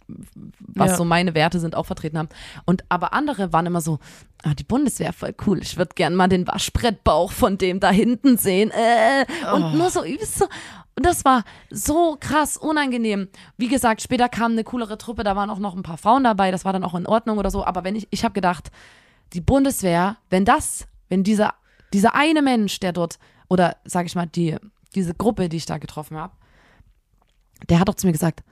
was 0.58 0.90
Ja. 0.90 0.96
so 0.96 1.04
meine 1.04 1.34
Werte 1.36 1.60
sind, 1.60 1.76
auch 1.76 1.86
vertreten 1.86 2.18
haben. 2.18 2.28
Und 2.64 2.82
aber 2.88 3.12
andere 3.12 3.52
waren 3.52 3.66
immer 3.66 3.80
so, 3.80 4.00
ah, 4.42 4.52
die 4.52 4.64
Bundeswehr 4.64 5.12
voll 5.12 5.32
cool, 5.46 5.60
ich 5.62 5.76
würde 5.76 5.94
gern 5.94 6.16
mal 6.16 6.26
den 6.26 6.44
Waschbrettbauch 6.48 7.30
von 7.30 7.56
dem 7.56 7.78
da 7.78 7.90
hinten 7.90 8.36
sehen. 8.36 8.72
Äh, 8.72 9.24
und 9.54 9.62
Oh. 9.62 9.68
nur 9.76 9.90
so 9.90 10.04
übelst 10.04 10.38
so. 10.40 10.46
Und 10.96 11.06
das 11.06 11.24
war 11.24 11.44
so 11.70 12.16
krass 12.18 12.56
unangenehm. 12.56 13.28
Wie 13.58 13.68
gesagt, 13.68 14.02
später 14.02 14.28
kam 14.28 14.52
eine 14.52 14.64
coolere 14.64 14.98
Truppe, 14.98 15.22
da 15.22 15.36
waren 15.36 15.50
auch 15.50 15.58
noch 15.60 15.76
ein 15.76 15.82
paar 15.84 15.98
Frauen 15.98 16.24
dabei, 16.24 16.50
das 16.50 16.64
war 16.64 16.72
dann 16.72 16.82
auch 16.84 16.94
in 16.94 17.06
Ordnung 17.06 17.38
oder 17.38 17.50
so. 17.52 17.64
Aber 17.64 17.84
wenn 17.84 17.94
ich, 17.94 18.08
ich 18.10 18.24
habe 18.24 18.32
gedacht, 18.34 18.72
die 19.34 19.40
Bundeswehr, 19.40 20.16
wenn 20.30 20.44
das, 20.44 20.88
wenn 21.08 21.22
dieser, 21.22 21.54
dieser 21.92 22.16
eine 22.16 22.42
Mensch, 22.42 22.80
der 22.80 22.92
dort, 22.92 23.18
oder 23.48 23.76
sag 23.84 24.06
ich 24.06 24.14
mal, 24.14 24.26
die, 24.26 24.56
diese 24.94 25.14
Gruppe, 25.14 25.48
die 25.48 25.56
ich 25.58 25.66
da 25.66 25.78
getroffen 25.78 26.16
habe, 26.16 26.32
der 27.68 27.80
hat 27.80 27.88
doch 27.88 27.94
zu 27.94 28.06
mir 28.06 28.12
gesagt, 28.12 28.42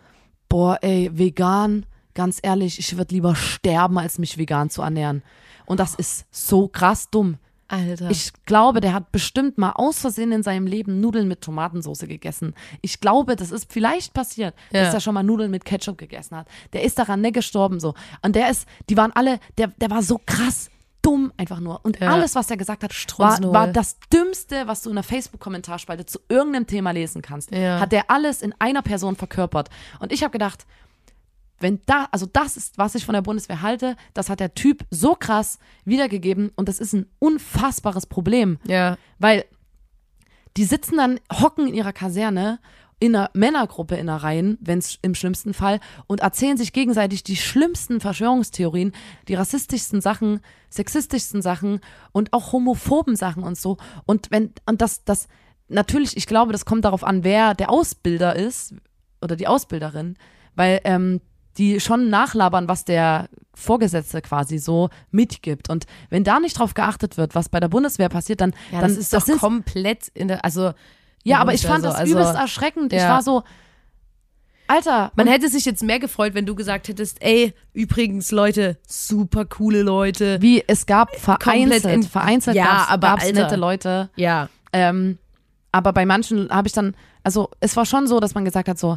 boah, 0.48 0.78
ey, 0.82 1.10
vegan, 1.12 1.86
ganz 2.14 2.38
ehrlich, 2.42 2.78
ich 2.78 2.96
würde 2.96 3.14
lieber 3.14 3.34
sterben, 3.34 3.98
als 3.98 4.18
mich 4.18 4.38
vegan 4.38 4.70
zu 4.70 4.82
ernähren. 4.82 5.22
Und 5.66 5.80
das 5.80 5.94
ist 5.94 6.26
so 6.30 6.68
krass 6.68 7.10
dumm. 7.10 7.38
Alter. 7.66 8.10
Ich 8.10 8.32
glaube, 8.44 8.80
der 8.82 8.92
hat 8.92 9.10
bestimmt 9.10 9.56
mal 9.56 9.72
aus 9.72 9.98
Versehen 9.98 10.32
in 10.32 10.42
seinem 10.42 10.66
Leben 10.66 11.00
Nudeln 11.00 11.26
mit 11.26 11.40
Tomatensauce 11.40 12.00
gegessen. 12.00 12.54
Ich 12.82 13.00
glaube, 13.00 13.36
das 13.36 13.50
ist 13.50 13.72
vielleicht 13.72 14.12
passiert, 14.12 14.54
Ja. 14.70 14.82
dass 14.84 14.94
er 14.94 15.00
schon 15.00 15.14
mal 15.14 15.22
Nudeln 15.22 15.50
mit 15.50 15.64
Ketchup 15.64 15.96
gegessen 15.96 16.36
hat. 16.36 16.46
Der 16.74 16.82
ist 16.82 16.98
daran 16.98 17.22
nicht 17.22 17.34
gestorben 17.34 17.80
so. 17.80 17.94
Und 18.22 18.36
der 18.36 18.50
ist, 18.50 18.68
die 18.90 18.96
waren 18.98 19.12
alle, 19.12 19.40
der, 19.56 19.68
der 19.68 19.90
war 19.90 20.02
so 20.02 20.20
krass 20.24 20.68
dumm 21.04 21.32
einfach 21.36 21.60
nur. 21.60 21.84
Und 21.84 22.00
Ja. 22.00 22.12
alles, 22.12 22.34
was 22.34 22.50
er 22.50 22.56
gesagt 22.56 22.82
hat, 22.82 22.92
war, 23.18 23.42
war 23.52 23.68
das 23.68 23.98
Dümmste, 24.12 24.66
was 24.66 24.82
du 24.82 24.90
in 24.90 24.96
der 24.96 25.04
Facebook-Kommentarspalte 25.04 26.06
zu 26.06 26.18
irgendeinem 26.28 26.66
Thema 26.66 26.92
lesen 26.92 27.22
kannst. 27.22 27.50
Ja. 27.50 27.78
Hat 27.80 27.92
der 27.92 28.10
alles 28.10 28.42
in 28.42 28.54
einer 28.58 28.82
Person 28.82 29.14
verkörpert. 29.16 29.68
Und 30.00 30.12
ich 30.12 30.22
habe 30.22 30.32
gedacht, 30.32 30.66
wenn 31.60 31.80
da, 31.86 32.08
also 32.10 32.26
das 32.26 32.56
ist, 32.56 32.78
was 32.78 32.94
ich 32.94 33.04
von 33.04 33.12
der 33.14 33.22
Bundeswehr 33.22 33.62
halte, 33.62 33.96
das 34.12 34.28
hat 34.28 34.40
der 34.40 34.54
Typ 34.54 34.84
so 34.90 35.14
krass 35.14 35.58
wiedergegeben 35.84 36.50
und 36.56 36.68
das 36.68 36.80
ist 36.80 36.92
ein 36.94 37.06
unfassbares 37.20 38.06
Problem, 38.06 38.58
ja. 38.66 38.96
weil 39.18 39.44
die 40.56 40.64
sitzen 40.64 40.96
dann, 40.96 41.20
hocken 41.32 41.68
in 41.68 41.74
ihrer 41.74 41.92
Kaserne 41.92 42.60
in 42.98 43.14
einer 43.14 43.30
Männergruppe 43.34 43.96
in 43.96 44.06
der 44.06 44.16
Reihen, 44.16 44.58
wenn 44.60 44.78
es 44.78 44.98
im 45.02 45.14
schlimmsten 45.14 45.54
Fall, 45.54 45.80
und 46.06 46.20
erzählen 46.20 46.56
sich 46.56 46.72
gegenseitig 46.72 47.22
die 47.22 47.36
schlimmsten 47.36 48.00
Verschwörungstheorien, 48.00 48.92
die 49.28 49.34
rassistischsten 49.34 50.00
Sachen, 50.00 50.40
sexistischsten 50.70 51.42
Sachen 51.42 51.80
und 52.12 52.32
auch 52.32 52.52
homophoben 52.52 53.16
Sachen 53.16 53.42
und 53.42 53.58
so. 53.58 53.76
Und 54.06 54.30
wenn, 54.30 54.52
und 54.66 54.80
das, 54.80 55.04
das, 55.04 55.28
natürlich, 55.68 56.16
ich 56.16 56.26
glaube, 56.26 56.52
das 56.52 56.64
kommt 56.64 56.84
darauf 56.84 57.04
an, 57.04 57.24
wer 57.24 57.54
der 57.54 57.70
Ausbilder 57.70 58.36
ist 58.36 58.74
oder 59.20 59.36
die 59.36 59.48
Ausbilderin, 59.48 60.16
weil 60.54 60.80
ähm, 60.84 61.20
die 61.58 61.80
schon 61.80 62.10
nachlabern, 62.10 62.68
was 62.68 62.84
der 62.84 63.28
Vorgesetzte 63.54 64.20
quasi 64.22 64.58
so 64.58 64.88
mitgibt. 65.10 65.70
Und 65.70 65.86
wenn 66.10 66.24
da 66.24 66.40
nicht 66.40 66.58
drauf 66.58 66.74
geachtet 66.74 67.16
wird, 67.16 67.34
was 67.34 67.48
bei 67.48 67.60
der 67.60 67.68
Bundeswehr 67.68 68.08
passiert, 68.08 68.40
dann, 68.40 68.54
Ja, 68.72 68.80
dann 68.80 68.90
das 68.90 68.98
ist 68.98 69.12
doch 69.12 69.24
sind 69.24 69.38
komplett 69.38 70.08
in 70.14 70.28
der, 70.28 70.44
also. 70.44 70.72
Ja, 71.24 71.38
aber 71.38 71.52
ich 71.54 71.66
fand 71.66 71.82
so, 71.82 71.88
das 71.88 71.96
also, 71.98 72.12
übelst 72.12 72.34
erschreckend. 72.34 72.92
Ich 72.92 73.00
ja. 73.00 73.08
war 73.08 73.22
so, 73.22 73.42
Alter, 74.66 75.12
Man 75.14 75.26
hätte 75.26 75.48
sich 75.50 75.66
jetzt 75.66 75.82
mehr 75.82 75.98
gefreut, 75.98 76.32
wenn 76.34 76.46
du 76.46 76.54
gesagt 76.54 76.88
hättest, 76.88 77.20
ey, 77.22 77.52
übrigens, 77.74 78.30
Leute, 78.32 78.78
super 78.86 79.44
coole 79.44 79.82
Leute. 79.82 80.40
wie 80.40 80.64
es 80.66 80.86
gab 80.86 81.14
vereinzelt, 81.16 81.84
in- 81.84 82.02
vereinzelt 82.02 82.56
Ja, 82.56 82.86
aber 82.88 83.10
Alter. 83.20 83.32
nette 83.32 83.56
Leute. 83.56 84.08
Ja. 84.16 84.48
Ähm, 84.72 85.18
aber 85.70 85.92
bei 85.92 86.06
manchen 86.06 86.48
habe 86.50 86.66
ich 86.66 86.72
dann, 86.72 86.94
also 87.22 87.50
es 87.60 87.76
war 87.76 87.84
schon 87.84 88.06
so, 88.06 88.20
dass 88.20 88.34
man 88.34 88.44
gesagt 88.46 88.68
hat, 88.68 88.78
so, 88.78 88.96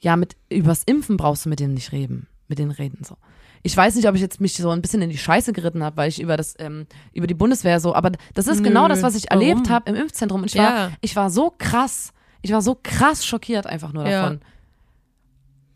ja, 0.00 0.16
mit 0.16 0.36
übers 0.50 0.82
Impfen 0.84 1.16
brauchst 1.16 1.46
du 1.46 1.48
mit 1.48 1.60
denen 1.60 1.72
nicht 1.74 1.92
reden, 1.92 2.26
mit 2.48 2.58
denen 2.58 2.70
reden 2.72 3.02
so. 3.02 3.16
Ich 3.62 3.76
weiß 3.76 3.94
nicht, 3.96 4.08
ob 4.08 4.14
ich 4.14 4.20
jetzt 4.20 4.40
mich 4.40 4.54
so 4.54 4.70
ein 4.70 4.80
bisschen 4.82 5.02
in 5.02 5.10
die 5.10 5.18
Scheiße 5.18 5.52
geritten 5.52 5.82
habe, 5.82 5.96
weil 5.96 6.08
ich 6.08 6.20
über 6.20 6.36
das, 6.36 6.54
ähm, 6.58 6.86
über 7.12 7.26
die 7.26 7.34
Bundeswehr 7.34 7.80
so, 7.80 7.94
aber 7.94 8.12
das 8.34 8.46
ist 8.46 8.58
Nö, 8.60 8.68
genau 8.68 8.86
das, 8.88 9.02
was 9.02 9.14
ich 9.16 9.26
warum? 9.30 9.42
erlebt 9.42 9.70
habe 9.70 9.90
im 9.90 9.96
Impfzentrum. 9.96 10.42
Und 10.42 10.46
ich 10.54 10.58
war, 10.58 10.70
Ja. 10.88 10.92
ich 11.00 11.16
war 11.16 11.30
so 11.30 11.52
krass, 11.56 12.12
ich 12.42 12.52
war 12.52 12.62
so 12.62 12.78
krass 12.82 13.24
schockiert 13.26 13.66
einfach 13.66 13.92
nur 13.92 14.06
Ja. 14.08 14.22
davon. 14.22 14.40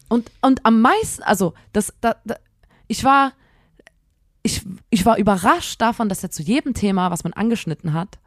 Und, 0.08 0.30
und 0.40 0.64
am 0.66 0.80
meisten, 0.80 1.22
also, 1.22 1.54
das, 1.72 1.92
da, 2.00 2.16
da, 2.24 2.36
ich 2.88 3.04
war, 3.04 3.32
ich, 4.42 4.62
ich 4.90 5.04
war 5.06 5.18
überrascht 5.18 5.80
davon, 5.80 6.08
dass 6.08 6.22
er 6.22 6.30
zu 6.30 6.42
jedem 6.42 6.74
Thema, 6.74 7.10
was 7.10 7.22
man 7.24 7.32
angeschnitten 7.32 7.92
hat, 7.92 8.18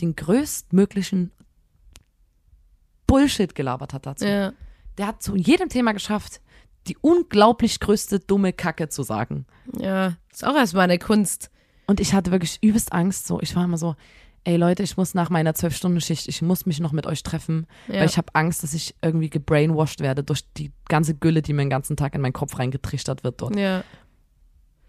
den 0.00 0.14
größtmöglichen 0.16 1.32
Bullshit 3.06 3.54
gelabert 3.54 3.92
hat 3.92 4.06
dazu. 4.06 4.24
Ja. 4.26 4.52
Der 4.98 5.06
hat 5.06 5.22
zu 5.22 5.36
jedem 5.36 5.68
Thema 5.68 5.92
geschafft, 5.92 6.40
die 6.86 6.96
unglaublich 7.00 7.80
größte 7.80 8.20
dumme 8.20 8.52
Kacke 8.52 8.88
zu 8.88 9.02
sagen. 9.02 9.46
Ja. 9.78 10.14
Ist 10.32 10.44
auch 10.46 10.54
erstmal 10.56 10.84
eine 10.84 10.98
Kunst. 10.98 11.50
Und 11.86 12.00
ich 12.00 12.12
hatte 12.14 12.30
wirklich 12.30 12.58
übelst 12.62 12.92
Angst. 12.92 13.26
So, 13.26 13.40
ich 13.40 13.54
war 13.56 13.64
immer 13.64 13.78
so, 13.78 13.94
ey 14.44 14.56
Leute, 14.56 14.82
ich 14.82 14.96
muss 14.96 15.14
nach 15.14 15.30
meiner 15.30 15.54
zwölf 15.54 15.74
Stunden 15.76 16.00
Schicht, 16.00 16.28
ich 16.28 16.42
muss 16.42 16.66
mich 16.66 16.80
noch 16.80 16.92
mit 16.92 17.06
euch 17.06 17.22
treffen, 17.22 17.66
Ja. 17.88 18.00
weil 18.00 18.06
ich 18.06 18.16
habe 18.18 18.34
Angst, 18.34 18.62
dass 18.62 18.74
ich 18.74 18.94
irgendwie 19.02 19.30
gebrainwashed 19.30 20.00
werde 20.00 20.22
durch 20.22 20.42
die 20.54 20.72
ganze 20.88 21.14
Gülle, 21.14 21.40
die 21.42 21.52
mir 21.54 21.62
den 21.62 21.70
ganzen 21.70 21.96
Tag 21.96 22.14
in 22.14 22.20
meinen 22.20 22.32
Kopf 22.34 22.58
reingetrichtert 22.58 23.24
wird 23.24 23.40
dort. 23.40 23.56
Ja. 23.56 23.82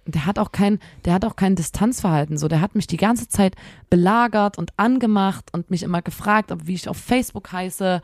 der 0.08 0.26
hat 0.28 0.38
auch 0.38 0.52
kein, 0.52 0.80
der 1.06 1.14
hat 1.14 1.26
auch 1.26 1.36
kein 1.36 1.56
Distanzverhalten. 1.56 2.38
So, 2.38 2.48
der 2.48 2.62
hat 2.62 2.76
mich 2.76 2.86
die 2.86 2.98
ganze 2.98 3.28
Zeit 3.28 3.56
belagert 3.90 4.58
und 4.60 4.72
angemacht 4.78 5.46
und 5.52 5.72
mich 5.72 5.82
immer 5.84 6.02
gefragt, 6.04 6.52
ob 6.52 6.68
wie 6.68 6.76
ich 6.76 6.88
auf 6.88 6.98
Facebook 6.98 7.52
heiße 7.52 8.02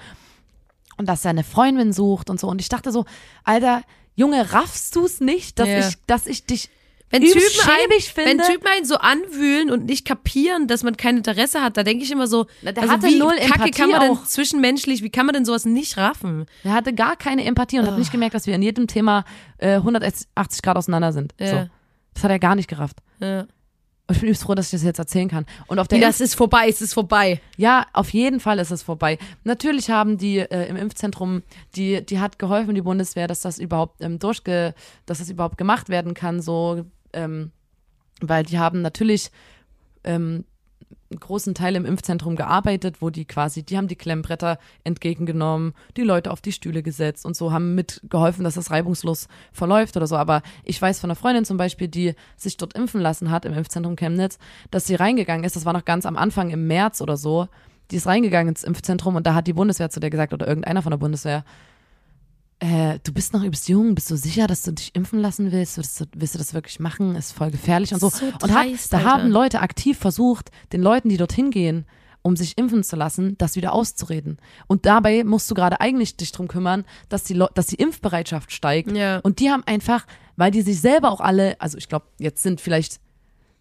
und 0.98 1.08
dass 1.10 1.26
er 1.26 1.32
eine 1.32 1.44
Freundin 1.44 1.94
sucht 1.94 2.30
und 2.30 2.40
so. 2.40 2.48
Und 2.48 2.62
ich 2.62 2.70
dachte 2.70 2.92
so, 2.92 3.06
Alter, 3.44 3.84
Junge, 4.16 4.54
raffst 4.54 4.96
du's 4.96 5.20
nicht, 5.22 5.58
dass 5.60 5.68
Ja. 5.68 5.80
ich, 5.88 5.96
dass 6.08 6.28
ich 6.28 6.46
dich 6.46 6.70
Wenn 7.10 7.24
Typen, 7.24 7.40
einen, 7.42 7.50
schäbig 7.90 8.16
wenn 8.18 8.28
finde? 8.28 8.44
Typen 8.46 8.68
einen 8.68 8.86
so 8.86 8.96
anwühlen 8.98 9.70
und 9.72 9.86
nicht 9.86 10.06
kapieren, 10.06 10.68
dass 10.68 10.84
man 10.84 10.96
kein 10.96 11.18
Interesse 11.18 11.62
hat, 11.62 11.76
da 11.76 11.84
denke 11.84 12.04
ich 12.06 12.12
immer 12.12 12.28
so, 12.28 12.46
Na, 12.62 12.72
der 12.72 12.84
also 12.84 12.94
hatte 12.96 13.08
wie 13.08 13.20
null 13.20 13.36
kacke 13.36 13.44
Empathie 13.54 13.72
kann 13.72 13.90
man 13.90 14.00
denn 14.02 14.12
auch. 14.12 14.26
zwischenmenschlich, 14.26 15.02
wie 15.04 15.10
kann 15.10 15.26
man 15.26 15.34
denn 15.34 15.44
sowas 15.46 15.66
nicht 15.66 15.98
raffen? 15.98 16.46
Der 16.64 16.74
hatte 16.74 16.94
gar 16.94 17.16
keine 17.18 17.44
Empathie 17.46 17.80
und 17.80 17.88
hat 17.88 17.98
nicht 17.98 18.12
gemerkt, 18.12 18.34
dass 18.36 18.48
wir 18.48 18.56
in 18.56 18.62
jedem 18.62 18.88
Thema 18.88 19.26
äh, 19.58 19.76
180 19.76 20.62
Grad 20.62 20.78
auseinander 20.78 21.12
sind. 21.12 21.34
Ja. 21.40 21.48
So. 21.64 21.70
Das 22.14 22.24
hat 22.24 22.32
er 22.32 22.40
gar 22.40 22.56
nicht 22.56 22.68
gerafft. 22.70 22.98
Ja. 23.20 23.46
Und 24.12 24.16
ich 24.16 24.22
bin 24.22 24.28
übelst 24.28 24.44
froh, 24.44 24.56
dass 24.56 24.66
ich 24.66 24.72
das 24.72 24.84
jetzt 24.84 25.00
erzählen 25.00 25.30
kann. 25.30 25.46
Und 25.68 25.80
auf 25.80 25.88
der 25.88 26.00
Nee, 26.00 26.04
das 26.04 26.20
ist 26.20 26.36
vorbei, 26.36 26.68
es 26.68 26.82
ist 26.82 26.94
vorbei. 26.94 27.40
Ja, 27.56 27.86
auf 27.94 28.10
jeden 28.10 28.42
Fall 28.42 28.60
ist 28.60 28.70
es 28.70 28.84
vorbei. 28.84 29.18
Natürlich 29.46 29.90
haben 29.90 30.18
die 30.18 30.40
äh, 30.40 30.68
im 30.68 30.76
Impfzentrum, 30.76 31.44
die, 31.78 32.06
die 32.06 32.20
hat 32.20 32.38
geholfen, 32.38 32.76
die 32.76 32.82
Bundeswehr, 32.82 33.30
dass 33.30 33.40
das 33.40 33.58
überhaupt 33.58 34.02
ähm, 34.02 34.20
durchge, 34.20 34.76
dass 35.06 35.20
das 35.20 35.30
überhaupt 35.30 35.58
gemacht 35.58 35.88
werden 35.88 36.14
kann, 36.14 36.42
so, 36.42 36.84
ähm, 37.14 37.52
weil 38.20 38.44
die 38.44 38.60
haben 38.60 38.82
natürlich 38.82 39.32
ähm, 40.04 40.44
großen 41.20 41.54
Teil 41.54 41.76
im 41.76 41.86
Impfzentrum 41.86 42.36
gearbeitet, 42.36 43.02
wo 43.02 43.10
die 43.10 43.26
quasi, 43.26 43.64
die 43.64 43.78
haben 43.78 43.88
die 43.88 43.96
Klemmbretter 43.96 44.58
entgegengenommen, 44.84 45.74
die 45.98 46.04
Leute 46.04 46.32
auf 46.32 46.42
die 46.42 46.52
Stühle 46.52 46.84
gesetzt 46.84 47.26
und 47.26 47.36
so, 47.36 47.52
haben 47.52 47.76
mitgeholfen, 47.76 48.44
dass 48.44 48.56
das 48.56 48.72
reibungslos 48.72 49.28
verläuft 49.52 49.98
oder 49.98 50.08
so. 50.08 50.16
Aber 50.16 50.42
ich 50.64 50.82
weiß 50.82 51.00
von 51.00 51.10
einer 51.10 51.16
Freundin 51.16 51.46
zum 51.46 51.58
Beispiel, 51.58 51.88
die 51.88 52.16
sich 52.38 52.58
dort 52.58 52.74
impfen 52.74 53.02
lassen 53.02 53.30
hat 53.32 53.46
im 53.46 53.54
Impfzentrum 53.54 53.96
Chemnitz, 53.96 54.40
dass 54.70 54.88
sie 54.88 54.96
reingegangen 54.96 55.44
ist, 55.44 55.56
das 55.56 55.66
war 55.66 55.74
noch 55.74 55.86
ganz 55.86 56.06
am 56.06 56.18
Anfang 56.18 56.50
im 56.50 56.68
März 56.68 57.02
oder 57.02 57.18
so, 57.18 57.48
die 57.92 57.98
ist 57.98 58.08
reingegangen 58.08 58.50
ins 58.50 58.64
Impfzentrum 58.64 59.16
und 59.16 59.28
da 59.28 59.34
hat 59.34 59.48
die 59.48 59.54
Bundeswehr 59.54 59.90
zu 59.90 60.00
der 60.00 60.10
gesagt 60.10 60.34
oder 60.34 60.48
irgendeiner 60.48 60.82
von 60.82 60.92
der 60.92 60.98
Bundeswehr, 60.98 61.44
äh, 62.62 63.00
du 63.04 63.12
bist 63.12 63.34
noch 63.34 63.44
übelst 63.44 63.68
jung, 63.70 63.96
bist 63.96 64.12
du 64.12 64.16
sicher, 64.16 64.46
dass 64.46 64.62
du 64.62 64.72
dich 64.72 64.94
impfen 64.94 65.20
lassen 65.20 65.52
willst? 65.52 65.78
Willst 65.78 66.00
du, 66.00 66.06
willst 66.16 66.36
du 66.36 66.38
das 66.38 66.54
wirklich 66.54 66.80
machen? 66.80 67.16
Ist 67.16 67.34
voll 67.34 67.50
gefährlich 67.50 67.92
und 67.92 68.00
so. 68.00 68.10
So 68.10 68.26
und 68.26 68.40
dreist, 68.40 68.94
da 68.94 68.98
Alter. 68.98 69.10
haben 69.10 69.32
Leute 69.32 69.62
aktiv 69.62 69.98
versucht, 69.98 70.52
den 70.72 70.84
Leuten, 70.84 71.10
die 71.10 71.18
dorthin 71.18 71.50
gehen, 71.50 71.86
um 72.22 72.36
sich 72.36 72.60
impfen 72.60 72.84
zu 72.84 72.96
lassen, 72.96 73.36
das 73.40 73.56
wieder 73.56 73.74
auszureden. 73.74 74.38
Und 74.68 74.86
dabei 74.86 75.24
musst 75.24 75.50
du 75.50 75.56
gerade 75.56 75.82
eigentlich 75.82 76.18
dich 76.18 76.32
drum 76.32 76.48
kümmern, 76.48 76.86
dass 77.10 77.24
die, 77.24 77.44
dass 77.56 77.66
die 77.66 77.78
Impfbereitschaft 77.78 78.52
steigt. 78.52 78.92
Ja. 78.92 79.18
Und 79.22 79.40
die 79.40 79.50
haben 79.50 79.64
einfach, 79.66 80.06
weil 80.36 80.52
die 80.52 80.62
sich 80.62 80.80
selber 80.80 81.10
auch 81.10 81.20
alle, 81.20 81.60
also 81.60 81.80
ich 81.80 81.90
glaube, 81.90 82.06
jetzt 82.20 82.44
sind 82.44 82.62
vielleicht, 82.62 83.00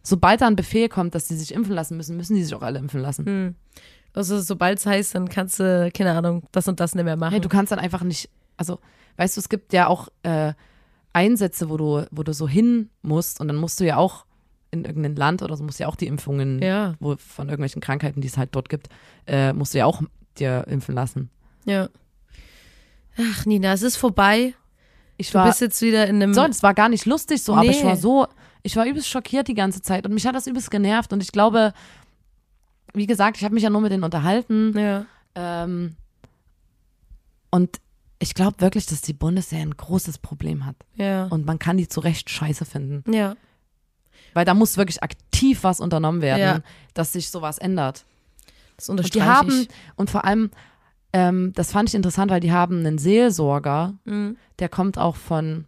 sobald 0.03 0.42
da 0.42 0.46
ein 0.46 0.57
Befehl 0.57 0.90
kommt, 0.90 1.14
dass 1.14 1.26
die 1.26 1.36
sich 1.36 1.55
impfen 1.55 1.74
lassen 1.74 1.96
müssen, 1.96 2.18
müssen 2.18 2.36
die 2.36 2.44
sich 2.44 2.55
auch 2.55 2.61
alle 2.61 2.78
impfen 2.78 3.01
lassen. 3.01 3.57
Also 4.12 4.42
sobald 4.42 4.78
es 4.78 4.84
heißt, 4.84 5.14
dann 5.14 5.30
kannst 5.30 5.59
du, 5.59 5.90
keine 5.94 6.12
Ahnung, 6.12 6.42
das 6.53 6.68
und 6.68 6.80
das 6.80 6.94
nicht 6.94 7.05
mehr 7.05 7.16
machen. 7.16 7.32
Hey, 7.32 7.40
du 7.40 7.48
kannst 7.48 7.72
dann 7.72 7.78
einfach 7.78 8.03
nicht, 8.03 8.28
also, 8.61 8.78
weißt 9.16 9.36
du, 9.36 9.40
es 9.40 9.48
gibt 9.48 9.72
ja 9.72 9.86
auch 9.88 10.08
äh, 10.22 10.52
Einsätze, 11.14 11.68
wo 11.70 11.76
du, 11.78 12.06
wo 12.11 12.22
du 12.22 12.32
so 12.34 12.46
hin 12.46 12.90
musst 13.02 13.40
und 13.40 13.48
dann 13.48 13.56
musst 13.56 13.80
du 13.80 13.84
ja 13.86 13.96
auch 13.96 14.26
in 14.70 14.84
irgendein 14.84 15.16
Land 15.16 15.42
oder 15.42 15.56
so, 15.56 15.64
musst 15.64 15.80
du 15.80 15.84
ja 15.84 15.88
auch 15.88 15.96
die 15.96 16.06
Impfungen, 16.06 16.61
Ja. 16.62 16.94
wo 17.00 17.16
von 17.16 17.48
irgendwelchen 17.48 17.80
Krankheiten, 17.80 18.20
die 18.20 18.28
es 18.28 18.36
halt 18.38 18.50
dort 18.54 18.68
gibt, 18.68 18.88
äh, 19.26 19.52
musst 19.52 19.72
du 19.74 19.78
ja 19.78 19.86
auch 19.86 20.02
dir 20.38 20.64
impfen 20.68 20.94
lassen. 20.94 21.30
ja. 21.64 21.88
Ach, 23.18 23.44
Nina, 23.44 23.72
es 23.72 23.82
ist 23.82 23.96
vorbei. 23.96 24.54
Ich 25.16 25.30
Du 25.32 25.38
war, 25.38 25.46
bist 25.46 25.61
jetzt 25.61 25.82
wieder 25.82 26.06
in 26.06 26.16
einem. 26.22 26.32
so, 26.32 26.46
das 26.46 26.62
war 26.62 26.72
gar 26.74 26.88
nicht 26.88 27.04
lustig 27.06 27.42
so, 27.42 27.52
aber 27.54 27.64
ich 27.66 27.82
Nee. 27.82 27.88
war 27.88 27.96
so, 27.96 28.26
ich 28.62 28.76
war 28.76 28.86
übelst 28.86 29.08
schockiert 29.08 29.48
die 29.48 29.54
ganze 29.54 29.82
Zeit 29.82 30.06
und 30.06 30.14
mich 30.14 30.26
hat 30.26 30.34
das 30.34 30.46
übelst 30.46 30.70
genervt 30.70 31.12
und 31.12 31.20
ich 31.22 31.32
glaube, 31.32 31.72
wie 32.94 33.06
gesagt, 33.06 33.36
ich 33.36 33.44
habe 33.44 33.52
mich 33.54 33.64
ja 33.64 33.68
nur 33.70 33.80
mit 33.80 33.90
denen 33.92 34.04
unterhalten 34.04 34.78
ja. 34.78 35.04
ähm, 35.34 35.96
und 37.50 37.78
ich 38.22 38.34
glaube 38.34 38.60
wirklich, 38.60 38.86
dass 38.86 39.00
die 39.00 39.12
Bundeswehr 39.14 39.60
ein 39.62 39.76
großes 39.76 40.18
Problem 40.18 40.66
hat. 40.66 40.76
Ja. 40.94 41.24
Und 41.26 41.46
man 41.46 41.58
kann 41.58 41.76
die 41.78 41.88
zu 41.88 42.00
Recht 42.00 42.30
scheiße 42.30 42.64
finden. 42.64 43.10
ja. 43.12 43.34
Weil 44.34 44.44
da 44.44 44.54
muss 44.54 44.76
wirklich 44.76 45.02
aktiv 45.02 45.64
was 45.64 45.80
unternommen 45.80 46.20
werden, 46.22 46.40
Ja. 46.40 46.60
dass 46.94 47.12
sich 47.14 47.30
sowas 47.30 47.58
ändert. 47.58 48.04
Das 48.76 48.88
Und 48.88 48.98
unterstreiche 49.00 49.24
die 49.24 49.28
haben, 49.28 49.50
ich. 49.62 49.68
und 49.96 50.08
vor 50.08 50.24
allem, 50.24 50.50
ähm, 51.12 51.52
das 51.54 51.72
fand 51.72 51.88
ich 51.88 51.96
interessant, 51.96 52.30
weil 52.30 52.38
die 52.38 52.52
haben 52.52 52.78
einen 52.78 52.98
Seelsorger, 52.98 53.94
Mhm. 54.04 54.36
der 54.60 54.68
kommt 54.68 54.98
auch 54.98 55.16
von, 55.16 55.66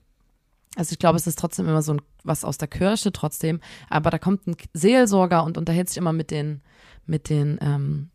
also 0.77 0.93
ich 0.93 1.01
glaube, 1.01 1.17
es 1.17 1.27
ist 1.27 1.41
trotzdem 1.41 1.67
immer 1.67 1.83
so 1.83 1.95
ein, 1.95 2.03
was 2.23 2.45
aus 2.45 2.57
der 2.57 2.69
Kirche 2.69 3.11
trotzdem, 3.11 3.59
aber 3.91 4.11
da 4.11 4.19
kommt 4.19 4.47
ein 4.47 4.55
Seelsorger 4.75 5.43
und 5.43 5.59
unterhält 5.59 5.89
sich 5.89 5.97
immer 5.99 6.13
mit 6.13 6.31
den, 6.31 6.61
mit 7.05 7.31
den, 7.31 7.59
ähm, 7.61 8.11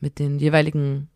mit 0.00 0.18
den 0.18 0.38
jeweiligen, 0.38 1.10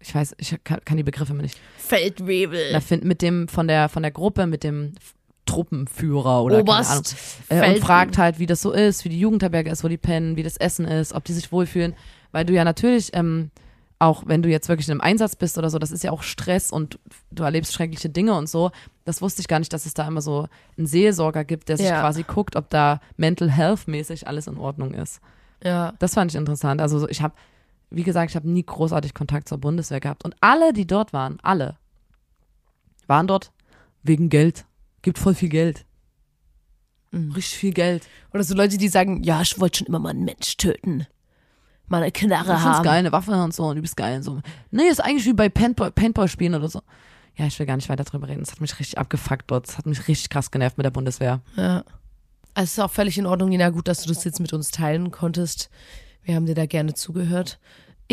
ich 0.00 0.14
weiß, 0.14 0.34
ich 0.38 0.56
kann, 0.64 0.80
kann 0.84 0.96
die 0.96 1.02
Begriffe 1.02 1.32
immer 1.32 1.42
nicht. 1.42 1.58
Feldwebel. 1.78 2.72
Da 2.72 2.80
find, 2.80 3.04
mit 3.04 3.22
dem 3.22 3.48
von 3.48 3.68
der 3.68 3.88
von 3.88 4.02
der 4.02 4.10
Gruppe, 4.12 4.46
mit 4.46 4.64
dem 4.64 4.94
Truppenführer 5.46 6.42
oder 6.44 6.62
keine 6.64 6.70
Ahnung. 6.70 6.98
Oberst. 6.98 7.16
Äh, 7.48 7.68
und 7.74 7.78
fragt 7.80 8.18
halt, 8.18 8.38
wie 8.38 8.46
das 8.46 8.62
so 8.62 8.72
ist, 8.72 9.04
wie 9.04 9.08
die 9.08 9.18
Jugendherberge 9.20 9.70
ist, 9.70 9.82
wo 9.84 9.88
die 9.88 9.96
pennen, 9.98 10.36
wie 10.36 10.42
das 10.42 10.56
Essen 10.56 10.84
ist, 10.86 11.12
ob 11.12 11.24
die 11.24 11.32
sich 11.32 11.50
wohlfühlen. 11.52 11.94
Weil 12.32 12.44
du 12.44 12.52
ja 12.52 12.64
natürlich, 12.64 13.10
ähm, 13.14 13.50
auch 13.98 14.22
wenn 14.26 14.42
du 14.42 14.48
jetzt 14.48 14.68
wirklich 14.68 14.86
in 14.88 14.92
einem 14.92 15.00
Einsatz 15.00 15.36
bist 15.36 15.58
oder 15.58 15.68
so, 15.68 15.78
das 15.78 15.90
ist 15.90 16.04
ja 16.04 16.12
auch 16.12 16.22
Stress 16.22 16.70
und 16.70 16.98
du 17.32 17.42
erlebst 17.42 17.72
schreckliche 17.72 18.08
Dinge 18.08 18.34
und 18.34 18.48
so. 18.48 18.70
Das 19.04 19.20
wusste 19.20 19.40
ich 19.40 19.48
gar 19.48 19.58
nicht, 19.58 19.72
dass 19.72 19.86
es 19.86 19.94
da 19.94 20.06
immer 20.06 20.22
so 20.22 20.46
einen 20.78 20.86
Seelsorger 20.86 21.44
gibt, 21.44 21.68
der 21.68 21.76
sich 21.76 21.86
Ja. 21.86 22.00
quasi 22.00 22.22
guckt, 22.22 22.54
ob 22.56 22.70
da 22.70 23.00
mental 23.16 23.50
health 23.50 23.88
mäßig 23.88 24.28
alles 24.28 24.46
in 24.46 24.56
Ordnung 24.56 24.94
ist. 24.94 25.20
Ja. 25.64 25.94
Das 25.98 26.14
fand 26.14 26.30
ich 26.30 26.36
interessant. 26.38 26.80
Also 26.80 26.98
so, 27.00 27.08
ich 27.08 27.20
habe, 27.20 27.34
wie 27.90 28.02
gesagt, 28.02 28.30
ich 28.30 28.36
habe 28.36 28.48
nie 28.48 28.64
großartig 28.64 29.14
Kontakt 29.14 29.48
zur 29.48 29.58
Bundeswehr 29.58 30.00
gehabt. 30.00 30.24
Und 30.24 30.34
alle, 30.40 30.72
die 30.72 30.86
dort 30.86 31.12
waren, 31.12 31.38
alle, 31.42 31.76
waren 33.06 33.26
dort 33.26 33.52
wegen 34.02 34.28
Geld. 34.28 34.64
Gibt 35.02 35.18
voll 35.18 35.34
viel 35.34 35.48
Geld. 35.48 35.84
Mhm. 37.10 37.32
Richtig 37.32 37.58
viel 37.58 37.72
Geld. 37.72 38.06
Oder 38.32 38.44
so 38.44 38.54
Leute, 38.54 38.78
die 38.78 38.88
sagen, 38.88 39.22
ja, 39.22 39.42
ich 39.42 39.58
wollte 39.58 39.78
schon 39.78 39.86
immer 39.88 39.98
mal 39.98 40.10
einen 40.10 40.24
Mensch 40.24 40.56
töten. 40.56 41.06
Mal 41.88 42.02
eine 42.02 42.12
Knarre 42.12 42.52
Ich 42.52 42.60
find's 42.60 42.64
haben. 42.64 42.84
geil, 42.84 42.98
eine 42.98 43.12
Waffe 43.12 43.32
und 43.32 43.52
so 43.52 43.64
und 43.64 43.76
übelst 43.76 43.96
geil 43.96 44.18
und 44.18 44.22
so. 44.22 44.40
Nee, 44.70 44.84
ist 44.84 45.02
eigentlich 45.02 45.26
wie 45.26 45.32
bei 45.32 45.48
Paintball, 45.48 45.90
Paintball 45.90 46.28
spielen 46.28 46.54
oder 46.54 46.68
so. 46.68 46.82
Ja, 47.34 47.46
ich 47.46 47.58
will 47.58 47.66
gar 47.66 47.76
nicht 47.76 47.88
weiter 47.88 48.04
drüber 48.04 48.28
reden. 48.28 48.40
Das 48.40 48.52
hat 48.52 48.60
mich 48.60 48.78
richtig 48.78 48.98
abgefuckt 48.98 49.50
dort. 49.50 49.66
Das 49.66 49.78
hat 49.78 49.86
mich 49.86 50.06
richtig 50.06 50.30
krass 50.30 50.50
genervt 50.52 50.76
mit 50.78 50.84
der 50.84 50.90
Bundeswehr. 50.90 51.40
Ja. 51.56 51.78
Also 52.54 52.64
es 52.64 52.72
ist 52.72 52.78
auch 52.80 52.90
völlig 52.90 53.18
in 53.18 53.26
Ordnung, 53.26 53.48
Nina. 53.48 53.70
Gut, 53.70 53.88
dass 53.88 54.02
du 54.02 54.08
das 54.08 54.22
jetzt 54.24 54.40
mit 54.40 54.52
uns 54.52 54.70
teilen 54.70 55.10
konntest. 55.10 55.70
Wir 56.22 56.34
haben 56.34 56.46
dir 56.46 56.54
da 56.54 56.66
gerne 56.66 56.94
zugehört. 56.94 57.58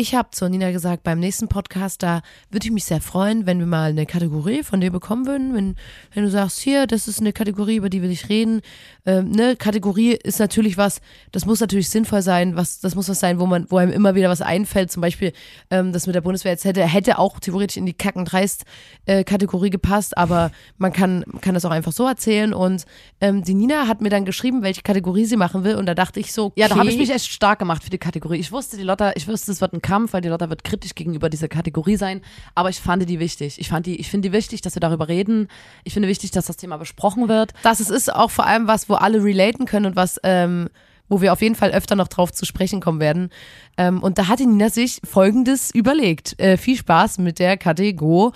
Ich 0.00 0.14
habe 0.14 0.28
zur 0.30 0.48
Nina 0.48 0.70
gesagt, 0.70 1.02
beim 1.02 1.18
nächsten 1.18 1.48
Podcast, 1.48 2.04
da 2.04 2.22
würde 2.50 2.66
ich 2.66 2.70
mich 2.70 2.84
sehr 2.84 3.00
freuen, 3.00 3.46
wenn 3.46 3.58
wir 3.58 3.66
mal 3.66 3.90
eine 3.90 4.06
Kategorie 4.06 4.62
von 4.62 4.80
dir 4.80 4.92
bekommen 4.92 5.26
würden. 5.26 5.54
Wenn, 5.56 5.74
wenn 6.14 6.22
du 6.22 6.30
sagst, 6.30 6.60
hier, 6.60 6.86
das 6.86 7.08
ist 7.08 7.18
eine 7.18 7.32
Kategorie, 7.32 7.74
über 7.74 7.88
die 7.88 8.00
will 8.00 8.12
ich 8.12 8.28
reden. 8.28 8.60
Ähm, 9.06 9.32
ne, 9.32 9.56
Kategorie 9.56 10.12
ist 10.12 10.38
natürlich 10.38 10.76
was, 10.76 11.00
das 11.32 11.46
muss 11.46 11.58
natürlich 11.58 11.90
sinnvoll 11.90 12.22
sein, 12.22 12.54
was, 12.54 12.78
das 12.78 12.94
muss 12.94 13.08
was 13.08 13.18
sein, 13.18 13.40
wo 13.40 13.46
man, 13.46 13.66
wo 13.70 13.78
einem 13.78 13.90
immer 13.90 14.14
wieder 14.14 14.28
was 14.28 14.40
einfällt. 14.40 14.92
Zum 14.92 15.00
Beispiel, 15.00 15.32
ähm, 15.72 15.92
das 15.92 16.06
mit 16.06 16.14
der 16.14 16.20
Bundeswehr 16.20 16.52
jetzt 16.52 16.64
hätte, 16.64 16.84
hätte 16.84 17.18
auch 17.18 17.40
theoretisch 17.40 17.76
in 17.76 17.84
die 17.84 17.92
kackendreist 17.92 18.66
äh, 19.06 19.24
Kategorie 19.24 19.70
gepasst, 19.70 20.16
aber 20.16 20.52
man 20.76 20.92
kann, 20.92 21.24
kann 21.40 21.54
das 21.54 21.64
auch 21.64 21.72
einfach 21.72 21.90
so 21.90 22.06
erzählen. 22.06 22.54
Und 22.54 22.84
ähm, 23.20 23.42
die 23.42 23.54
Nina 23.54 23.88
hat 23.88 24.00
mir 24.00 24.10
dann 24.10 24.24
geschrieben, 24.24 24.62
welche 24.62 24.82
Kategorie 24.82 25.24
sie 25.24 25.36
machen 25.36 25.64
will. 25.64 25.74
Und 25.74 25.86
da 25.86 25.96
dachte 25.96 26.20
ich 26.20 26.32
so, 26.32 26.44
okay, 26.44 26.60
Ja, 26.60 26.68
da 26.68 26.76
habe 26.76 26.88
ich 26.88 26.98
mich 26.98 27.10
echt 27.10 27.26
stark 27.26 27.58
gemacht 27.58 27.82
für 27.82 27.90
die 27.90 27.98
Kategorie. 27.98 28.36
Ich 28.36 28.52
wusste, 28.52 28.76
die 28.76 28.84
Lotta, 28.84 29.10
ich 29.16 29.26
wusste, 29.26 29.50
es 29.50 29.60
wird 29.60 29.72
ein 29.72 29.87
Kampf, 29.88 30.12
weil 30.12 30.20
die 30.20 30.28
Lotta 30.28 30.50
wird 30.50 30.64
kritisch 30.64 30.94
gegenüber 30.94 31.30
dieser 31.30 31.48
Kategorie 31.48 31.96
sein. 31.96 32.20
Aber 32.54 32.68
ich 32.68 32.78
fand 32.78 33.08
die 33.08 33.20
wichtig. 33.20 33.58
Ich 33.58 33.68
fand 33.70 33.86
die, 33.86 33.98
ich 33.98 34.10
finde 34.10 34.28
die 34.28 34.32
wichtig, 34.34 34.60
dass 34.60 34.76
wir 34.76 34.80
darüber 34.80 35.08
reden. 35.08 35.48
Ich 35.84 35.94
finde 35.94 36.08
wichtig, 36.08 36.30
dass 36.30 36.44
das 36.44 36.58
Thema 36.58 36.76
besprochen 36.76 37.28
wird. 37.28 37.54
dass 37.62 37.80
es 37.80 37.88
ist 37.88 38.14
auch 38.14 38.30
vor 38.30 38.46
allem 38.46 38.66
was, 38.66 38.90
wo 38.90 38.94
alle 38.94 39.24
relaten 39.24 39.64
können 39.64 39.86
und 39.86 39.96
was, 39.96 40.20
ähm, 40.24 40.68
wo 41.08 41.22
wir 41.22 41.32
auf 41.32 41.40
jeden 41.40 41.54
Fall 41.54 41.70
öfter 41.70 41.96
noch 41.96 42.08
drauf 42.08 42.32
zu 42.32 42.44
sprechen 42.44 42.80
kommen 42.80 43.00
werden. 43.00 43.30
Ähm, 43.78 44.02
und 44.02 44.18
da 44.18 44.28
hat 44.28 44.40
die 44.40 44.46
Nina 44.46 44.68
sich 44.68 45.00
Folgendes 45.04 45.70
überlegt. 45.70 46.38
Äh, 46.38 46.58
viel 46.58 46.76
Spaß 46.76 47.16
mit 47.18 47.38
der 47.38 47.56
Kategorie. 47.56 48.34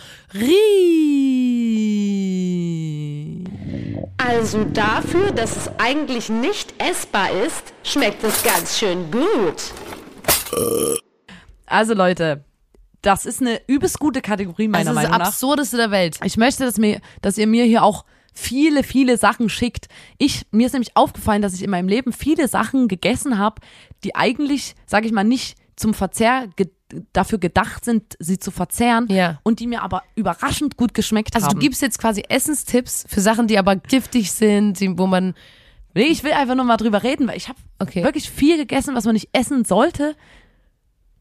Also 4.16 4.64
dafür, 4.64 5.32
dass 5.32 5.56
es 5.56 5.70
eigentlich 5.78 6.30
nicht 6.30 6.72
essbar 6.78 7.28
ist, 7.46 7.74
schmeckt 7.84 8.24
es 8.24 8.42
ganz 8.42 8.78
schön 8.78 9.10
gut. 9.10 9.72
Also 11.72 11.94
Leute, 11.94 12.44
das 13.02 13.26
ist 13.26 13.40
eine 13.40 13.60
übelst 13.66 13.98
gute 13.98 14.20
Kategorie 14.20 14.68
meiner 14.68 14.90
Also 14.90 15.00
das 15.00 15.04
Meinung 15.04 15.18
nach. 15.18 15.26
Absurdeste 15.28 15.76
der 15.76 15.90
Welt. 15.90 16.20
Ich 16.24 16.36
möchte, 16.36 16.64
dass, 16.64 16.78
mir, 16.78 17.00
dass 17.20 17.36
ihr 17.38 17.46
mir 17.46 17.64
hier 17.64 17.82
auch 17.82 18.04
viele, 18.34 18.82
viele 18.82 19.16
Sachen 19.18 19.48
schickt. 19.48 19.88
Ich, 20.18 20.46
mir 20.52 20.66
ist 20.66 20.72
nämlich 20.72 20.96
aufgefallen, 20.96 21.42
dass 21.42 21.54
ich 21.54 21.62
in 21.62 21.70
meinem 21.70 21.88
Leben 21.88 22.12
viele 22.12 22.48
Sachen 22.48 22.88
gegessen 22.88 23.38
habe, 23.38 23.60
die 24.04 24.14
eigentlich, 24.14 24.74
sage 24.86 25.06
ich 25.06 25.12
mal, 25.12 25.24
nicht 25.24 25.56
zum 25.76 25.94
Verzehr 25.94 26.48
ge 26.56 26.68
dafür 27.14 27.38
gedacht 27.38 27.86
sind, 27.86 28.16
sie 28.18 28.38
zu 28.38 28.50
verzehren 28.50 29.06
Ja. 29.08 29.40
und 29.44 29.60
die 29.60 29.66
mir 29.66 29.82
aber 29.82 30.02
überraschend 30.14 30.76
gut 30.76 30.92
geschmeckt 30.92 31.34
Also 31.34 31.46
haben. 31.46 31.54
du 31.54 31.60
gibst 31.60 31.80
jetzt 31.80 31.98
quasi 31.98 32.22
Essenstipps 32.28 33.06
für 33.08 33.22
Sachen, 33.22 33.46
die 33.46 33.56
aber 33.58 33.76
giftig 33.76 34.30
sind, 34.30 34.78
die, 34.78 34.98
wo 34.98 35.06
man 35.06 35.32
nee, 35.94 36.02
ich 36.04 36.22
will 36.22 36.32
einfach 36.32 36.54
nur 36.54 36.66
mal 36.66 36.76
drüber 36.76 37.02
reden, 37.02 37.26
weil 37.28 37.38
ich 37.38 37.48
habe 37.48 37.58
Okay. 37.78 38.04
wirklich 38.04 38.30
viel 38.30 38.58
gegessen, 38.58 38.94
was 38.94 39.06
man 39.06 39.14
nicht 39.14 39.30
essen 39.32 39.64
sollte 39.64 40.14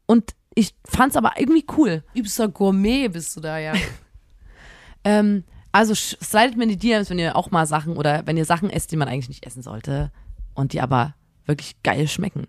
und 0.04 0.32
ich 0.54 0.74
fand's 0.84 1.16
aber 1.16 1.32
irgendwie 1.38 1.64
cool. 1.76 2.02
übster 2.14 2.48
Gourmet 2.48 3.08
bist 3.08 3.36
du 3.36 3.40
da, 3.40 3.58
ja. 3.58 3.74
Ähm, 5.04 5.42
also 5.72 5.94
slidet 5.94 6.56
mir 6.56 6.62
in 6.62 6.68
die 6.68 6.76
DMs, 6.76 7.10
wenn 7.10 7.18
ihr 7.18 7.34
auch 7.34 7.50
mal 7.50 7.66
Sachen 7.66 7.96
oder 7.96 8.24
wenn 8.24 8.36
ihr 8.36 8.44
Sachen 8.44 8.70
esst, 8.70 8.92
die 8.92 8.96
man 8.96 9.08
eigentlich 9.08 9.28
nicht 9.28 9.44
essen 9.44 9.60
sollte 9.60 10.12
und 10.54 10.72
die 10.74 10.80
aber 10.80 11.16
wirklich 11.44 11.82
geil 11.82 12.06
schmecken. 12.06 12.46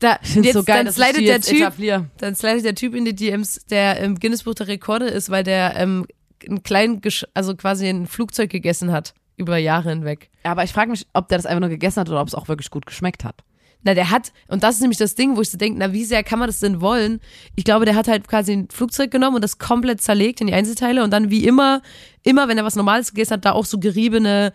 Da, 0.00 0.18
Ich 0.22 0.34
jetzt, 0.34 0.52
so 0.52 0.62
geil, 0.62 0.84
dann 0.84 0.92
slidet 0.92 1.26
der 1.26 1.40
Typ, 1.40 1.60
etabliere. 1.60 2.10
dann 2.18 2.34
slidet 2.34 2.64
der 2.64 2.74
Typ 2.74 2.94
in 2.94 3.04
die 3.04 3.14
DMs, 3.14 3.64
der 3.70 4.00
im 4.00 4.18
Guinness 4.18 4.42
Buch 4.42 4.54
der 4.54 4.68
Rekorde 4.68 5.06
ist, 5.06 5.30
weil 5.30 5.44
der 5.44 5.76
ähm, 5.76 6.06
ein 6.48 6.62
kleinen, 6.62 7.00
also 7.34 7.54
quasi 7.54 7.88
ein 7.88 8.06
Flugzeug 8.06 8.50
gegessen 8.50 8.92
hat 8.92 9.14
über 9.36 9.56
Jahre 9.56 9.90
hinweg. 9.90 10.30
Aber 10.42 10.64
ich 10.64 10.72
frage 10.72 10.90
mich, 10.90 11.06
ob 11.12 11.28
der 11.28 11.38
das 11.38 11.46
einfach 11.46 11.60
nur 11.60 11.68
gegessen 11.68 12.00
hat 12.00 12.08
oder 12.08 12.20
ob 12.20 12.28
es 12.28 12.34
auch 12.34 12.48
wirklich 12.48 12.70
gut 12.70 12.86
geschmeckt 12.86 13.24
hat. 13.24 13.42
Na, 13.82 13.94
der 13.94 14.10
hat, 14.10 14.32
und 14.48 14.62
das 14.62 14.74
ist 14.76 14.80
nämlich 14.82 14.98
das 14.98 15.14
Ding, 15.14 15.36
wo 15.36 15.40
ich 15.40 15.50
so 15.50 15.56
denke, 15.56 15.78
na, 15.78 15.92
wie 15.92 16.04
sehr 16.04 16.22
kann 16.22 16.38
man 16.38 16.48
das 16.48 16.60
denn 16.60 16.80
wollen? 16.80 17.20
Ich 17.56 17.64
glaube, 17.64 17.86
der 17.86 17.94
hat 17.94 18.08
halt 18.08 18.28
quasi 18.28 18.52
ein 18.52 18.68
Flugzeug 18.70 19.10
genommen 19.10 19.36
und 19.36 19.42
das 19.42 19.58
komplett 19.58 20.02
zerlegt 20.02 20.40
in 20.40 20.48
die 20.48 20.52
Einzelteile 20.52 21.02
und 21.02 21.10
dann 21.10 21.30
wie 21.30 21.44
immer, 21.44 21.80
immer, 22.22 22.48
wenn 22.48 22.58
er 22.58 22.64
was 22.64 22.76
Normales 22.76 23.10
gegessen 23.10 23.34
hat, 23.34 23.44
da 23.44 23.52
auch 23.52 23.64
so 23.64 23.78
geriebene 23.78 24.52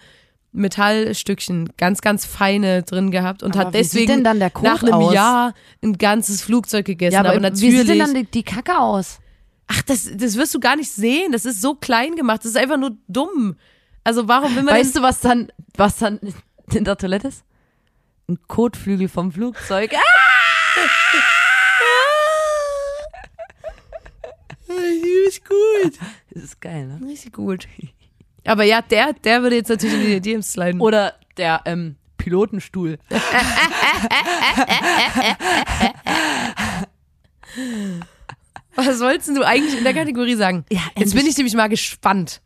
Metallstückchen, 0.51 1.71
ganz, 1.77 2.01
ganz 2.01 2.25
feine 2.25 2.83
drin 2.83 3.11
gehabt 3.11 3.41
und 3.41 3.55
Aber 3.55 3.67
hat 3.67 3.73
wie 3.73 3.77
deswegen 3.79 4.21
nach 4.21 4.83
einem 4.83 4.93
aus? 4.93 5.13
Jahr 5.13 5.53
ein 5.83 5.97
ganzes 5.97 6.41
Flugzeug 6.41 6.85
gegessen. 6.85 7.13
Ja, 7.13 7.19
aber, 7.21 7.29
aber, 7.29 7.39
wie 7.39 7.41
natürlich. 7.41 7.79
sieht 7.79 7.89
denn 7.89 7.99
dann 7.99 8.13
die, 8.13 8.25
die 8.25 8.43
Kacke 8.43 8.77
aus? 8.79 9.19
ach, 9.67 9.81
das, 9.83 10.09
das 10.15 10.35
wirst 10.35 10.53
du 10.53 10.59
gar 10.59 10.75
nicht 10.75 10.91
sehen. 10.91 11.31
Das 11.31 11.45
ist 11.45 11.61
so 11.61 11.75
klein 11.75 12.15
gemacht. 12.15 12.41
Das 12.43 12.51
ist 12.51 12.57
einfach 12.57 12.77
nur 12.77 12.91
dumm. 13.07 13.55
Also 14.03 14.27
warum 14.27 14.55
will 14.55 14.63
man 14.63 14.75
Weißt 14.75 14.95
du, 14.95 15.01
was 15.01 15.19
dann, 15.19 15.51
was 15.75 15.97
dann 15.97 16.19
in 16.71 16.83
der 16.83 16.97
Toilette 16.97 17.29
ist? 17.29 17.43
Ein 18.27 18.39
Kotflügel 18.47 19.07
vom 19.07 19.31
Flugzeug. 19.31 19.93
Ah! 19.93 19.99
Richtig 24.67 25.43
gut. 25.45 25.99
Das 26.31 26.43
ist 26.43 26.59
geil, 26.61 26.87
ne? 26.87 26.99
Richtig 27.07 27.33
gut. 27.33 27.67
Aber 28.45 28.63
ja, 28.63 28.81
der, 28.81 29.13
der 29.13 29.43
würde 29.43 29.55
jetzt 29.57 29.69
natürlich 29.69 30.03
in 30.03 30.11
die 30.11 30.21
DMs 30.21 30.53
sliden. 30.53 30.81
Oder 30.81 31.13
der 31.37 31.61
ähm, 31.65 31.97
Pilotenstuhl. 32.17 32.97
Was 38.75 38.99
wolltest 38.99 39.29
du 39.29 39.43
eigentlich 39.43 39.77
in 39.77 39.83
der 39.83 39.93
Kategorie 39.93 40.35
sagen? 40.35 40.65
Ja, 40.71 40.81
Jetzt 40.97 41.15
bin 41.15 41.25
ich 41.25 41.37
nämlich 41.37 41.55
mal 41.55 41.69
gespannt. 41.69 42.41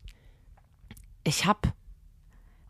Ich 1.23 1.45
hab 1.45 1.73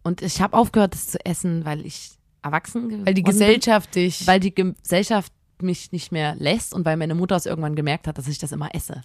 und 0.04 0.22
ich 0.22 0.42
habe 0.42 0.56
aufgehört, 0.56 0.94
das 0.94 1.08
zu 1.08 1.26
essen, 1.26 1.66
weil 1.66 1.86
ich 1.86 2.12
erwachsen 2.42 2.90
geworden 2.90 3.06
Weil 3.06 3.14
die 3.14 3.24
bin. 3.24 3.32
Gesellschaft 3.32 3.96
dich. 3.96 4.26
weil 4.28 4.40
die 4.40 4.54
Gesellschaft 4.54 5.32
mich 5.62 5.92
nicht 5.92 6.12
mehr 6.12 6.36
lässt 6.36 6.74
und 6.74 6.86
weil 6.86 6.96
meine 6.98 7.16
Mutter 7.16 7.36
es 7.36 7.46
irgendwann 7.46 7.76
gemerkt 7.76 8.08
hat, 8.08 8.18
dass 8.18 8.28
ich 8.28 8.38
das 8.38 8.52
immer 8.52 8.74
esse. 8.74 9.02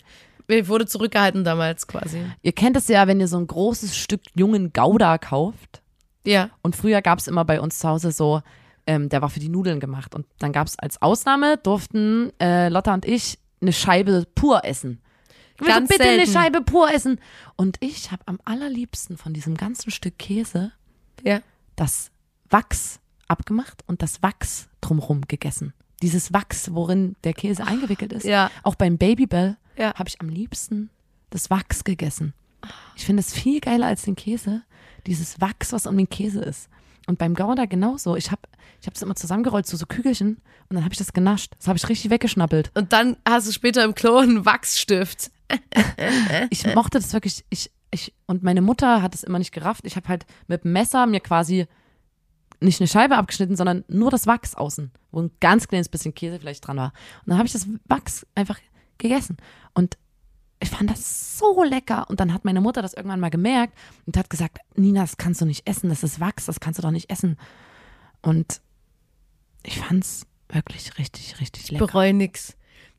Ich 0.47 0.69
wurde 0.69 0.87
zurückgehalten 0.87 1.43
damals 1.43 1.87
quasi. 1.87 2.23
Ihr 2.43 2.53
kennt 2.53 2.77
es 2.77 2.87
ja, 2.89 3.07
wenn 3.09 3.19
ihr 3.19 3.29
so 3.29 3.39
ein 3.39 3.47
großes 3.47 3.97
Stück 3.97 4.21
jungen 4.35 4.73
Gouda 4.73 5.19
kauft. 5.19 5.83
Ja. 6.27 6.51
Und 6.63 6.77
früher 6.77 7.03
gab 7.03 7.19
es 7.19 7.27
immer 7.29 7.45
bei 7.45 7.61
uns 7.61 7.79
zu 7.79 7.89
Hause 7.89 8.13
so, 8.13 8.43
ähm, 8.87 9.09
der 9.09 9.23
war 9.23 9.31
für 9.31 9.41
die 9.41 9.49
Nudeln 9.49 9.81
gemacht. 9.81 10.15
Und 10.15 10.27
dann 10.39 10.53
gab 10.53 10.67
es 10.67 10.79
als 10.79 11.01
Ausnahme, 11.03 11.57
durften 11.57 12.31
äh, 12.41 12.69
Lotta 12.69 12.93
und 12.95 13.05
ich 13.07 13.39
eine 13.63 13.73
Scheibe 13.73 14.27
pur 14.35 14.65
essen. 14.65 15.01
Ganz 15.57 15.89
bitte 15.89 16.05
selten. 16.05 16.21
eine 16.23 16.31
Scheibe 16.31 16.61
pur 16.61 16.91
essen. 16.93 17.19
Und 17.57 17.79
ich 17.81 18.13
habe 18.13 18.23
am 18.27 18.39
allerliebsten 18.45 19.17
von 19.17 19.33
diesem 19.33 19.57
ganzen 19.57 19.91
Stück 19.91 20.19
Käse 20.19 20.73
Ja. 21.23 21.41
das 21.77 22.11
Wachs 22.51 23.01
abgemacht 23.29 23.83
und 23.87 24.03
das 24.03 24.23
Wachs 24.23 24.69
drumherum 24.81 25.23
gegessen. 25.29 25.73
Dieses 26.03 26.33
Wachs, 26.33 26.75
worin 26.75 27.17
der 27.25 27.33
Käse 27.33 27.67
eingewickelt 27.67 28.13
ist. 28.13 28.25
Ja. 28.25 28.51
Auch 28.63 28.75
beim 28.75 28.99
Babybell 28.99 29.57
Ja. 29.77 29.95
habe 29.95 30.09
ich 30.09 30.21
am 30.21 30.29
liebsten 30.29 30.91
das 31.31 31.51
Wachs 31.51 31.85
gegessen. 31.85 32.35
Ich 32.97 33.05
finde 33.05 33.21
es 33.21 33.33
viel 33.33 33.61
geiler 33.61 33.87
als 33.87 34.03
den 34.03 34.17
Käse. 34.17 34.63
Dieses 35.07 35.41
Wachs, 35.41 35.73
was 35.73 35.87
um 35.87 35.97
den 35.97 36.09
Käse 36.09 36.41
ist. 36.41 36.69
Und 37.07 37.19
beim 37.19 37.35
Gouda 37.35 37.67
genauso. 37.67 38.17
Ich 38.17 38.31
habe 38.31 38.41
ich 38.81 38.89
es 38.95 39.03
immer 39.03 39.15
zusammengerollt 39.15 39.67
zu 39.67 39.77
so 39.77 39.85
Kügelchen 39.87 40.37
und 40.69 40.77
dann 40.77 40.85
habe 40.85 40.93
ich 40.95 40.99
das 40.99 41.13
genascht. 41.13 41.53
Das 41.59 41.69
habe 41.69 41.77
ich 41.77 41.89
richtig 41.89 42.11
weggeschnappelt. 42.11 42.71
Und 42.75 42.93
dann 42.93 43.17
hast 43.29 43.47
du 43.47 43.53
später 43.53 43.85
im 43.85 43.95
Klo 43.95 44.17
einen 44.19 44.45
Wachsstift. 44.45 45.31
Ich 46.51 46.67
mochte 46.75 46.99
das 46.99 47.13
wirklich. 47.13 47.45
Ich, 47.51 47.71
ich, 47.91 48.13
und 48.27 48.43
meine 48.43 48.61
Mutter 48.63 49.03
hat 49.03 49.15
es 49.15 49.23
immer 49.25 49.39
nicht 49.39 49.53
gerafft. 49.53 49.85
Ich 49.87 49.97
habe 49.97 50.09
halt 50.09 50.27
mit 50.47 50.65
dem 50.65 50.73
Messer 50.73 51.07
mir 51.07 51.21
quasi 51.21 51.67
nicht 52.65 52.81
eine 52.81 52.89
Scheibe 52.89 53.17
abgeschnitten, 53.17 53.57
sondern 53.57 53.85
nur 53.89 54.11
das 54.11 54.27
Wachs 54.27 54.55
außen, 54.55 54.91
wo 55.13 55.23
ein 55.23 55.31
ganz 55.41 55.69
kleines 55.69 55.89
bisschen 55.89 56.15
Käse 56.15 56.39
vielleicht 56.41 56.67
dran 56.67 56.77
war. 56.77 56.93
Und 57.25 57.31
dann 57.31 57.39
habe 57.39 57.47
ich 57.47 57.53
das 57.53 57.69
Wachs 57.87 58.27
einfach 58.35 58.59
gegessen. 58.99 59.37
Und 59.75 59.97
ich 60.61 60.71
fand 60.71 60.91
das 60.91 61.39
so 61.39 61.63
lecker. 61.63 62.09
Und 62.09 62.21
dann 62.21 62.33
hat 62.33 62.45
meine 62.45 62.61
Mutter 62.61 62.83
das 62.83 62.95
irgendwann 62.95 63.21
mal 63.21 63.31
gemerkt 63.31 63.77
und 64.07 64.17
hat 64.17 64.31
gesagt, 64.31 64.59
Nina, 64.77 65.03
das 65.03 65.17
kannst 65.17 65.41
du 65.41 65.47
nicht 65.47 65.69
essen, 65.69 65.91
das 65.91 66.03
ist 66.03 66.21
Wachs, 66.21 66.47
das 66.47 66.61
kannst 66.61 66.79
du 66.79 66.83
doch 66.83 66.91
nicht 66.91 67.11
essen. 67.11 67.37
Und 68.23 68.61
ich 69.63 69.79
fand's 69.79 70.27
wirklich 70.49 70.99
richtig, 70.99 71.41
richtig 71.41 71.71
lecker. 71.71 71.87
Bereue 71.87 72.13
nix. 72.13 72.57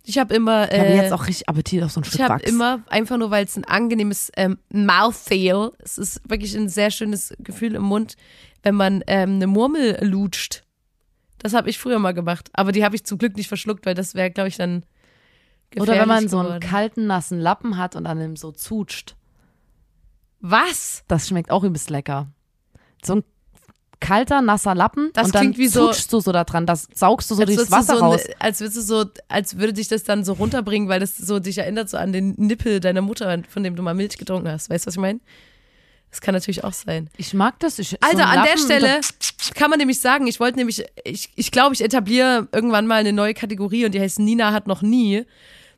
Ich 0.07 0.19
habe 0.19 0.35
immer. 0.35 0.71
Ich 0.71 0.77
habe 0.77 0.89
äh, 0.89 0.97
jetzt 0.97 1.13
auch 1.13 1.25
richtig 1.27 1.49
Appetit 1.49 1.81
auf 1.83 1.91
so 1.91 2.01
ein 2.01 2.03
Stück 2.03 2.19
Ich 2.19 2.21
habe 2.21 2.35
Wachs. 2.35 2.49
immer, 2.49 2.83
einfach 2.87 3.17
nur 3.17 3.31
weil 3.31 3.45
es 3.45 3.57
ein 3.57 3.65
angenehmes 3.65 4.31
ähm, 4.35 4.59
Mouthfeel, 4.69 5.71
es 5.79 5.97
ist 5.97 6.21
wirklich 6.29 6.55
ein 6.55 6.69
sehr 6.69 6.91
schönes 6.91 7.33
Gefühl 7.39 7.75
im 7.75 7.83
Mund, 7.83 8.15
wenn 8.65 8.75
man 8.75 9.03
ähm, 9.07 9.35
eine 9.35 9.47
Murmel 9.47 9.97
lutscht. 10.03 10.63
Das 11.37 11.53
habe 11.53 11.69
ich 11.69 11.77
früher 11.79 11.99
mal 11.99 12.13
gemacht, 12.13 12.49
aber 12.53 12.71
die 12.71 12.83
habe 12.83 12.95
ich 12.95 13.05
zum 13.05 13.17
Glück 13.19 13.37
nicht 13.37 13.47
verschluckt, 13.47 13.85
weil 13.85 13.93
das 13.93 14.15
wäre, 14.15 14.31
glaube 14.31 14.49
ich, 14.49 14.57
dann 14.57 14.83
gefährlich 15.69 15.91
Oder 15.91 16.01
wenn 16.01 16.07
man 16.07 16.27
so 16.27 16.39
einen 16.39 16.47
geworden. 16.47 16.69
kalten, 16.69 17.07
nassen 17.07 17.39
Lappen 17.39 17.77
hat 17.77 17.95
und 17.95 18.07
an 18.07 18.19
dem 18.19 18.35
so 18.35 18.51
zutscht. 18.51 19.15
Was? 20.41 21.03
Das 21.07 21.27
schmeckt 21.27 21.51
auch 21.51 21.63
übelst 21.63 21.89
lecker. 21.89 22.27
So 23.03 23.15
ein 23.17 23.23
kalter, 23.99 24.41
nasser 24.41 24.75
Lappen 24.75 25.09
Das 25.13 25.27
und 25.27 25.35
dann 25.35 25.41
klingt 25.41 25.57
wie 25.57 25.67
so- 25.67 25.87
zutschst 25.87 26.11
du 26.11 26.19
so 26.19 26.31
da 26.31 26.43
dran, 26.43 26.65
das 26.65 26.87
saugst 26.93 27.29
du 27.31 27.35
so 27.35 27.45
durchs 27.45 27.57
würdest 27.57 27.71
du 27.71 27.75
Wasser 27.77 27.97
so 27.97 28.03
raus. 28.05 28.23
als 28.39 28.59
würdest 28.59 28.77
du 28.77 28.81
so, 28.81 29.05
als 29.29 29.57
würde 29.57 29.73
dich 29.73 29.87
das 29.87 30.03
dann 30.03 30.23
so 30.23 30.33
runterbringen, 30.33 30.89
weil 30.89 30.99
das 30.99 31.15
so 31.15 31.39
dich 31.39 31.57
erinnert 31.57 31.89
so 31.89 31.97
an 31.97 32.11
den 32.11 32.33
Nippel 32.37 32.79
deiner 32.79 33.01
Mutter, 33.01 33.41
von 33.49 33.63
dem 33.63 33.75
du 33.75 33.83
mal 33.83 33.93
Milch 33.93 34.17
getrunken 34.17 34.49
hast. 34.49 34.69
Weißt 34.69 34.85
du, 34.85 34.87
was 34.87 34.95
ich 34.95 35.01
meine? 35.01 35.19
Das 36.15 36.21
kann 36.21 36.33
natürlich 36.33 36.63
auch 36.63 36.71
sein. 36.71 37.09
Ich 37.17 37.33
mag 37.33 37.59
das. 37.59 37.77
Ich, 37.77 37.89
so 37.89 37.97
Alter, 37.99 38.29
ein 38.29 38.39
an 38.39 38.45
der 38.45 38.55
Lappen, 38.55 38.63
Stelle 38.63 39.01
kann 39.53 39.69
man 39.69 39.79
nämlich 39.79 39.99
sagen, 39.99 40.27
ich 40.27 40.39
wollte 40.39 40.57
nämlich, 40.57 40.81
ich, 41.03 41.29
ich 41.35 41.51
glaube, 41.51 41.75
ich 41.75 41.83
etabliere 41.83 42.47
irgendwann 42.53 42.87
mal 42.87 43.01
eine 43.01 43.11
neue 43.11 43.33
Kategorie 43.33 43.83
und 43.83 43.93
die 43.93 43.99
heißt 43.99 44.19
Nina 44.19 44.53
hat 44.53 44.65
noch 44.65 44.81
nie, 44.81 45.25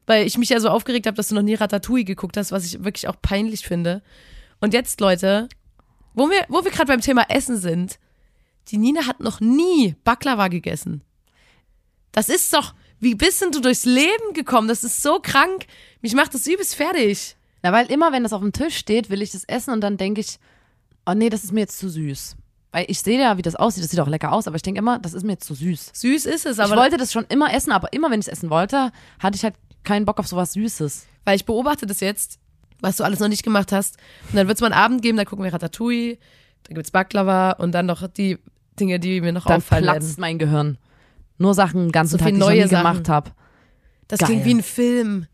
weil 0.05 0.27
ich 0.27 0.37
mich 0.37 0.49
ja 0.49 0.59
so 0.59 0.69
aufgeregt 0.69 1.07
habe, 1.07 1.17
dass 1.17 1.29
du 1.29 1.35
noch 1.35 1.41
nie 1.41 1.55
Ratatouille 1.55 2.03
geguckt 2.03 2.37
hast, 2.37 2.51
was 2.51 2.65
ich 2.65 2.83
wirklich 2.83 3.07
auch 3.07 3.19
peinlich 3.19 3.65
finde. 3.65 4.03
Und 4.61 4.75
jetzt, 4.75 5.01
Leute, 5.01 5.49
wo 6.13 6.29
wir, 6.29 6.45
wo 6.49 6.63
wir 6.63 6.69
gerade 6.69 6.85
beim 6.85 7.01
Thema 7.01 7.25
Essen 7.29 7.57
sind, 7.57 7.97
die 8.67 8.77
Nina 8.77 9.07
hat 9.07 9.19
noch 9.19 9.39
nie 9.39 9.95
Baklava 10.03 10.49
gegessen. 10.49 11.01
Das 12.11 12.29
ist 12.29 12.53
doch, 12.53 12.75
wie 12.99 13.15
bist 13.15 13.41
denn 13.41 13.49
du 13.51 13.59
durchs 13.59 13.85
Leben 13.85 14.33
gekommen? 14.35 14.67
Das 14.67 14.83
ist 14.83 15.01
so 15.01 15.17
krank. 15.19 15.65
Mich 16.01 16.13
macht 16.13 16.35
das 16.35 16.45
übelst 16.45 16.75
fertig. 16.75 17.37
Na, 17.63 17.71
weil 17.71 17.87
immer, 17.91 18.11
wenn 18.11 18.23
das 18.23 18.33
auf 18.33 18.41
dem 18.41 18.53
Tisch 18.53 18.77
steht, 18.77 19.09
will 19.09 19.21
ich 19.21 19.31
das 19.31 19.43
essen 19.45 19.71
und 19.73 19.81
dann 19.81 19.97
denke 19.97 20.21
ich, 20.21 20.37
oh 21.05 21.13
nee, 21.13 21.29
das 21.29 21.43
ist 21.43 21.51
mir 21.53 21.61
jetzt 21.61 21.79
zu 21.79 21.89
süß. 21.89 22.35
Weil 22.71 22.85
ich 22.89 22.99
sehe 23.01 23.19
ja, 23.19 23.37
wie 23.37 23.41
das 23.41 23.55
aussieht, 23.55 23.83
das 23.83 23.91
sieht 23.91 23.99
auch 23.99 24.07
lecker 24.07 24.31
aus, 24.33 24.45
aber 24.47 24.55
ich 24.57 24.61
denke 24.61 24.79
immer, 24.79 24.99
das 24.99 25.13
ist 25.13 25.23
mir 25.23 25.33
jetzt 25.33 25.45
zu 25.45 25.55
süß. 25.55 25.91
Süß 25.93 26.25
ist 26.25 26.45
es, 26.45 26.57
ich 26.57 26.63
aber 26.63 26.75
wollte 26.75 26.97
das 26.97 27.11
schon 27.11 27.25
immer 27.29 27.53
essen, 27.53 27.71
aber 27.71 27.93
immer, 27.93 28.11
wenn 28.11 28.19
ich 28.19 28.27
es 28.27 28.31
essen 28.33 28.49
wollte, 28.49 28.91
hatte 29.19 29.35
ich 29.35 29.43
halt 29.43 29.55
keinen 29.83 30.05
Bock 30.05 30.19
auf 30.19 30.27
sowas 30.27 30.53
Süßes. 30.53 31.07
weil 31.25 31.35
ich 31.37 31.45
beobachte 31.45 31.85
das 31.87 31.99
jetzt, 32.01 32.39
was 32.81 32.97
du 32.97 33.03
alles 33.03 33.19
noch 33.19 33.29
nicht 33.29 33.43
gemacht 33.43 33.71
hast. 33.71 33.97
Und 34.29 34.35
dann 34.35 34.47
wird 34.47 34.57
es 34.57 34.61
mal 34.61 34.71
einen 34.71 34.81
Abend 34.81 35.01
geben, 35.01 35.17
da 35.17 35.25
gucken 35.25 35.43
wir 35.45 35.51
Ratatouille, 35.53 36.17
dann 36.63 36.75
gibt's 36.75 36.91
Baklava 36.91 37.51
und 37.53 37.71
dann 37.71 37.85
noch 37.87 38.05
die 38.07 38.37
Dinge, 38.79 38.99
die 38.99 39.21
mir 39.21 39.31
noch 39.31 39.45
Dann 39.45 39.57
auffallen 39.57 39.83
platzt 39.85 40.09
werden. 40.09 40.21
mein 40.21 40.37
Gehirn. 40.37 40.77
Nur 41.39 41.53
Sachen 41.53 41.85
den 41.87 41.91
ganzen 41.91 42.11
So 42.13 42.17
Tag, 42.17 42.27
die 42.27 42.33
ich 42.33 42.39
noch 42.39 42.47
neue 42.47 42.63
nie 42.63 42.67
Sachen. 42.67 42.83
gemacht 42.83 43.09
habe. 43.09 43.31
Das 44.07 44.19
Geil. 44.19 44.27
klingt 44.29 44.45
wie 44.45 44.53
ein 44.55 44.63
Film. 44.63 45.27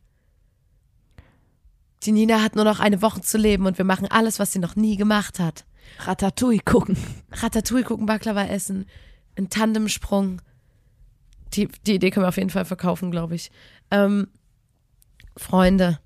Die 2.05 2.11
Nina 2.11 2.41
hat 2.41 2.55
nur 2.55 2.65
noch 2.65 2.79
eine 2.79 3.01
Woche 3.01 3.21
zu 3.21 3.37
leben 3.37 3.65
und 3.65 3.77
wir 3.77 3.85
machen 3.85 4.07
alles, 4.09 4.39
was 4.39 4.51
sie 4.51 4.59
noch 4.59 4.75
nie 4.75 4.97
gemacht 4.97 5.39
hat. 5.39 5.65
Ratatouille 5.99 6.61
gucken. 6.63 6.97
Ratatouille 7.31 7.83
gucken, 7.83 8.05
Baklava 8.05 8.45
essen, 8.45 8.85
ein 9.37 9.49
Tandemsprung. 9.49 10.41
Die, 11.53 11.67
die 11.85 11.95
Idee 11.95 12.09
können 12.09 12.25
wir 12.25 12.29
auf 12.29 12.37
jeden 12.37 12.49
Fall 12.49 12.65
verkaufen, 12.65 13.11
glaube 13.11 13.35
ich. 13.35 13.51
Ähm, 13.91 14.27
Freunde. 15.37 15.99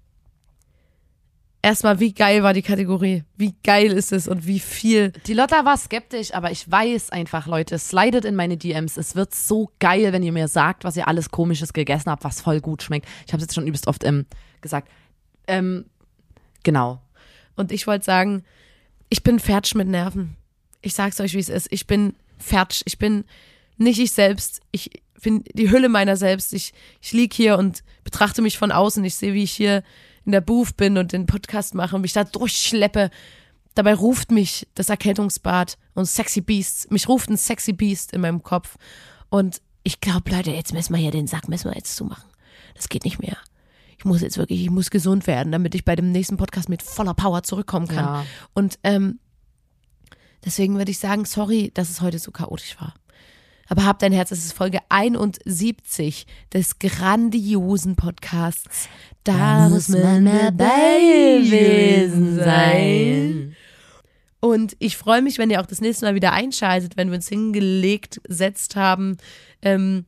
Erstmal, 1.62 2.00
wie 2.00 2.14
geil 2.14 2.44
war 2.44 2.54
die 2.54 2.62
Kategorie? 2.62 3.24
Wie 3.36 3.56
geil 3.64 3.92
ist 3.92 4.14
es 4.14 4.28
und 4.28 4.46
wie 4.46 4.60
viel 4.60 5.12
Die 5.26 5.34
Lotta 5.34 5.66
war 5.66 5.76
skeptisch, 5.76 6.34
aber 6.34 6.52
ich 6.52 6.70
weiß 6.70 7.10
einfach, 7.10 7.48
Leute, 7.48 7.80
slidet 7.80 8.24
in 8.24 8.36
meine 8.36 8.58
DMs. 8.58 8.96
Es 8.96 9.16
wird 9.16 9.34
so 9.34 9.72
geil, 9.80 10.14
wenn 10.14 10.24
ihr 10.24 10.32
mir 10.32 10.48
sagt, 10.48 10.84
was 10.84 10.96
ihr 10.96 11.08
alles 11.08 11.32
Komisches 11.32 11.74
gegessen 11.74 12.12
habt, 12.12 12.24
was 12.24 12.42
voll 12.42 12.62
gut 12.62 12.84
schmeckt. 12.84 13.08
Ich 13.26 13.34
habe 13.34 13.38
es 13.38 13.46
jetzt 13.46 13.56
schon 13.56 13.68
übelst 13.68 13.88
oft 13.88 14.04
ähm, 14.04 14.28
gesagt. 14.62 14.90
Ähm, 15.48 15.86
genau. 16.64 17.02
Und 17.56 17.72
ich 17.72 17.88
wollte 17.88 18.06
sagen, 18.06 18.44
ich 19.10 19.24
bin 19.24 19.40
fertig 19.40 19.76
mit 19.76 19.88
Nerven. 19.88 20.36
Ich 20.82 20.94
sag's 20.94 21.20
euch, 21.20 21.34
wie 21.34 21.40
es 21.40 21.50
ist. 21.50 21.68
Ich 21.72 21.88
bin 21.88 22.16
fertig. 22.38 22.84
Ich 22.86 22.98
bin 22.98 23.26
nicht 23.78 24.00
ich 24.00 24.12
selbst. 24.12 24.62
Ich 24.72 24.92
bin 25.22 25.44
die 25.54 25.72
Hülle 25.72 25.90
meiner 25.90 26.16
selbst. 26.16 26.54
Ich, 26.54 26.74
ich 27.02 27.14
lieg 27.14 27.34
hier 27.34 27.58
und 27.58 27.84
betrachte 28.04 28.42
mich 28.42 28.58
von 28.58 28.72
außen. 28.72 29.04
Ich 29.04 29.16
sehe, 29.16 29.34
wie 29.34 29.44
ich 29.44 29.52
hier 29.52 29.84
in 30.26 30.32
der 30.32 30.42
Booth 30.42 30.78
bin 30.78 30.98
und 30.98 31.14
den 31.14 31.26
Podcast 31.26 31.74
mache 31.74 31.96
und 31.96 32.02
mich 32.02 32.14
da 32.14 32.24
durchschleppe. 32.24 33.10
Dabei 33.76 33.94
ruft 33.94 34.32
mich 34.32 34.68
das 34.76 34.90
Erkältungsbad 34.90 35.78
und 35.94 36.06
Sexy 36.06 36.42
Beasts. 36.42 36.90
Mich 36.90 37.08
ruft 37.08 37.30
ein 37.30 37.38
Sexy 37.38 37.74
Beast 37.74 38.12
in 38.14 38.22
meinem 38.22 38.44
Kopf. 38.44 38.76
Und 39.30 39.62
ich 39.84 40.02
glaube, 40.02 40.32
Leute, 40.32 40.52
jetzt 40.52 40.74
müssen 40.74 40.94
wir 40.94 41.00
hier 41.00 41.12
den 41.12 41.28
Sack 41.28 41.48
müssen 41.48 41.70
wir 41.70 41.76
jetzt 41.76 41.96
zumachen. 41.96 42.30
Das 42.76 42.90
geht 42.90 43.06
nicht 43.06 43.20
mehr. 43.20 43.38
Ich 44.08 44.10
muss 44.10 44.22
jetzt 44.22 44.38
wirklich, 44.38 44.62
ich 44.62 44.70
muss 44.70 44.90
gesund 44.90 45.28
werden, 45.28 45.52
damit 45.52 45.76
ich 45.76 45.84
bei 45.84 45.94
dem 45.94 46.14
nächsten 46.14 46.38
Podcast 46.38 46.70
mit 46.70 46.82
voller 46.82 47.14
Power 47.14 47.44
zurückkommen 47.44 47.90
kann. 47.90 48.06
Ja. 48.06 48.26
Und 48.54 48.80
ähm, 48.86 49.20
deswegen 50.46 50.78
würde 50.78 50.92
ich 50.92 51.00
sagen, 51.00 51.26
sorry, 51.26 51.72
dass 51.74 51.90
es 51.90 52.00
heute 52.00 52.18
so 52.18 52.32
chaotisch 52.32 52.80
war. 52.80 52.94
Aber 53.68 53.84
habt 53.84 54.02
ein 54.06 54.14
Herz, 54.14 54.32
es 54.32 54.46
ist 54.46 54.54
Folge 54.54 54.80
71 54.88 56.26
des 56.54 56.80
grandiosen 56.80 57.98
Podcasts. 57.98 58.88
Da 59.26 59.68
muss 59.68 59.90
man 59.90 60.24
dabei 60.24 61.42
gewesen 61.42 62.38
sein. 62.38 63.58
Und 64.40 64.78
ich 64.80 64.96
freue 64.96 65.22
mich, 65.22 65.38
wenn 65.38 65.50
ihr 65.50 65.60
auch 65.60 65.66
das 65.66 65.82
nächste 65.82 66.06
Mal 66.06 66.16
wieder 66.16 66.32
einschaltet, 66.32 66.96
wenn 66.96 67.10
wir 67.10 67.16
uns 67.16 67.28
hingelegt, 67.28 68.22
gesetzt 68.24 68.78
haben, 68.78 69.18
ähm, 69.62 70.06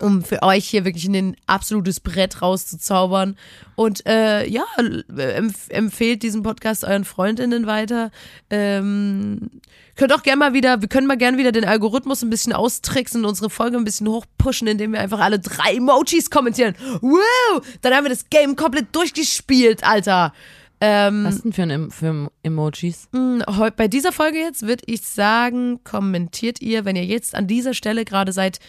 um 0.00 0.22
für 0.22 0.42
euch 0.42 0.68
hier 0.68 0.84
wirklich 0.84 1.06
ein 1.08 1.36
absolutes 1.46 2.00
Brett 2.00 2.42
rauszuzaubern. 2.42 3.36
Und 3.76 4.06
äh, 4.06 4.46
ja, 4.46 4.64
empf 5.08 5.68
empfehlt 5.70 6.22
diesen 6.22 6.42
Podcast 6.42 6.84
euren 6.84 7.04
Freundinnen 7.04 7.66
weiter. 7.66 8.10
Ähm, 8.50 9.50
könnt 9.96 10.12
auch 10.12 10.22
gerne 10.22 10.38
mal 10.38 10.52
wieder, 10.52 10.82
wir 10.82 10.88
können 10.88 11.06
mal 11.06 11.16
gerne 11.16 11.38
wieder 11.38 11.52
den 11.52 11.64
Algorithmus 11.64 12.22
ein 12.22 12.30
bisschen 12.30 12.52
austricksen 12.52 13.22
und 13.22 13.30
unsere 13.30 13.48
Folge 13.48 13.78
ein 13.78 13.84
bisschen 13.84 14.08
hochpushen, 14.08 14.68
indem 14.68 14.92
wir 14.92 15.00
einfach 15.00 15.20
alle 15.20 15.38
drei 15.38 15.76
Emojis 15.76 16.30
kommentieren. 16.30 16.74
Wow! 17.00 17.62
Dann 17.80 17.94
haben 17.94 18.04
wir 18.04 18.10
das 18.10 18.28
Game 18.28 18.56
komplett 18.56 18.94
durchgespielt, 18.94 19.82
Alter. 19.82 20.32
Ähm, 20.78 21.24
Was 21.24 21.40
denn 21.40 21.54
für 21.54 21.62
ein 21.62 21.90
für 21.90 22.30
Emojis? 22.42 23.08
mh, 23.12 23.70
bei 23.76 23.88
dieser 23.88 24.12
Folge 24.12 24.38
jetzt 24.38 24.66
würde 24.66 24.82
ich 24.86 25.00
sagen, 25.00 25.80
kommentiert 25.84 26.60
ihr, 26.60 26.84
wenn 26.84 26.96
ihr 26.96 27.04
jetzt 27.06 27.34
an 27.34 27.46
dieser 27.46 27.72
Stelle 27.72 28.04
gerade 28.04 28.32
seid, 28.32 28.60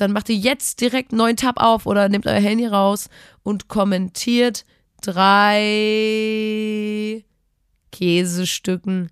dann 0.00 0.12
macht 0.12 0.28
ihr 0.28 0.36
jetzt 0.36 0.80
direkt 0.80 1.12
einen 1.12 1.18
neuen 1.18 1.36
Tab 1.36 1.60
auf 1.60 1.86
oder 1.86 2.08
nehmt 2.08 2.26
euer 2.26 2.40
Handy 2.40 2.66
raus 2.66 3.08
und 3.42 3.68
kommentiert 3.68 4.64
drei 5.90 7.24
Käsestücken. 7.92 9.10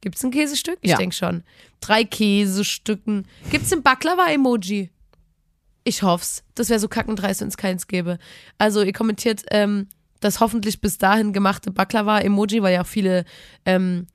Gibt's 0.00 0.24
ein 0.24 0.30
Käsestück? 0.32 0.78
Ich 0.80 0.90
Ja. 0.90 0.96
denke 0.98 1.14
schon. 1.14 1.44
Drei 1.80 2.04
Käsestücken. 2.04 3.26
Gibt's 3.50 3.72
ein 3.72 3.82
Baklava-Emoji? 3.82 4.90
Ich 5.84 6.02
hoff's. 6.02 6.42
Das 6.54 6.68
wäre 6.68 6.80
so 6.80 6.88
kackendreist, 6.88 7.40
wenn 7.40 7.48
es 7.48 7.56
keins 7.56 7.86
gäbe. 7.86 8.18
Also 8.58 8.82
ihr 8.82 8.92
kommentiert 8.92 9.44
ähm, 9.50 9.88
das 10.20 10.40
hoffentlich 10.40 10.80
bis 10.80 10.98
dahin 10.98 11.32
gemachte 11.32 11.70
Baklava-Emoji, 11.70 12.62
weil 12.62 12.74
ja 12.74 12.82
auch 12.82 12.86
viele 12.86 13.24
ähm, 13.64 14.06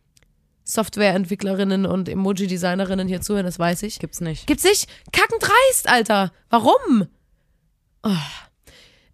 Softwareentwicklerinnen 0.67 1.85
und 1.85 2.09
Emoji-Designerinnen 2.09 3.07
hier 3.07 3.21
zuhören, 3.21 3.45
das 3.45 3.57
weiß 3.57 3.83
ich. 3.83 3.99
Gibt's 3.99 4.19
nicht. 4.19 4.47
Gibt's 4.47 4.65
nicht? 4.65 4.87
Kackendreist, 5.13 5.87
Alter. 5.87 6.33
Warum? 6.49 7.07
Oh. 8.03 8.09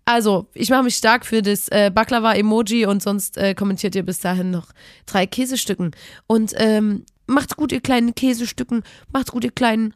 Also, 0.03 0.49
ich 0.55 0.71
mache 0.71 0.83
mich 0.83 0.95
stark 0.95 1.27
für 1.27 1.43
das 1.43 1.69
äh, 1.69 1.91
Baklava-Emoji 1.93 2.87
und 2.87 3.03
sonst 3.03 3.37
äh, 3.37 3.53
kommentiert 3.53 3.95
ihr 3.95 4.03
bis 4.03 4.19
dahin 4.19 4.49
noch 4.49 4.69
drei 5.05 5.27
Käsestücken. 5.27 5.91
Und 6.25 6.53
ähm, 6.57 7.05
macht's 7.27 7.55
gut, 7.55 7.71
ihr 7.71 7.81
kleinen 7.81 8.15
Käsestücken. 8.15 8.81
Macht's 9.13 9.31
gut, 9.31 9.43
ihr 9.43 9.51
kleinen, 9.51 9.93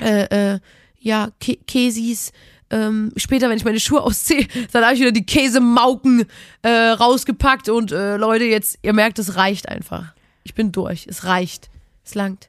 äh, 0.00 0.54
äh, 0.54 0.60
ja, 0.98 1.28
Kä 1.38 1.56
Käsis. 1.66 2.32
Ähm, 2.70 3.12
später, 3.16 3.50
wenn 3.50 3.58
ich 3.58 3.64
meine 3.64 3.78
Schuhe 3.78 4.02
ausziehe, 4.02 4.46
dann 4.72 4.84
habe 4.84 4.94
ich 4.94 5.00
wieder 5.00 5.12
die 5.12 5.26
Käsemauken 5.26 6.24
äh, 6.62 6.70
rausgepackt 6.70 7.68
und 7.68 7.92
äh, 7.92 8.16
Leute, 8.16 8.44
jetzt, 8.44 8.78
ihr 8.82 8.94
merkt, 8.94 9.18
es 9.18 9.36
reicht 9.36 9.68
einfach. 9.68 10.14
Ich 10.48 10.54
bin 10.54 10.72
durch. 10.72 11.06
Es 11.06 11.24
reicht. 11.24 11.68
Es 12.02 12.14
langt. 12.14 12.48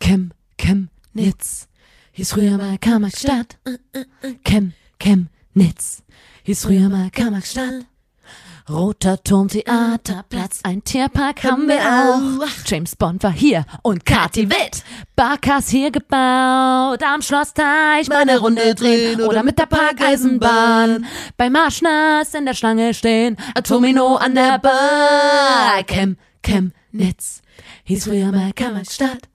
Chem, 0.00 0.32
Chem, 0.58 0.88
Nitz. 1.12 1.68
Hieß 2.10 2.32
früher 2.32 2.58
mal 2.58 2.78
Karmarkstadt. 2.78 3.58
Chem, 4.44 4.72
Chem, 4.98 5.28
Nitz. 5.54 6.02
Hieß 6.42 6.64
früher 6.64 6.88
mal 6.88 7.10
Karmarkstadt. 7.10 7.86
Roter 8.68 9.22
Turm, 9.22 9.46
Theaterplatz, 9.46 10.60
ein 10.64 10.82
Tierpark 10.82 11.44
haben 11.44 11.68
wir 11.68 11.78
auch. 11.78 12.44
James 12.66 12.96
Bond 12.96 13.22
war 13.22 13.32
hier 13.32 13.64
und 13.82 14.04
Kati 14.04 14.50
Witt. 14.50 14.82
Barkas 15.14 15.68
hier 15.68 15.92
gebaut, 15.92 17.00
am 17.04 17.22
Schlossteich 17.22 18.08
mal 18.08 18.22
eine 18.22 18.40
Runde 18.40 18.74
drehen 18.74 19.20
oder 19.20 19.44
mit 19.44 19.60
der 19.60 19.66
Parkeisenbahn. 19.66 21.06
Bei 21.36 21.48
Marschnass 21.48 22.34
in 22.34 22.46
der 22.46 22.54
Schlange 22.54 22.94
stehen, 22.94 23.36
Atomino 23.54 24.16
an 24.16 24.34
der 24.34 24.58
Bar. 24.58 25.84
Chem, 25.86 26.18
Chem, 26.42 26.72
Nitz. 26.92 27.42
Hieß 27.84 28.04
früher 28.04 28.32
mal 28.32 28.52
Karmarkstadt. 28.52 29.28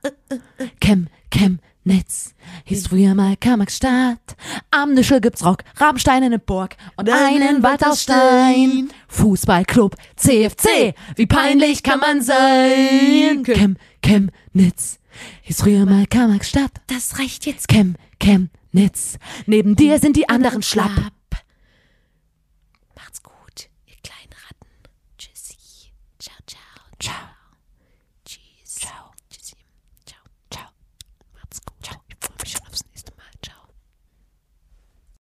Chem, 0.82 1.08
Chem, 1.30 1.60
Netz. 1.84 2.34
Hieß 2.66 2.88
früher 2.88 3.14
mal 3.14 3.38
Karmarkstadt. 3.38 4.36
Am 4.72 4.94
Nischel 4.94 5.22
gibt's 5.22 5.46
Rock, 5.46 5.64
Rabenstein 5.78 6.24
in 6.24 6.32
der 6.32 6.40
Burg 6.40 6.76
und 6.96 7.10
einen 7.10 7.62
Wald 7.62 7.86
aus 7.86 8.04
Stein. 8.04 8.90
Fußballclub, 9.08 9.96
CFC, 10.16 10.96
wie 11.16 11.28
peinlich 11.28 11.84
kann 11.84 12.00
man 12.00 12.22
sein? 12.22 13.44
Chem, 13.44 13.78
Chem, 14.02 14.32
Netz. 14.54 15.00
Hieß 15.44 15.62
früher 15.62 15.86
mal 15.86 16.08
Karmarkstadt. 16.08 16.72
Das 16.88 17.20
reicht 17.20 17.46
jetzt. 17.46 17.68
Chem, 17.68 17.96
Chem, 18.20 18.50
Netz. 18.72 19.20
Neben 19.46 19.76
dir 19.76 20.00
sind 20.00 20.18
die 20.18 20.28
anderen 20.28 20.64
schlapp. 20.64 21.13